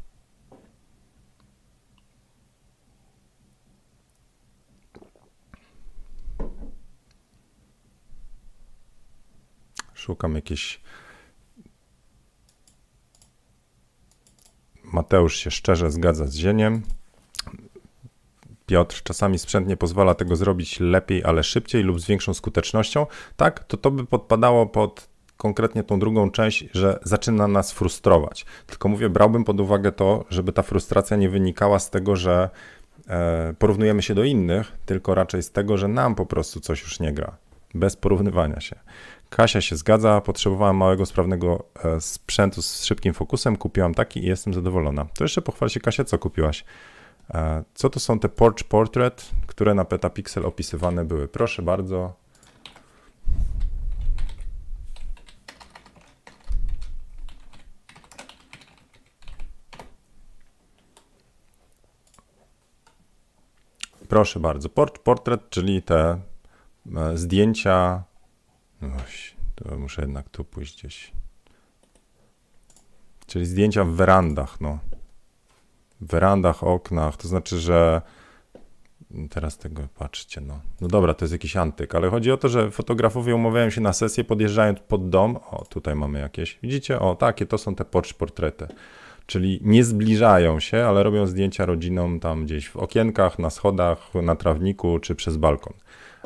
Szukam 10.06 10.34
jakieś. 10.34 10.80
Mateusz 14.84 15.36
się 15.36 15.50
szczerze 15.50 15.90
zgadza 15.90 16.26
z 16.26 16.34
Zieniem. 16.34 16.82
Piotr, 18.66 19.02
czasami 19.02 19.38
sprzęt 19.38 19.68
nie 19.68 19.76
pozwala 19.76 20.14
tego 20.14 20.36
zrobić 20.36 20.80
lepiej, 20.80 21.24
ale 21.24 21.42
szybciej 21.42 21.82
lub 21.82 22.00
z 22.00 22.06
większą 22.06 22.34
skutecznością. 22.34 23.06
Tak, 23.36 23.64
to 23.64 23.76
to 23.76 23.90
by 23.90 24.06
podpadało 24.06 24.66
pod 24.66 25.08
konkretnie 25.36 25.82
tą 25.82 25.98
drugą 25.98 26.30
część, 26.30 26.64
że 26.72 26.98
zaczyna 27.02 27.48
nas 27.48 27.72
frustrować. 27.72 28.46
Tylko 28.66 28.88
mówię, 28.88 29.08
brałbym 29.08 29.44
pod 29.44 29.60
uwagę 29.60 29.92
to, 29.92 30.24
żeby 30.30 30.52
ta 30.52 30.62
frustracja 30.62 31.16
nie 31.16 31.28
wynikała 31.28 31.78
z 31.78 31.90
tego, 31.90 32.16
że 32.16 32.50
e, 33.08 33.54
porównujemy 33.58 34.02
się 34.02 34.14
do 34.14 34.24
innych, 34.24 34.72
tylko 34.84 35.14
raczej 35.14 35.42
z 35.42 35.50
tego, 35.50 35.76
że 35.76 35.88
nam 35.88 36.14
po 36.14 36.26
prostu 36.26 36.60
coś 36.60 36.82
już 36.82 37.00
nie 37.00 37.12
gra. 37.12 37.36
Bez 37.74 37.96
porównywania 37.96 38.60
się. 38.60 38.76
Kasia 39.36 39.60
się 39.60 39.76
zgadza, 39.76 40.20
potrzebowałam 40.20 40.76
małego, 40.76 41.06
sprawnego 41.06 41.64
e, 41.84 42.00
sprzętu 42.00 42.62
z 42.62 42.84
szybkim 42.84 43.14
fokusem, 43.14 43.56
kupiłam 43.56 43.94
taki 43.94 44.20
i 44.24 44.26
jestem 44.26 44.54
zadowolona. 44.54 45.06
To 45.14 45.24
jeszcze 45.24 45.42
pochwal 45.42 45.68
się 45.68 45.80
Kasia, 45.80 46.04
co 46.04 46.18
kupiłaś? 46.18 46.64
E, 47.34 47.64
co 47.74 47.90
to 47.90 48.00
są 48.00 48.18
te 48.18 48.28
Porch 48.28 48.64
Portrait, 48.64 49.30
które 49.46 49.74
na 49.74 49.84
Petapixel 49.84 50.46
opisywane 50.46 51.04
były? 51.04 51.28
Proszę 51.28 51.62
bardzo. 51.62 52.12
Proszę 64.08 64.40
bardzo. 64.40 64.68
Porch 64.68 64.98
Portrait, 64.98 65.50
czyli 65.50 65.82
te 65.82 66.20
e, 66.96 67.18
zdjęcia 67.18 68.02
no 68.80 68.88
właśnie, 68.88 69.38
to 69.54 69.78
muszę 69.78 70.02
jednak 70.02 70.28
tu 70.28 70.44
pójść 70.44 70.78
gdzieś. 70.78 71.12
Czyli 73.26 73.46
zdjęcia 73.46 73.84
w 73.84 73.90
werandach, 73.90 74.60
no. 74.60 74.78
W 76.00 76.06
werandach, 76.06 76.64
oknach, 76.64 77.16
to 77.16 77.28
znaczy, 77.28 77.60
że 77.60 78.02
teraz 79.30 79.58
tego 79.58 79.82
patrzcie, 79.98 80.40
no. 80.40 80.60
No 80.80 80.88
dobra, 80.88 81.14
to 81.14 81.24
jest 81.24 81.32
jakiś 81.32 81.56
antyk, 81.56 81.94
ale 81.94 82.10
chodzi 82.10 82.32
o 82.32 82.36
to, 82.36 82.48
że 82.48 82.70
fotografowie 82.70 83.34
umawiają 83.34 83.70
się 83.70 83.80
na 83.80 83.92
sesję, 83.92 84.24
podjeżdżając 84.24 84.80
pod 84.80 85.08
dom. 85.08 85.36
O, 85.36 85.64
tutaj 85.64 85.94
mamy 85.94 86.18
jakieś. 86.18 86.58
Widzicie? 86.62 87.00
O, 87.00 87.14
takie 87.14 87.46
to 87.46 87.58
są 87.58 87.74
te 87.74 87.84
portrety. 87.84 88.66
Czyli 89.26 89.60
nie 89.62 89.84
zbliżają 89.84 90.60
się, 90.60 90.84
ale 90.84 91.02
robią 91.02 91.26
zdjęcia 91.26 91.66
rodzinom 91.66 92.20
tam 92.20 92.44
gdzieś 92.44 92.68
w 92.68 92.76
okienkach, 92.76 93.38
na 93.38 93.50
schodach, 93.50 94.14
na 94.14 94.36
trawniku 94.36 94.98
czy 94.98 95.14
przez 95.14 95.36
balkon. 95.36 95.72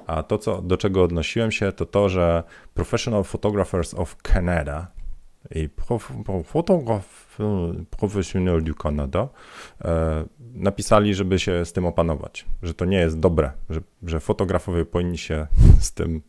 A 0.07 0.23
to, 0.23 0.39
co, 0.39 0.63
do 0.63 0.77
czego 0.77 1.03
odnosiłem 1.03 1.53
się, 1.53 1.73
to 1.73 1.87
to, 1.87 2.09
że 2.09 2.43
Professional 2.75 3.25
Photographers 3.25 3.95
of 3.95 4.17
Canada 4.17 4.87
i 5.55 5.69
profesjonal 7.91 8.63
du 8.63 8.75
Canada 8.75 9.29
e, 9.85 10.25
napisali, 10.55 11.15
żeby 11.15 11.39
się 11.39 11.65
z 11.65 11.73
tym 11.73 11.87
opanować, 11.87 12.47
że 12.63 12.75
to 12.75 12.85
nie 12.85 12.99
jest 12.99 13.19
dobre, 13.19 13.53
że, 13.71 13.81
że 14.03 14.21
fotografowie 14.21 14.85
powinni 14.85 15.19
się 15.19 15.47
z 15.81 15.93
tym 15.93 16.23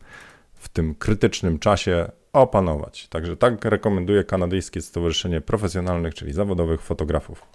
w 0.54 0.68
tym 0.68 0.94
krytycznym 0.94 1.58
czasie 1.58 2.10
opanować. 2.32 3.08
Także 3.08 3.36
tak 3.36 3.64
rekomenduje 3.64 4.24
Kanadyjskie 4.24 4.80
Stowarzyszenie 4.80 5.40
Profesjonalnych, 5.40 6.14
czyli 6.14 6.32
Zawodowych 6.32 6.82
Fotografów. 6.82 7.46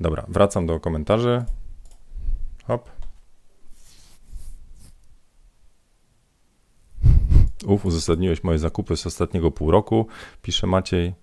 Dobra, 0.00 0.24
wracam 0.28 0.66
do 0.66 0.80
komentarzy. 0.80 1.44
Hop. 2.66 2.90
Uf, 7.66 7.86
uzasadniłeś 7.86 8.44
moje 8.44 8.58
zakupy 8.58 8.96
z 8.96 9.06
ostatniego 9.06 9.50
pół 9.50 9.70
roku, 9.70 10.06
pisze 10.42 10.66
Maciej. 10.66 11.14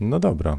No 0.00 0.18
dobra. 0.18 0.58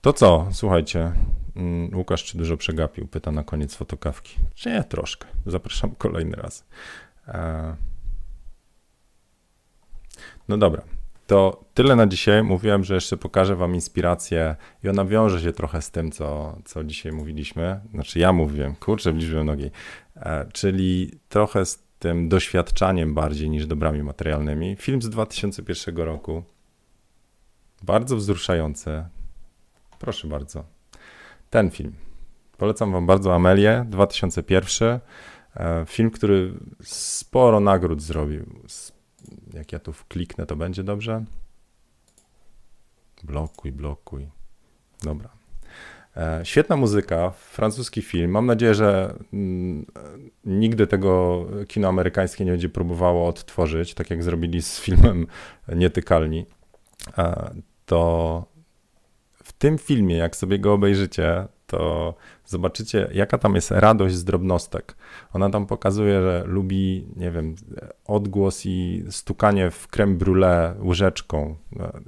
To 0.00 0.12
co, 0.12 0.48
słuchajcie, 0.52 1.12
mm, 1.56 1.96
Łukasz 1.96 2.24
czy 2.24 2.38
dużo 2.38 2.56
przegapił? 2.56 3.06
Pyta 3.06 3.32
na 3.32 3.44
koniec 3.44 3.74
fotokawki. 3.74 4.36
Czy 4.54 4.70
nie, 4.70 4.84
troszkę. 4.84 5.26
Zapraszam 5.46 5.94
kolejny 5.94 6.36
raz. 6.36 6.64
E, 7.28 7.76
no 10.48 10.58
dobra, 10.58 10.82
to 11.26 11.64
tyle 11.74 11.96
na 11.96 12.06
dzisiaj. 12.06 12.42
Mówiłem, 12.42 12.84
że 12.84 12.94
jeszcze 12.94 13.16
pokażę 13.16 13.56
Wam 13.56 13.74
inspirację 13.74 14.56
i 14.84 14.88
ona 14.88 15.04
wiąże 15.04 15.40
się 15.40 15.52
trochę 15.52 15.82
z 15.82 15.90
tym, 15.90 16.10
co, 16.10 16.58
co 16.64 16.84
dzisiaj 16.84 17.12
mówiliśmy. 17.12 17.80
Znaczy 17.94 18.18
ja 18.18 18.32
mówiłem, 18.32 18.74
kurczę, 18.74 19.12
bliżej 19.12 19.44
nogi. 19.44 19.70
E, 20.16 20.46
czyli 20.52 21.10
trochę 21.28 21.66
z 21.66 21.84
tym 21.98 22.28
doświadczaniem 22.28 23.14
bardziej 23.14 23.50
niż 23.50 23.66
dobrami 23.66 24.02
materialnymi. 24.02 24.76
Film 24.76 25.02
z 25.02 25.08
2001 25.08 25.96
roku. 25.96 26.42
Bardzo 27.82 28.16
wzruszający. 28.16 29.04
Proszę 29.98 30.28
bardzo. 30.28 30.64
ten 31.50 31.70
film. 31.70 31.92
Polecam 32.58 32.92
Wam 32.92 33.06
bardzo 33.06 33.34
Amelię 33.34 33.84
2001. 33.88 35.00
E, 35.56 35.84
film, 35.86 36.10
który 36.10 36.52
sporo 36.82 37.60
nagród 37.60 38.02
zrobił. 38.02 38.44
Jak 39.52 39.72
ja 39.72 39.78
tu 39.78 39.94
kliknę, 40.08 40.46
to 40.46 40.56
będzie 40.56 40.84
dobrze. 40.84 41.24
Blokuj, 43.22 43.72
blokuj. 43.72 44.28
Dobra. 45.02 45.28
E, 46.16 46.40
świetna 46.44 46.76
muzyka, 46.76 47.30
francuski 47.30 48.02
film. 48.02 48.30
Mam 48.30 48.46
nadzieję, 48.46 48.74
że 48.74 49.14
mm, 49.32 49.86
nigdy 50.44 50.86
tego 50.86 51.46
kino 51.68 51.88
amerykańskie 51.88 52.44
nie 52.44 52.50
będzie 52.50 52.68
próbowało 52.68 53.28
odtworzyć, 53.28 53.94
tak 53.94 54.10
jak 54.10 54.22
zrobili 54.22 54.62
z 54.62 54.80
filmem 54.80 55.26
Nietykalni. 55.76 56.46
E, 57.18 57.54
to 57.86 58.44
w 59.34 59.52
tym 59.52 59.78
filmie, 59.78 60.16
jak 60.16 60.36
sobie 60.36 60.58
go 60.58 60.72
obejrzycie, 60.72 61.48
to 61.66 62.14
zobaczycie, 62.46 63.08
jaka 63.12 63.38
tam 63.38 63.54
jest 63.54 63.70
radość 63.70 64.14
z 64.14 64.24
drobnostek. 64.24 64.96
Ona 65.32 65.50
tam 65.50 65.66
pokazuje, 65.66 66.22
że 66.22 66.44
lubi, 66.46 67.06
nie 67.16 67.30
wiem, 67.30 67.54
odgłos 68.04 68.66
i 68.66 69.04
stukanie 69.10 69.70
w 69.70 69.88
creme 69.88 70.14
brulee 70.14 70.74
łyżeczką. 70.82 71.56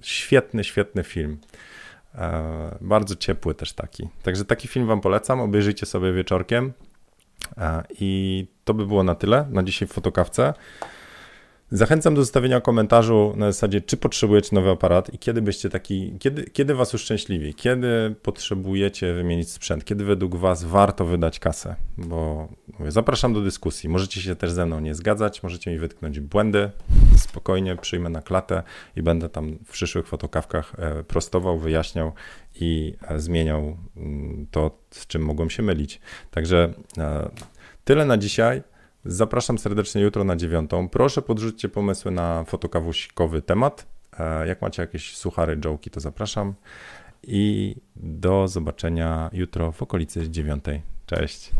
Świetny, 0.02 0.64
świetny 0.64 1.04
film. 1.04 1.38
E, 2.14 2.78
bardzo 2.80 3.16
ciepły 3.16 3.54
też 3.54 3.72
taki. 3.72 4.08
Także 4.22 4.44
taki 4.44 4.68
film 4.68 4.86
Wam 4.86 5.00
polecam. 5.00 5.40
Obejrzyjcie 5.40 5.86
sobie 5.86 6.12
wieczorkiem. 6.12 6.72
E, 7.58 7.82
I 8.00 8.46
to 8.64 8.74
by 8.74 8.86
było 8.86 9.02
na 9.02 9.14
tyle 9.14 9.46
na 9.50 9.62
dzisiaj 9.62 9.88
w 9.88 9.92
fotokawce. 9.92 10.54
Zachęcam 11.70 12.14
do 12.14 12.22
zostawienia 12.22 12.60
komentarzu 12.60 13.34
na 13.36 13.52
zasadzie, 13.52 13.80
czy 13.80 13.96
potrzebujecie 13.96 14.56
nowy 14.56 14.70
aparat 14.70 15.14
i 15.14 15.18
kiedy 15.18 15.42
byście 15.42 15.70
taki, 15.70 16.12
kiedy, 16.18 16.44
kiedy 16.44 16.74
was 16.74 16.94
uszczęśliwi, 16.94 17.54
kiedy 17.54 18.14
potrzebujecie 18.22 19.14
wymienić 19.14 19.50
sprzęt, 19.50 19.84
kiedy 19.84 20.04
według 20.04 20.36
was 20.36 20.64
warto 20.64 21.04
wydać 21.04 21.38
kasę, 21.38 21.76
bo 21.98 22.48
mówię, 22.78 22.90
zapraszam 22.90 23.34
do 23.34 23.40
dyskusji. 23.40 23.88
Możecie 23.88 24.20
się 24.20 24.36
też 24.36 24.50
ze 24.50 24.66
mną 24.66 24.80
nie 24.80 24.94
zgadzać, 24.94 25.42
możecie 25.42 25.70
mi 25.70 25.78
wytknąć 25.78 26.20
błędy, 26.20 26.70
spokojnie 27.18 27.76
przyjmę 27.76 28.08
na 28.08 28.22
klatę 28.22 28.62
i 28.96 29.02
będę 29.02 29.28
tam 29.28 29.58
w 29.64 29.72
przyszłych 29.72 30.08
fotokawkach 30.08 30.72
e, 30.78 31.04
prostował, 31.04 31.58
wyjaśniał 31.58 32.12
i 32.60 32.94
e, 33.08 33.20
zmieniał 33.20 33.76
mm, 33.96 34.46
to, 34.50 34.78
z 34.90 35.06
czym 35.06 35.22
mogłem 35.22 35.50
się 35.50 35.62
mylić. 35.62 36.00
Także 36.30 36.74
e, 36.98 37.30
tyle 37.84 38.04
na 38.04 38.18
dzisiaj. 38.18 38.62
Zapraszam 39.08 39.58
serdecznie 39.58 40.02
jutro 40.02 40.24
na 40.24 40.36
dziewiątą. 40.36 40.88
Proszę 40.88 41.22
podrzućcie 41.22 41.68
pomysły 41.68 42.10
na 42.10 42.44
fotokawusikowy 42.44 43.42
temat. 43.42 43.86
E, 44.18 44.46
jak 44.46 44.62
macie 44.62 44.82
jakieś 44.82 45.16
suchary, 45.16 45.58
jołki, 45.64 45.90
to 45.90 46.00
zapraszam. 46.00 46.54
I 47.22 47.76
do 47.96 48.48
zobaczenia 48.48 49.30
jutro 49.32 49.72
w 49.72 49.82
okolicy 49.82 50.30
dziewiątej. 50.30 50.82
Cześć. 51.06 51.50